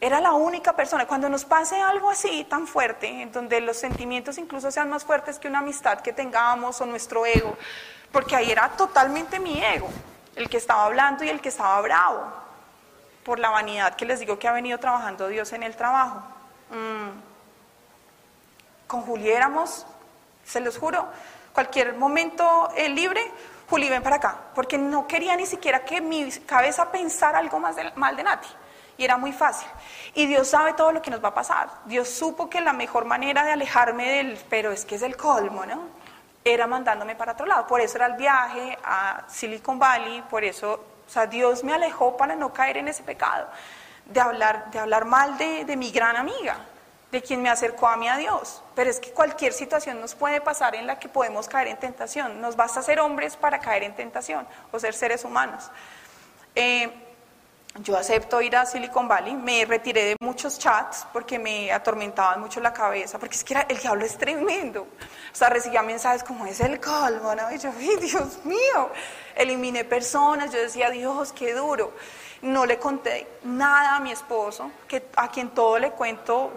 Era 0.00 0.20
la 0.20 0.32
única 0.32 0.74
persona. 0.74 1.06
Cuando 1.06 1.28
nos 1.28 1.44
pase 1.44 1.80
algo 1.80 2.10
así 2.10 2.44
tan 2.44 2.66
fuerte, 2.66 3.22
en 3.22 3.30
donde 3.30 3.60
los 3.60 3.76
sentimientos 3.76 4.38
incluso 4.38 4.70
sean 4.70 4.88
más 4.88 5.04
fuertes 5.04 5.38
que 5.38 5.46
una 5.46 5.58
amistad 5.58 6.00
que 6.00 6.12
tengamos 6.12 6.80
o 6.80 6.86
nuestro 6.86 7.26
ego, 7.26 7.56
porque 8.10 8.34
ahí 8.34 8.50
era 8.50 8.70
totalmente 8.70 9.38
mi 9.38 9.62
ego 9.62 9.88
el 10.34 10.48
que 10.48 10.56
estaba 10.56 10.86
hablando 10.86 11.22
y 11.22 11.28
el 11.28 11.42
que 11.42 11.50
estaba 11.50 11.78
bravo, 11.82 12.24
por 13.22 13.38
la 13.38 13.50
vanidad 13.50 13.94
que 13.94 14.06
les 14.06 14.18
digo 14.18 14.38
que 14.38 14.48
ha 14.48 14.52
venido 14.52 14.78
trabajando 14.78 15.28
Dios 15.28 15.52
en 15.52 15.62
el 15.62 15.76
trabajo. 15.76 16.22
Mm. 16.70 17.10
Con 18.86 19.02
Juli 19.02 19.30
éramos, 19.30 19.86
se 20.44 20.60
los 20.60 20.78
juro, 20.78 21.06
cualquier 21.52 21.94
momento 21.94 22.70
eh, 22.74 22.88
libre, 22.88 23.22
Juli 23.72 23.88
ven 23.88 24.02
para 24.02 24.16
acá, 24.16 24.36
porque 24.54 24.76
no 24.76 25.06
quería 25.06 25.34
ni 25.34 25.46
siquiera 25.46 25.82
que 25.82 26.02
mi 26.02 26.30
cabeza 26.44 26.92
pensara 26.92 27.38
algo 27.38 27.58
más 27.58 27.74
mal 27.94 28.14
de 28.14 28.22
Nati. 28.22 28.48
Y 28.98 29.04
era 29.04 29.16
muy 29.16 29.32
fácil. 29.32 29.66
Y 30.12 30.26
Dios 30.26 30.48
sabe 30.48 30.74
todo 30.74 30.92
lo 30.92 31.00
que 31.00 31.10
nos 31.10 31.24
va 31.24 31.28
a 31.28 31.34
pasar. 31.34 31.70
Dios 31.86 32.06
supo 32.10 32.50
que 32.50 32.60
la 32.60 32.74
mejor 32.74 33.06
manera 33.06 33.44
de 33.44 33.52
alejarme 33.52 34.06
del, 34.16 34.38
pero 34.50 34.72
es 34.72 34.84
que 34.84 34.96
es 34.96 35.02
el 35.02 35.16
colmo, 35.16 35.64
¿no? 35.64 36.02
era 36.44 36.66
mandándome 36.66 37.14
para 37.14 37.32
otro 37.32 37.46
lado. 37.46 37.66
Por 37.66 37.80
eso 37.80 37.96
era 37.96 38.08
el 38.08 38.14
viaje 38.14 38.76
a 38.84 39.24
Silicon 39.26 39.78
Valley, 39.78 40.22
por 40.28 40.44
eso, 40.44 40.72
o 41.06 41.10
sea, 41.10 41.26
Dios 41.26 41.64
me 41.64 41.72
alejó 41.72 42.14
para 42.14 42.34
no 42.34 42.52
caer 42.52 42.76
en 42.76 42.88
ese 42.88 43.02
pecado, 43.02 43.48
de 44.04 44.20
hablar, 44.20 44.70
de 44.70 44.80
hablar 44.80 45.06
mal 45.06 45.38
de, 45.38 45.64
de 45.64 45.76
mi 45.76 45.90
gran 45.90 46.16
amiga, 46.16 46.58
de 47.12 47.20
quien 47.20 47.42
me 47.42 47.50
acercó 47.50 47.86
a 47.86 47.96
mí 47.96 48.08
a 48.08 48.16
Dios. 48.16 48.62
Pero 48.74 48.90
es 48.90 48.98
que 48.98 49.12
cualquier 49.12 49.52
situación 49.52 50.00
nos 50.00 50.14
puede 50.14 50.40
pasar 50.40 50.74
en 50.74 50.86
la 50.86 50.98
que 50.98 51.10
podemos 51.10 51.46
caer 51.46 51.68
en 51.68 51.76
tentación. 51.76 52.40
Nos 52.40 52.56
basta 52.56 52.82
ser 52.82 53.00
hombres 53.00 53.36
para 53.36 53.60
caer 53.60 53.82
en 53.82 53.94
tentación 53.94 54.48
o 54.72 54.78
ser 54.80 54.94
seres 54.94 55.22
humanos. 55.24 55.70
Eh, 56.54 56.90
yo 57.80 57.96
acepto 57.96 58.40
ir 58.40 58.56
a 58.56 58.66
Silicon 58.66 59.08
Valley, 59.08 59.34
me 59.34 59.64
retiré 59.64 60.04
de 60.04 60.16
muchos 60.20 60.58
chats 60.58 61.06
porque 61.12 61.38
me 61.38 61.70
atormentaban 61.70 62.40
mucho 62.40 62.60
la 62.60 62.72
cabeza, 62.72 63.18
porque 63.18 63.36
es 63.36 63.44
que 63.44 63.54
el 63.68 63.78
diablo 63.78 64.04
es 64.06 64.16
tremendo. 64.16 64.82
O 64.82 65.34
sea, 65.34 65.50
recibía 65.50 65.82
mensajes 65.82 66.24
como 66.24 66.46
es 66.46 66.60
el 66.60 66.80
calmo, 66.80 67.34
¿no? 67.34 67.52
Y 67.52 67.58
yo, 67.58 67.70
¡ay, 67.78 67.96
Dios 68.00 68.44
mío! 68.44 68.90
Eliminé 69.34 69.84
personas, 69.84 70.50
yo 70.50 70.58
decía, 70.58 70.88
Dios, 70.88 71.32
qué 71.32 71.52
duro. 71.52 71.92
No 72.40 72.64
le 72.64 72.78
conté 72.78 73.26
nada 73.44 73.96
a 73.96 74.00
mi 74.00 74.12
esposo, 74.12 74.70
que, 74.88 75.08
a 75.16 75.30
quien 75.30 75.50
todo 75.50 75.78
le 75.78 75.92
cuento 75.92 76.50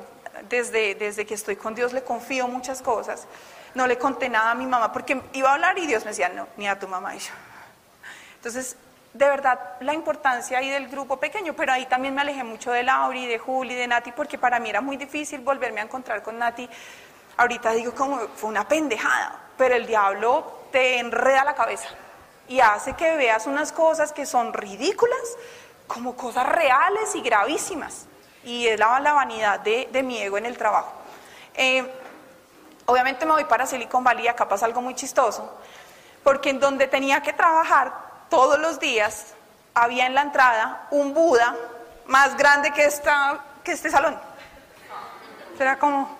desde, 0.49 0.95
desde 0.95 1.25
que 1.25 1.33
estoy 1.33 1.55
con 1.55 1.75
Dios, 1.75 1.93
le 1.93 2.03
confío 2.03 2.47
muchas 2.47 2.81
cosas. 2.81 3.27
No 3.73 3.87
le 3.87 3.97
conté 3.97 4.29
nada 4.29 4.51
a 4.51 4.55
mi 4.55 4.65
mamá, 4.65 4.91
porque 4.93 5.21
iba 5.33 5.49
a 5.49 5.53
hablar 5.53 5.77
y 5.77 5.85
Dios 5.87 6.03
me 6.05 6.11
decía, 6.11 6.29
no, 6.29 6.47
ni 6.57 6.67
a 6.67 6.79
tu 6.79 6.87
mamá 6.87 7.15
y 7.15 7.19
yo. 7.19 7.31
Entonces, 8.37 8.77
de 9.15 9.25
verdad 9.29 9.59
la 9.79 9.93
importancia 9.93 10.57
ahí 10.57 10.69
del 10.69 10.89
grupo 10.89 11.17
pequeño, 11.17 11.53
pero 11.55 11.71
ahí 11.71 11.85
también 11.85 12.13
me 12.13 12.21
alejé 12.21 12.43
mucho 12.43 12.71
de 12.71 12.83
Lauri, 12.83 13.25
de 13.25 13.39
Juli, 13.39 13.73
de 13.73 13.87
Nati, 13.87 14.11
porque 14.11 14.37
para 14.37 14.59
mí 14.59 14.69
era 14.69 14.81
muy 14.81 14.97
difícil 14.97 15.39
volverme 15.39 15.79
a 15.79 15.83
encontrar 15.83 16.21
con 16.21 16.37
Nati. 16.37 16.69
Ahorita 17.37 17.71
digo 17.71 17.93
como 17.93 18.19
fue 18.35 18.49
una 18.49 18.67
pendejada, 18.67 19.39
pero 19.57 19.75
el 19.75 19.85
diablo 19.85 20.67
te 20.71 20.99
enreda 20.99 21.45
la 21.45 21.55
cabeza 21.55 21.87
y 22.47 22.59
hace 22.59 22.93
que 22.93 23.15
veas 23.15 23.47
unas 23.47 23.71
cosas 23.71 24.11
que 24.11 24.25
son 24.25 24.53
ridículas 24.53 25.37
como 25.87 26.15
cosas 26.15 26.47
reales 26.47 27.15
y 27.15 27.21
gravísimas. 27.21 28.07
Y 28.45 28.67
es 28.67 28.79
la, 28.79 28.87
vanidad 28.87 29.59
de, 29.59 30.03
mi 30.03 30.21
ego 30.21 30.37
en 30.37 30.45
el 30.45 30.57
trabajo. 30.57 30.93
Eh, 31.55 31.85
obviamente 32.85 33.25
me 33.25 33.33
voy 33.33 33.45
para 33.45 33.65
Silicon 33.65 34.03
Valley, 34.03 34.27
acá 34.27 34.47
pasa 34.47 34.65
algo 34.65 34.81
muy 34.81 34.95
chistoso, 34.95 35.57
porque 36.23 36.51
en 36.51 36.59
donde 36.59 36.87
tenía 36.87 37.21
que 37.21 37.33
trabajar 37.33 37.93
todos 38.29 38.59
los 38.59 38.79
días 38.79 39.33
había 39.73 40.05
en 40.05 40.15
la 40.15 40.21
entrada 40.21 40.87
un 40.91 41.13
Buda 41.13 41.55
más 42.05 42.37
grande 42.37 42.71
que, 42.71 42.87
que 43.63 43.71
este 43.71 43.89
salón. 43.89 44.17
Será 45.57 45.77
como 45.79 46.17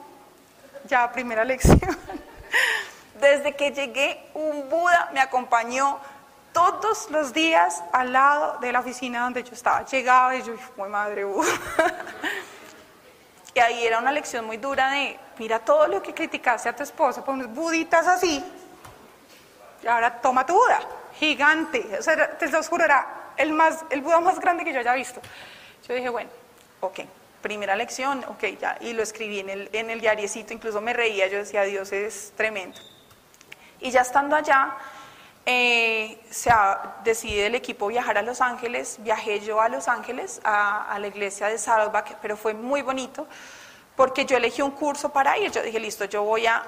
ya 0.85 1.11
primera 1.11 1.43
lección. 1.43 1.79
Desde 3.19 3.55
que 3.55 3.71
llegué, 3.71 4.29
un 4.33 4.69
Buda 4.69 5.09
me 5.13 5.21
acompañó 5.21 5.99
todos 6.55 7.11
los 7.11 7.33
días 7.33 7.83
al 7.91 8.13
lado 8.13 8.57
de 8.59 8.71
la 8.71 8.79
oficina 8.79 9.25
donde 9.25 9.43
yo 9.43 9.51
estaba. 9.51 9.85
Llegaba 9.85 10.35
y 10.37 10.41
yo, 10.41 10.53
muy 10.77 10.89
madre 10.89 11.25
Buda. 11.25 11.51
Y 13.53 13.59
ahí 13.61 13.87
era 13.87 13.99
una 13.99 14.11
lección 14.11 14.43
muy 14.43 14.57
dura 14.57 14.89
de, 14.89 15.17
mira 15.37 15.59
todo 15.59 15.87
lo 15.87 16.01
que 16.01 16.13
criticaste 16.13 16.67
a 16.67 16.75
tu 16.75 16.83
esposa 16.83 17.23
por 17.23 17.35
unos 17.35 17.47
buditas 17.47 18.05
así, 18.05 18.43
y 19.81 19.87
ahora 19.87 20.19
toma 20.19 20.45
tu 20.45 20.55
Buda 20.55 20.81
gigante, 21.17 21.97
o 21.97 22.03
sea, 22.03 22.37
te 22.37 22.49
lo 22.49 22.61
juro, 22.63 22.83
era 22.83 23.31
el, 23.37 23.53
más, 23.53 23.85
el 23.91 24.01
Buda 24.01 24.19
más 24.19 24.41
grande 24.41 24.65
que 24.65 24.73
yo 24.73 24.81
haya 24.81 24.93
visto. 24.93 25.21
Yo 25.87 25.95
dije, 25.95 26.09
bueno, 26.09 26.29
ok, 26.81 26.99
primera 27.41 27.77
lección, 27.77 28.25
ok, 28.27 28.43
ya, 28.59 28.77
y 28.81 28.91
lo 28.91 29.01
escribí 29.01 29.39
en 29.39 29.49
el, 29.49 29.69
en 29.71 29.89
el 29.89 30.01
diariecito, 30.01 30.53
incluso 30.53 30.81
me 30.81 30.91
reía, 30.91 31.27
yo 31.27 31.37
decía, 31.37 31.61
Dios 31.61 31.93
es 31.93 32.33
tremendo. 32.35 32.77
Y 33.79 33.89
ya 33.89 34.01
estando 34.01 34.35
allá, 34.35 34.75
eh, 35.45 36.19
se 36.29 36.51
decide 37.03 37.47
el 37.47 37.55
equipo 37.55 37.87
viajar 37.87 38.17
a 38.17 38.21
Los 38.21 38.41
Ángeles, 38.41 38.97
viajé 38.99 39.39
yo 39.41 39.61
a 39.61 39.69
Los 39.69 39.87
Ángeles, 39.87 40.41
a, 40.43 40.97
la 40.99 41.07
iglesia 41.07 41.47
de 41.47 41.57
Saddleback, 41.57 42.17
pero 42.21 42.35
fue 42.35 42.53
muy 42.53 42.81
bonito, 42.81 43.27
porque 43.95 44.25
yo 44.25 44.37
elegí 44.37 44.61
un 44.61 44.71
curso 44.71 45.09
para 45.09 45.37
ir, 45.37 45.51
yo 45.51 45.61
dije, 45.61 45.79
listo, 45.79 46.05
yo 46.05 46.23
voy 46.23 46.47
a 46.47 46.63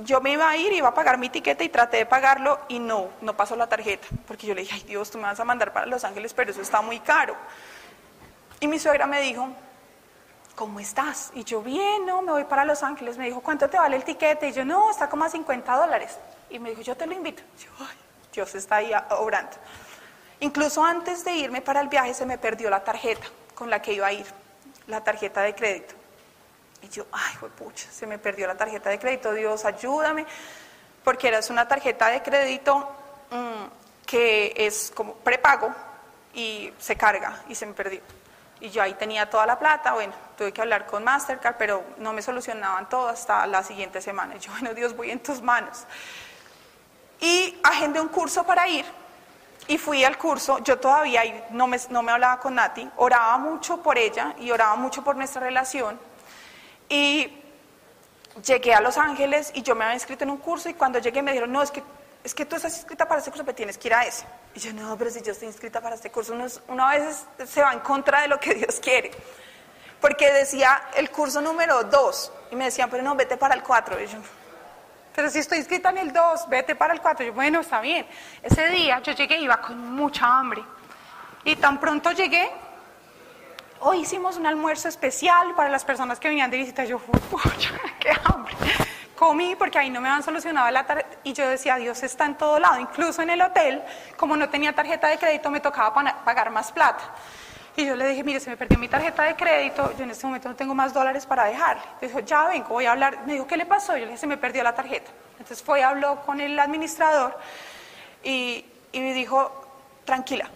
yo 0.00 0.20
me 0.20 0.30
iba 0.30 0.48
a 0.48 0.56
ir, 0.56 0.72
iba 0.72 0.88
a 0.88 0.94
pagar 0.94 1.18
mi 1.18 1.28
tiquete 1.28 1.64
y 1.64 1.68
traté 1.70 1.96
de 1.96 2.06
pagarlo 2.06 2.60
y 2.68 2.78
no, 2.78 3.08
no 3.20 3.36
pasó 3.36 3.56
la 3.56 3.66
tarjeta, 3.66 4.06
porque 4.28 4.46
yo 4.46 4.54
le 4.54 4.60
dije, 4.60 4.74
ay 4.74 4.82
Dios, 4.82 5.10
tú 5.10 5.18
me 5.18 5.24
vas 5.24 5.40
a 5.40 5.44
mandar 5.44 5.72
para 5.72 5.86
Los 5.86 6.04
Ángeles, 6.04 6.32
pero 6.34 6.52
eso 6.52 6.60
está 6.60 6.80
muy 6.82 7.00
caro. 7.00 7.34
Y 8.60 8.68
mi 8.68 8.78
suegra 8.78 9.06
me 9.06 9.20
dijo, 9.20 9.48
¿cómo 10.54 10.80
estás? 10.80 11.30
Y 11.34 11.44
yo, 11.44 11.62
bien, 11.62 12.04
no, 12.06 12.22
me 12.22 12.32
voy 12.32 12.44
para 12.44 12.64
Los 12.64 12.82
Ángeles. 12.82 13.16
Me 13.16 13.26
dijo, 13.26 13.40
¿cuánto 13.40 13.70
te 13.70 13.78
vale 13.78 13.96
el 13.96 14.04
tiquete? 14.04 14.48
Y 14.48 14.52
yo, 14.52 14.64
no, 14.64 14.90
está 14.90 15.08
como 15.08 15.24
a 15.24 15.28
50 15.30 15.76
dólares. 15.76 16.18
Y 16.50 16.58
me 16.58 16.70
dijo, 16.70 16.82
yo 16.82 16.96
te 16.96 17.06
lo 17.06 17.12
invito. 17.12 17.42
Yo, 17.58 17.70
ay, 17.78 17.96
Dios 18.38 18.54
está 18.54 18.76
ahí 18.76 18.92
obrando. 19.10 19.50
Incluso 20.38 20.84
antes 20.84 21.24
de 21.24 21.32
irme 21.32 21.60
para 21.60 21.80
el 21.80 21.88
viaje 21.88 22.14
se 22.14 22.24
me 22.24 22.38
perdió 22.38 22.70
la 22.70 22.84
tarjeta 22.84 23.26
con 23.52 23.68
la 23.68 23.82
que 23.82 23.94
iba 23.94 24.06
a 24.06 24.12
ir, 24.12 24.26
la 24.86 25.02
tarjeta 25.02 25.40
de 25.40 25.56
crédito. 25.56 25.96
Y 26.80 26.88
yo, 26.88 27.06
ay, 27.10 27.34
pucha, 27.56 27.90
se 27.90 28.06
me 28.06 28.16
perdió 28.16 28.46
la 28.46 28.54
tarjeta 28.54 28.90
de 28.90 29.00
crédito, 29.00 29.32
Dios, 29.32 29.64
ayúdame, 29.64 30.24
porque 31.02 31.26
era 31.26 31.40
una 31.50 31.66
tarjeta 31.66 32.06
de 32.10 32.22
crédito 32.22 32.88
mm, 33.32 34.06
que 34.06 34.54
es 34.56 34.92
como 34.94 35.14
prepago 35.14 35.74
y 36.32 36.72
se 36.78 36.96
carga 36.96 37.42
y 37.48 37.56
se 37.56 37.66
me 37.66 37.72
perdió. 37.72 38.02
Y 38.60 38.70
yo 38.70 38.82
ahí 38.82 38.94
tenía 38.94 39.28
toda 39.28 39.46
la 39.46 39.58
plata, 39.58 39.94
bueno, 39.94 40.12
tuve 40.36 40.52
que 40.52 40.60
hablar 40.60 40.86
con 40.86 41.02
Mastercard, 41.02 41.56
pero 41.58 41.82
no 41.96 42.12
me 42.12 42.22
solucionaban 42.22 42.88
todo 42.88 43.08
hasta 43.08 43.44
la 43.48 43.64
siguiente 43.64 44.00
semana. 44.00 44.36
Y 44.36 44.38
yo, 44.38 44.52
bueno, 44.52 44.74
Dios, 44.74 44.94
voy 44.94 45.10
en 45.10 45.18
tus 45.18 45.42
manos. 45.42 45.86
Y 47.20 47.58
agendé 47.62 48.00
un 48.00 48.08
curso 48.08 48.44
para 48.44 48.68
ir, 48.68 48.84
y 49.66 49.76
fui 49.76 50.04
al 50.04 50.16
curso, 50.16 50.58
yo 50.60 50.78
todavía 50.78 51.46
no 51.50 51.66
me, 51.66 51.78
no 51.90 52.02
me 52.02 52.12
hablaba 52.12 52.40
con 52.40 52.54
Nati, 52.54 52.88
oraba 52.96 53.36
mucho 53.38 53.82
por 53.82 53.98
ella 53.98 54.34
y 54.38 54.50
oraba 54.50 54.76
mucho 54.76 55.04
por 55.04 55.16
nuestra 55.16 55.42
relación, 55.42 55.98
y 56.88 57.38
llegué 58.44 58.74
a 58.74 58.80
Los 58.80 58.96
Ángeles 58.96 59.50
y 59.54 59.62
yo 59.62 59.74
me 59.74 59.84
había 59.84 59.94
inscrito 59.94 60.24
en 60.24 60.30
un 60.30 60.38
curso 60.38 60.68
y 60.68 60.74
cuando 60.74 60.98
llegué 60.98 61.22
me 61.22 61.32
dijeron, 61.32 61.52
no, 61.52 61.62
es 61.62 61.70
que, 61.70 61.82
es 62.24 62.34
que 62.34 62.44
tú 62.44 62.56
estás 62.56 62.74
inscrita 62.76 63.06
para 63.06 63.18
este 63.18 63.30
curso, 63.30 63.44
pero 63.44 63.56
tienes 63.56 63.78
que 63.78 63.88
ir 63.88 63.94
a 63.94 64.04
ese. 64.04 64.24
Y 64.54 64.60
yo, 64.60 64.72
no, 64.72 64.96
pero 64.96 65.10
si 65.10 65.22
yo 65.22 65.32
estoy 65.32 65.48
inscrita 65.48 65.80
para 65.80 65.94
este 65.94 66.10
curso, 66.10 66.32
uno, 66.32 66.46
uno 66.68 66.86
a 66.86 66.92
veces 66.92 67.26
se 67.46 67.62
va 67.62 67.72
en 67.72 67.80
contra 67.80 68.22
de 68.22 68.28
lo 68.28 68.38
que 68.40 68.54
Dios 68.54 68.80
quiere. 68.80 69.10
Porque 70.00 70.32
decía 70.32 70.82
el 70.96 71.10
curso 71.10 71.40
número 71.40 71.84
2 71.84 72.32
y 72.52 72.56
me 72.56 72.66
decían, 72.66 72.88
pero 72.88 73.02
no, 73.02 73.14
vete 73.14 73.36
para 73.36 73.54
el 73.54 73.62
4. 73.62 74.00
Y 74.02 74.06
yo, 74.06 74.18
pero 75.18 75.30
si 75.30 75.40
estoy 75.40 75.58
inscrita 75.58 75.90
en 75.90 75.98
el 75.98 76.12
2, 76.12 76.48
vete 76.48 76.76
para 76.76 76.94
el 76.94 77.00
4. 77.00 77.26
Yo, 77.26 77.32
bueno, 77.32 77.58
está 77.58 77.80
bien. 77.80 78.06
Ese 78.40 78.68
día 78.68 79.00
yo 79.00 79.10
llegué, 79.10 79.36
iba 79.40 79.60
con 79.60 79.76
mucha 79.92 80.38
hambre. 80.38 80.62
Y 81.42 81.56
tan 81.56 81.80
pronto 81.80 82.12
llegué, 82.12 82.48
hoy 83.80 84.02
hicimos 84.02 84.36
un 84.36 84.46
almuerzo 84.46 84.86
especial 84.86 85.56
para 85.56 85.70
las 85.70 85.84
personas 85.84 86.20
que 86.20 86.28
venían 86.28 86.52
de 86.52 86.58
visita. 86.58 86.84
Yo, 86.84 87.00
pucha, 87.30 87.72
qué 87.98 88.12
hambre. 88.26 88.54
Comí 89.16 89.56
porque 89.56 89.80
ahí 89.80 89.90
no 89.90 90.00
me 90.00 90.08
habían 90.08 90.22
solucionado 90.22 90.70
la 90.70 90.86
tarjeta. 90.86 91.16
Y 91.24 91.32
yo 91.32 91.48
decía, 91.48 91.74
Dios 91.78 92.00
está 92.04 92.24
en 92.24 92.36
todo 92.36 92.60
lado. 92.60 92.78
Incluso 92.78 93.20
en 93.20 93.30
el 93.30 93.42
hotel, 93.42 93.82
como 94.16 94.36
no 94.36 94.48
tenía 94.48 94.72
tarjeta 94.72 95.08
de 95.08 95.18
crédito, 95.18 95.50
me 95.50 95.58
tocaba 95.58 95.92
pagar 96.24 96.50
más 96.50 96.70
plata. 96.70 97.02
Y 97.78 97.86
yo 97.86 97.94
le 97.94 98.08
dije, 98.08 98.24
mire, 98.24 98.40
se 98.40 98.50
me 98.50 98.56
perdió 98.56 98.76
mi 98.76 98.88
tarjeta 98.88 99.22
de 99.22 99.36
crédito, 99.36 99.92
yo 99.96 100.02
en 100.02 100.10
este 100.10 100.26
momento 100.26 100.48
no 100.48 100.56
tengo 100.56 100.74
más 100.74 100.92
dólares 100.92 101.24
para 101.26 101.44
dejarle. 101.44 101.80
Dijo, 102.00 102.18
ya 102.18 102.48
vengo, 102.48 102.70
voy 102.70 102.86
a 102.86 102.90
hablar. 102.90 103.24
Me 103.24 103.34
dijo, 103.34 103.46
¿qué 103.46 103.56
le 103.56 103.66
pasó? 103.66 103.92
Yo 103.92 104.00
le 104.00 104.06
dije, 104.06 104.18
se 104.18 104.26
me 104.26 104.36
perdió 104.36 104.64
la 104.64 104.74
tarjeta. 104.74 105.12
Entonces 105.38 105.62
fue 105.62 105.84
habló 105.84 106.20
con 106.22 106.40
el 106.40 106.58
administrador 106.58 107.38
y, 108.24 108.66
y 108.90 108.98
me 108.98 109.14
dijo, 109.14 109.52
tranquila, 110.04 110.50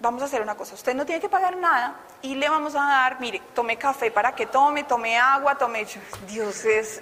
vamos 0.00 0.20
a 0.20 0.24
hacer 0.24 0.42
una 0.42 0.56
cosa, 0.56 0.74
usted 0.74 0.96
no 0.96 1.06
tiene 1.06 1.20
que 1.20 1.28
pagar 1.28 1.56
nada 1.56 1.94
y 2.22 2.34
le 2.34 2.48
vamos 2.48 2.74
a 2.74 2.80
dar, 2.80 3.20
mire, 3.20 3.40
tome 3.54 3.76
café 3.76 4.10
para 4.10 4.34
que 4.34 4.46
tome, 4.46 4.82
tome 4.82 5.16
agua, 5.16 5.54
tome... 5.54 5.86
Dios 6.26 6.64
es... 6.64 7.00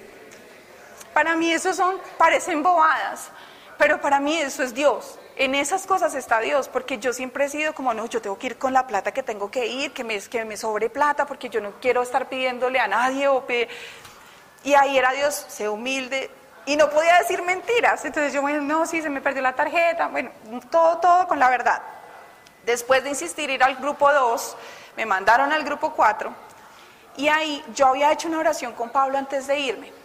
Para 1.15 1.35
mí 1.35 1.51
eso 1.51 1.73
son, 1.73 1.95
parecen 2.19 2.61
bobadas, 2.61 3.31
pero 3.79 3.99
para 3.99 4.19
mí 4.19 4.37
eso 4.37 4.61
es 4.61 4.71
Dios. 4.71 5.17
En 5.39 5.53
esas 5.53 5.85
cosas 5.85 6.15
está 6.15 6.39
Dios, 6.39 6.67
porque 6.67 6.97
yo 6.97 7.13
siempre 7.13 7.45
he 7.45 7.49
sido 7.49 7.73
como, 7.75 7.93
no, 7.93 8.07
yo 8.07 8.19
tengo 8.23 8.39
que 8.39 8.47
ir 8.47 8.57
con 8.57 8.73
la 8.73 8.87
plata 8.87 9.11
que 9.11 9.21
tengo 9.21 9.51
que 9.51 9.67
ir, 9.67 9.93
que 9.93 10.03
me, 10.03 10.19
que 10.19 10.43
me 10.45 10.57
sobre 10.57 10.89
plata, 10.89 11.27
porque 11.27 11.47
yo 11.47 11.61
no 11.61 11.73
quiero 11.79 12.01
estar 12.01 12.27
pidiéndole 12.27 12.79
a 12.79 12.87
nadie. 12.87 13.27
O 13.27 13.45
Y 14.63 14.73
ahí 14.73 14.97
era 14.97 15.11
Dios, 15.11 15.45
sé 15.47 15.69
humilde, 15.69 16.31
y 16.65 16.75
no 16.75 16.89
podía 16.89 17.19
decir 17.19 17.43
mentiras. 17.43 18.03
Entonces 18.03 18.33
yo, 18.33 18.41
bueno, 18.41 18.61
no, 18.61 18.87
sí, 18.87 18.99
se 19.03 19.09
me 19.09 19.21
perdió 19.21 19.43
la 19.43 19.53
tarjeta, 19.53 20.07
bueno, 20.07 20.31
todo, 20.71 20.97
todo 20.97 21.27
con 21.27 21.37
la 21.37 21.49
verdad. 21.49 21.83
Después 22.65 23.03
de 23.03 23.09
insistir 23.09 23.51
ir 23.51 23.63
al 23.63 23.75
grupo 23.75 24.11
2, 24.11 24.57
me 24.97 25.05
mandaron 25.05 25.53
al 25.53 25.63
grupo 25.63 25.93
4, 25.93 26.33
y 27.17 27.27
ahí 27.27 27.63
yo 27.75 27.87
había 27.87 28.11
hecho 28.11 28.27
una 28.27 28.39
oración 28.39 28.73
con 28.73 28.89
Pablo 28.89 29.19
antes 29.19 29.45
de 29.45 29.59
irme. 29.59 29.96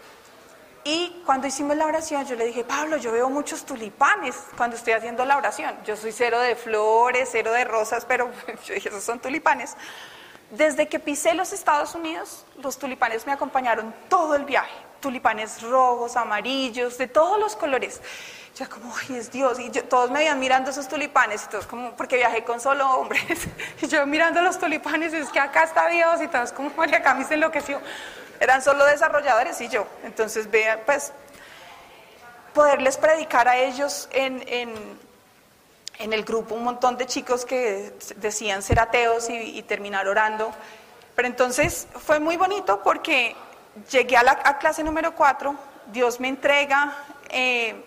Y 0.85 1.23
cuando 1.25 1.47
hicimos 1.47 1.77
la 1.77 1.87
oración, 1.87 2.27
yo 2.27 2.35
le 2.35 2.45
dije, 2.47 2.65
Pablo, 2.65 2.97
yo 2.97 3.13
veo 3.13 3.31
muchos 3.31 3.65
tulipanes 3.65 4.35
cuando 4.57 4.77
estoy 4.77 4.95
haciendo 4.95 5.25
la 5.25 5.37
oración. 5.37 5.77
Yo 5.85 5.97
soy 5.97 6.11
cero 6.11 6.41
de 6.41 6.57
flores, 6.57 7.29
cero 7.31 7.53
de 7.53 7.65
rosas, 7.65 8.05
pero 8.05 8.31
yo 8.67 8.75
dije, 8.75 8.89
esos 8.89 9.05
son 9.05 9.21
tulipanes. 9.21 9.77
Desde 10.51 10.89
que 10.89 10.99
pisé 10.99 11.35
los 11.35 11.53
Estados 11.53 11.95
Unidos, 11.95 12.45
los 12.61 12.79
tulipanes 12.79 13.27
me 13.27 13.33
acompañaron 13.33 13.95
todo 14.09 14.35
el 14.35 14.45
viaje. 14.45 14.75
Tulipanes 15.01 15.63
rojos, 15.63 16.17
amarillos, 16.17 16.99
de 16.99 17.07
todos 17.07 17.39
los 17.39 17.55
colores. 17.55 18.01
Yo 18.57 18.69
como, 18.69 18.93
ay, 18.95 19.17
es 19.17 19.31
Dios. 19.31 19.61
Y 19.61 19.71
todos 19.71 20.11
me 20.11 20.25
iban 20.25 20.39
mirando 20.41 20.71
esos 20.71 20.89
tulipanes 20.89 21.45
y 21.45 21.49
todos 21.49 21.67
como, 21.67 21.93
porque 21.93 22.17
viajé 22.17 22.43
con 22.43 22.61
solo 22.61 22.91
hombres. 22.91 23.23
Y 23.81 23.87
yo 23.87 24.05
mirando 24.05 24.43
los 24.43 24.59
tulipanes, 24.59 25.15
y 25.15 25.19
es 25.19 25.29
que 25.31 25.41
acá 25.41 25.63
está 25.63 25.89
Dios 25.89 26.21
y 26.21 26.29
todos 26.29 26.53
como, 26.53 26.71
María 26.77 27.03
Camila 27.03 27.29
se 27.29 27.35
enloqueció 27.35 27.81
eran 28.43 28.61
solo 28.61 28.85
desarrolladores 28.85 29.61
y 29.61 29.69
yo. 29.69 29.87
Entonces, 30.03 30.51
vean, 30.51 30.81
pues, 30.85 31.13
poderles 32.53 32.97
predicar 32.97 33.47
a 33.49 33.57
ellos 33.57 34.09
en, 34.13 34.43
en, 34.47 36.13
el 36.13 36.25
grupo 36.25 36.57
un 36.57 36.65
montón 36.65 36.97
de 36.97 37.07
chicos 37.07 37.45
que 37.45 37.95
decían 38.17 38.61
ser 38.63 38.81
ateos 38.81 39.31
y, 39.31 39.63
terminar 39.63 40.09
orando. 40.09 40.53
Pero 41.15 41.29
entonces 41.29 41.87
fue 42.05 42.19
muy 42.19 42.37
bonito 42.37 42.83
porque 42.83 43.37
llegué 43.89 44.17
a 44.17 44.25
la 44.25 44.59
clase 44.59 44.83
número 44.83 45.15
4, 45.15 45.55
Dios 45.93 46.19
me 46.19 46.27
entrega 46.27 46.97
eh, 47.31 47.85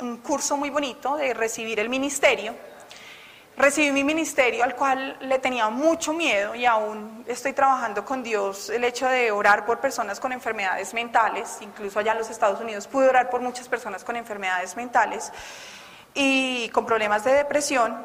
un 0.00 0.16
curso 0.16 0.56
muy 0.56 0.70
bonito 0.70 1.16
de 1.16 1.32
recibir 1.32 1.78
el 1.78 1.88
ministerio 1.88 2.54
recibí 3.56 3.92
mi 3.92 4.02
ministerio 4.02 4.64
al 4.64 4.74
cual 4.74 5.16
le 5.20 5.38
tenía 5.38 5.68
mucho 5.68 6.12
miedo 6.12 6.54
y 6.54 6.66
aún 6.66 7.24
estoy 7.28 7.52
trabajando 7.52 8.04
con 8.04 8.22
Dios 8.22 8.70
el 8.70 8.84
hecho 8.84 9.06
de 9.08 9.30
orar 9.30 9.64
por 9.64 9.80
personas 9.80 10.18
con 10.18 10.32
enfermedades 10.32 10.92
mentales, 10.92 11.58
incluso 11.60 11.98
allá 11.98 12.12
en 12.12 12.18
los 12.18 12.30
Estados 12.30 12.60
Unidos 12.60 12.86
pude 12.86 13.08
orar 13.08 13.30
por 13.30 13.40
muchas 13.40 13.68
personas 13.68 14.02
con 14.02 14.16
enfermedades 14.16 14.76
mentales 14.76 15.32
y 16.14 16.68
con 16.70 16.84
problemas 16.84 17.24
de 17.24 17.32
depresión. 17.32 17.96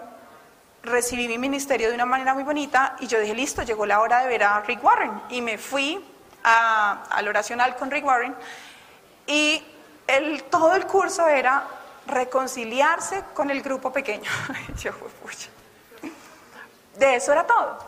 Recibí 0.81 1.27
mi 1.27 1.37
ministerio 1.37 1.89
de 1.89 1.95
una 1.95 2.05
manera 2.05 2.33
muy 2.33 2.43
bonita 2.43 2.95
y 2.99 3.07
yo 3.07 3.19
dije, 3.19 3.35
listo, 3.35 3.63
llegó 3.63 3.85
la 3.85 3.99
hora 3.99 4.21
de 4.21 4.27
ver 4.27 4.43
a 4.43 4.61
Rick 4.61 4.83
Warren 4.83 5.21
y 5.29 5.41
me 5.41 5.57
fui 5.57 5.99
al 6.43 7.27
oracional 7.27 7.75
con 7.75 7.91
Rick 7.91 8.05
Warren. 8.05 8.35
Y 9.27 9.63
todo 10.49 10.75
el 10.75 10.87
curso 10.87 11.27
era 11.27 11.67
reconciliarse 12.09 13.23
con 13.33 13.49
el 13.49 13.61
grupo 13.61 13.91
pequeño. 13.91 14.29
de 16.97 17.15
eso 17.15 17.31
era 17.31 17.45
todo, 17.45 17.79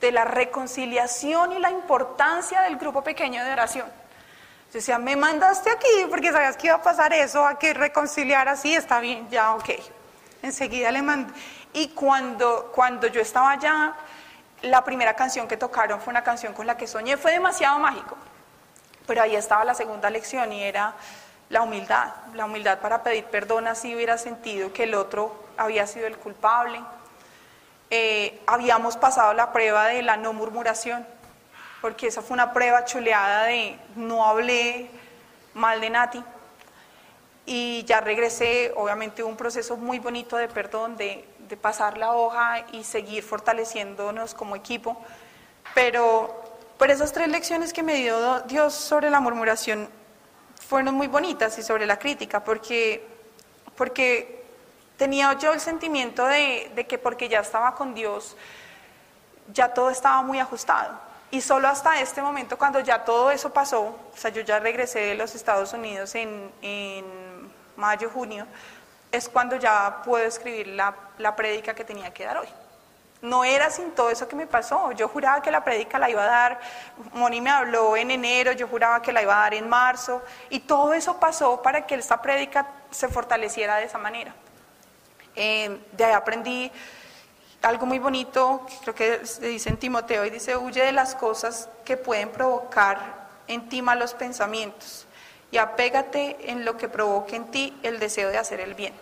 de 0.00 0.12
la 0.12 0.24
reconciliación 0.24 1.52
y 1.52 1.58
la 1.58 1.70
importancia 1.70 2.62
del 2.62 2.76
grupo 2.76 3.02
pequeño 3.02 3.44
de 3.44 3.52
oración. 3.52 3.86
Yo 3.86 4.78
decía, 4.78 4.98
me 4.98 5.16
mandaste 5.16 5.70
aquí 5.70 6.06
porque 6.08 6.32
sabías 6.32 6.56
que 6.56 6.68
iba 6.68 6.76
a 6.76 6.82
pasar 6.82 7.12
eso, 7.12 7.44
a 7.44 7.58
que 7.58 7.74
reconciliar 7.74 8.48
así, 8.48 8.74
está 8.74 9.00
bien, 9.00 9.28
ya, 9.28 9.54
ok. 9.54 9.70
Enseguida 10.42 10.90
le 10.90 11.02
mandé. 11.02 11.32
Y 11.74 11.88
cuando, 11.88 12.72
cuando 12.74 13.06
yo 13.06 13.20
estaba 13.20 13.50
allá, 13.50 13.94
la 14.62 14.82
primera 14.84 15.14
canción 15.14 15.46
que 15.46 15.56
tocaron 15.56 16.00
fue 16.00 16.10
una 16.10 16.24
canción 16.24 16.54
con 16.54 16.66
la 16.66 16.76
que 16.76 16.86
soñé, 16.86 17.16
fue 17.16 17.32
demasiado 17.32 17.78
mágico. 17.78 18.16
Pero 19.06 19.22
ahí 19.22 19.36
estaba 19.36 19.64
la 19.64 19.74
segunda 19.74 20.08
lección 20.08 20.52
y 20.52 20.62
era 20.62 20.94
la 21.52 21.60
humildad, 21.60 22.14
la 22.32 22.46
humildad 22.46 22.78
para 22.78 23.02
pedir 23.02 23.24
perdón 23.26 23.66
así 23.68 23.94
hubiera 23.94 24.16
sentido 24.16 24.72
que 24.72 24.84
el 24.84 24.94
otro 24.94 25.36
había 25.58 25.86
sido 25.86 26.06
el 26.06 26.16
culpable. 26.16 26.80
Eh, 27.90 28.40
habíamos 28.46 28.96
pasado 28.96 29.34
la 29.34 29.52
prueba 29.52 29.88
de 29.88 30.00
la 30.00 30.16
no 30.16 30.32
murmuración, 30.32 31.06
porque 31.82 32.06
esa 32.06 32.22
fue 32.22 32.32
una 32.32 32.54
prueba 32.54 32.86
chuleada 32.86 33.44
de 33.44 33.76
no 33.96 34.26
hablé 34.26 34.88
mal 35.52 35.82
de 35.82 35.90
Nati. 35.90 36.24
Y 37.44 37.84
ya 37.84 38.00
regresé, 38.00 38.72
obviamente 38.74 39.22
un 39.22 39.36
proceso 39.36 39.76
muy 39.76 39.98
bonito 39.98 40.38
de 40.38 40.48
perdón, 40.48 40.96
de, 40.96 41.28
de 41.50 41.56
pasar 41.58 41.98
la 41.98 42.14
hoja 42.14 42.64
y 42.72 42.82
seguir 42.82 43.22
fortaleciéndonos 43.22 44.32
como 44.32 44.56
equipo. 44.56 44.96
Pero, 45.74 46.34
pero 46.78 46.94
esas 46.94 47.12
tres 47.12 47.28
lecciones 47.28 47.74
que 47.74 47.82
me 47.82 47.96
dio 47.96 48.40
Dios 48.40 48.72
sobre 48.72 49.10
la 49.10 49.20
murmuración 49.20 49.90
fueron 50.68 50.94
muy 50.94 51.06
bonitas 51.06 51.58
y 51.58 51.62
sobre 51.62 51.86
la 51.86 51.98
crítica, 51.98 52.42
porque, 52.42 53.06
porque 53.76 54.44
tenía 54.96 55.32
yo 55.38 55.52
el 55.52 55.60
sentimiento 55.60 56.24
de, 56.26 56.70
de 56.74 56.86
que 56.86 56.98
porque 56.98 57.28
ya 57.28 57.40
estaba 57.40 57.74
con 57.74 57.94
Dios, 57.94 58.36
ya 59.52 59.72
todo 59.74 59.90
estaba 59.90 60.22
muy 60.22 60.38
ajustado. 60.38 60.98
Y 61.30 61.40
solo 61.40 61.68
hasta 61.68 62.00
este 62.00 62.20
momento, 62.20 62.58
cuando 62.58 62.80
ya 62.80 63.04
todo 63.04 63.30
eso 63.30 63.52
pasó, 63.52 63.82
o 63.82 64.16
sea, 64.16 64.30
yo 64.30 64.42
ya 64.42 64.58
regresé 64.58 65.00
de 65.00 65.14
los 65.14 65.34
Estados 65.34 65.72
Unidos 65.72 66.14
en, 66.14 66.52
en 66.60 67.04
mayo, 67.76 68.10
junio, 68.10 68.46
es 69.10 69.28
cuando 69.28 69.56
ya 69.56 70.02
puedo 70.04 70.24
escribir 70.24 70.68
la, 70.68 70.94
la 71.18 71.34
que 71.34 71.84
tenía 71.84 72.12
que 72.12 72.24
dar 72.24 72.38
hoy. 72.38 72.48
No 73.22 73.44
era 73.44 73.70
sin 73.70 73.92
todo 73.92 74.10
eso 74.10 74.26
que 74.26 74.34
me 74.34 74.48
pasó. 74.48 74.90
Yo 74.92 75.08
juraba 75.08 75.40
que 75.40 75.52
la 75.52 75.62
prédica 75.62 75.96
la 75.96 76.10
iba 76.10 76.24
a 76.24 76.26
dar, 76.26 76.60
Moni 77.12 77.40
me 77.40 77.50
habló 77.50 77.96
en 77.96 78.10
enero, 78.10 78.50
yo 78.50 78.66
juraba 78.66 79.00
que 79.00 79.12
la 79.12 79.22
iba 79.22 79.36
a 79.36 79.42
dar 79.42 79.54
en 79.54 79.68
marzo, 79.68 80.22
y 80.50 80.58
todo 80.60 80.92
eso 80.92 81.20
pasó 81.20 81.62
para 81.62 81.86
que 81.86 81.94
esta 81.94 82.20
prédica 82.20 82.66
se 82.90 83.06
fortaleciera 83.06 83.76
de 83.76 83.84
esa 83.84 83.98
manera. 83.98 84.34
Eh, 85.36 85.80
de 85.92 86.04
ahí 86.04 86.12
aprendí 86.12 86.70
algo 87.62 87.86
muy 87.86 88.00
bonito, 88.00 88.66
creo 88.80 88.94
que 88.94 89.24
se 89.24 89.46
dice 89.46 89.70
en 89.70 89.76
Timoteo, 89.76 90.24
y 90.24 90.30
dice, 90.30 90.56
huye 90.56 90.84
de 90.84 90.92
las 90.92 91.14
cosas 91.14 91.68
que 91.84 91.96
pueden 91.96 92.30
provocar 92.30 92.98
en 93.46 93.68
ti 93.68 93.82
malos 93.82 94.14
pensamientos, 94.14 95.06
y 95.52 95.58
apégate 95.58 96.50
en 96.50 96.64
lo 96.64 96.76
que 96.76 96.88
provoque 96.88 97.36
en 97.36 97.52
ti 97.52 97.78
el 97.84 98.00
deseo 98.00 98.30
de 98.30 98.38
hacer 98.38 98.58
el 98.58 98.74
bien. 98.74 98.94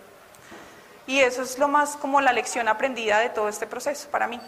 Y 1.11 1.19
eso 1.19 1.43
es 1.43 1.59
lo 1.59 1.67
más 1.67 1.97
como 1.97 2.21
la 2.21 2.33
lección 2.33 2.69
aprendida 2.69 3.19
de 3.19 3.31
todo 3.31 3.49
este 3.49 3.67
proceso 3.67 4.09
para 4.11 4.29
mí. 4.29 4.41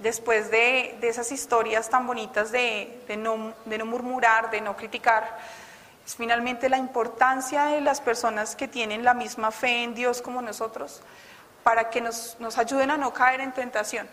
Después 0.00 0.50
de, 0.50 0.98
esas 1.00 1.32
historias 1.32 1.88
tan 1.88 2.06
bonitas 2.06 2.52
de, 2.52 3.00
no, 3.16 3.54
de 3.64 3.78
no 3.78 3.86
murmurar, 3.86 4.50
de 4.50 4.60
no 4.60 4.76
criticar, 4.76 5.38
es 6.06 6.16
finalmente 6.16 6.68
la 6.68 6.76
importancia 6.76 7.64
de 7.72 7.80
las 7.80 8.02
personas 8.02 8.54
que 8.54 8.68
tienen 8.68 9.02
la 9.02 9.14
misma 9.14 9.50
fe 9.50 9.82
en 9.82 9.94
Dios 9.94 10.20
como 10.20 10.42
nosotros, 10.42 11.00
para 11.62 11.88
que 11.88 12.02
nos, 12.02 12.36
nos 12.38 12.58
ayuden 12.58 12.90
a 12.90 12.98
no 12.98 13.14
caer 13.14 13.40
en 13.40 13.52
tentación. 13.52 14.06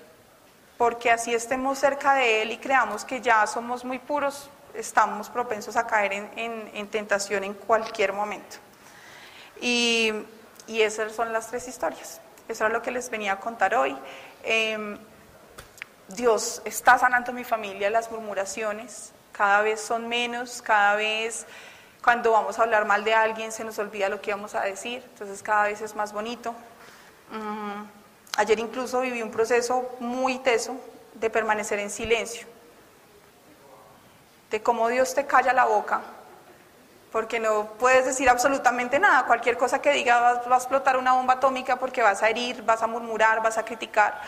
Porque 0.77 1.11
así 1.11 1.33
estemos 1.33 1.77
cerca 1.77 2.13
de 2.13 2.41
Él 2.41 2.51
y 2.51 2.57
creamos 2.57 3.03
que 3.03 3.19
ya 3.19 3.45
somos 3.47 3.83
muy 3.83 3.99
puros, 3.99 4.49
estamos 4.73 5.29
propensos 5.29 5.75
a 5.75 5.85
caer 5.85 6.13
en, 6.13 6.29
en- 6.37 6.71
en 6.73 6.87
tentación 6.87 7.43
en 7.43 7.53
cualquier 7.53 8.13
momento. 8.13 8.55
Y, 9.59 10.13
y 10.68 10.82
esas 10.82 11.11
son 11.13 11.34
las 11.34 11.47
tres 11.47 11.68
historias. 11.68 12.22
Eso 12.47 12.68
es 12.68 12.74
lo 12.74 12.82
que 12.82 12.91
les 12.91 13.09
venía 13.09 13.34
a 13.34 13.39
contar 13.39 13.76
hoy. 13.76 13.97
Em, 14.43 14.97
Dios 16.09 16.61
está 16.65 16.97
sanando 16.97 17.34
mi 17.34 17.43
familia, 17.43 17.89
las 17.89 18.11
murmuraciones 18.11 19.11
cada 19.38 19.61
vez 19.61 19.80
son 19.80 20.07
menos, 20.07 20.61
cada 20.63 20.95
vez 20.95 21.45
cuando 22.03 22.32
vamos 22.32 22.57
a 22.57 22.63
hablar 22.63 22.86
mal 22.86 23.03
de 23.03 23.13
alguien 23.13 23.51
se 23.51 23.63
nos 23.63 23.78
olvida 23.78 24.09
lo 24.09 24.20
que 24.20 24.32
íbamos 24.32 24.55
a 24.55 24.61
decir, 24.61 25.03
entonces 25.11 25.43
cada 25.43 25.65
vez 25.65 25.82
es 25.82 25.95
más 25.95 26.11
bonito. 26.11 26.55
Mm, 27.32 27.84
ayer 28.38 28.59
incluso 28.59 29.01
viví 29.01 29.22
un 29.22 29.30
proceso 29.30 29.91
muy 29.99 30.39
teso 30.39 30.76
de 31.13 31.30
permanecer 31.30 31.80
en 31.80 31.89
silencio, 31.89 32.47
de 34.49 34.63
cómo 34.63 34.88
Dios 34.88 35.13
te 35.13 35.28
calla 35.28 35.53
la 35.53 35.65
boca, 35.65 36.01
porque 37.11 37.39
no 37.39 37.65
puedes 37.79 38.05
decir 38.05 38.29
absolutamente 38.29 38.99
nada, 38.99 39.25
cualquier 39.25 39.57
cosa 39.57 39.81
que 39.81 39.91
diga 39.91 40.19
va, 40.19 40.55
a 40.55 40.57
explotar 40.57 40.97
una 40.97 41.13
bomba 41.13 41.35
atómica 41.35 41.77
porque 41.77 42.01
vas 42.01 42.21
a 42.21 42.29
herir, 42.29 42.63
vas 42.63 42.81
a 42.83 42.87
murmurar, 42.87 43.41
vas 43.41 43.57
a 43.57 43.63
criticar. 43.63 44.21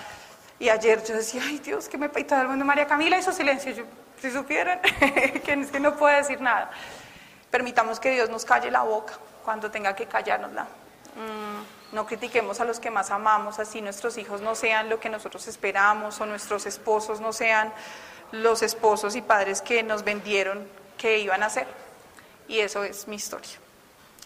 Y 0.59 0.69
ayer 0.69 1.03
yo 1.03 1.15
decía, 1.15 1.41
ay 1.45 1.59
Dios, 1.59 1.87
que 1.87 1.97
me 1.97 2.09
todo 2.09 2.41
el 2.41 2.47
mundo, 2.47 2.65
María 2.65 2.87
Camila 2.87 3.17
hizo 3.17 3.31
silencio. 3.31 3.71
Yo, 3.71 3.83
si 4.21 4.31
supieran 4.31 4.79
que 5.45 5.53
es 5.53 5.71
que 5.71 5.79
no 5.79 5.95
puede 5.95 6.17
decir 6.17 6.41
nada. 6.41 6.69
Permitamos 7.49 7.99
que 7.99 8.11
Dios 8.11 8.29
nos 8.29 8.45
calle 8.45 8.69
la 8.69 8.83
boca 8.83 9.13
cuando 9.43 9.71
tenga 9.71 9.95
que 9.95 10.05
callárnosla. 10.05 10.63
Mm, 10.63 11.95
no 11.95 12.05
critiquemos 12.05 12.59
a 12.59 12.65
los 12.65 12.79
que 12.79 12.91
más 12.91 13.09
amamos, 13.09 13.59
así 13.59 13.81
nuestros 13.81 14.17
hijos 14.17 14.41
no 14.41 14.55
sean 14.55 14.89
lo 14.89 14.99
que 14.99 15.09
nosotros 15.09 15.47
esperamos 15.47 16.19
o 16.21 16.25
nuestros 16.25 16.65
esposos 16.65 17.19
no 17.19 17.33
sean 17.33 17.73
los 18.31 18.61
esposos 18.61 19.15
y 19.15 19.21
padres 19.21 19.61
que 19.61 19.81
nos 19.81 20.03
vendieron 20.03 20.67
que 20.97 21.19
iban 21.19 21.41
a 21.41 21.49
ser. 21.49 21.67
Y 22.49 22.59
eso 22.61 22.83
es 22.83 23.07
mi 23.07 23.15
historia. 23.15 23.51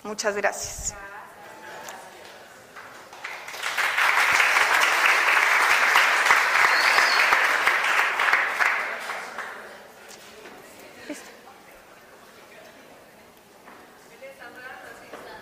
Muchas 0.03 0.34
gracias. 0.38 0.95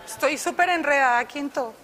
Estoy 0.04 0.36
súper 0.36 0.68
enredada 0.70 1.20
aquí 1.20 1.38
en 1.38 1.50
todo. 1.50 1.81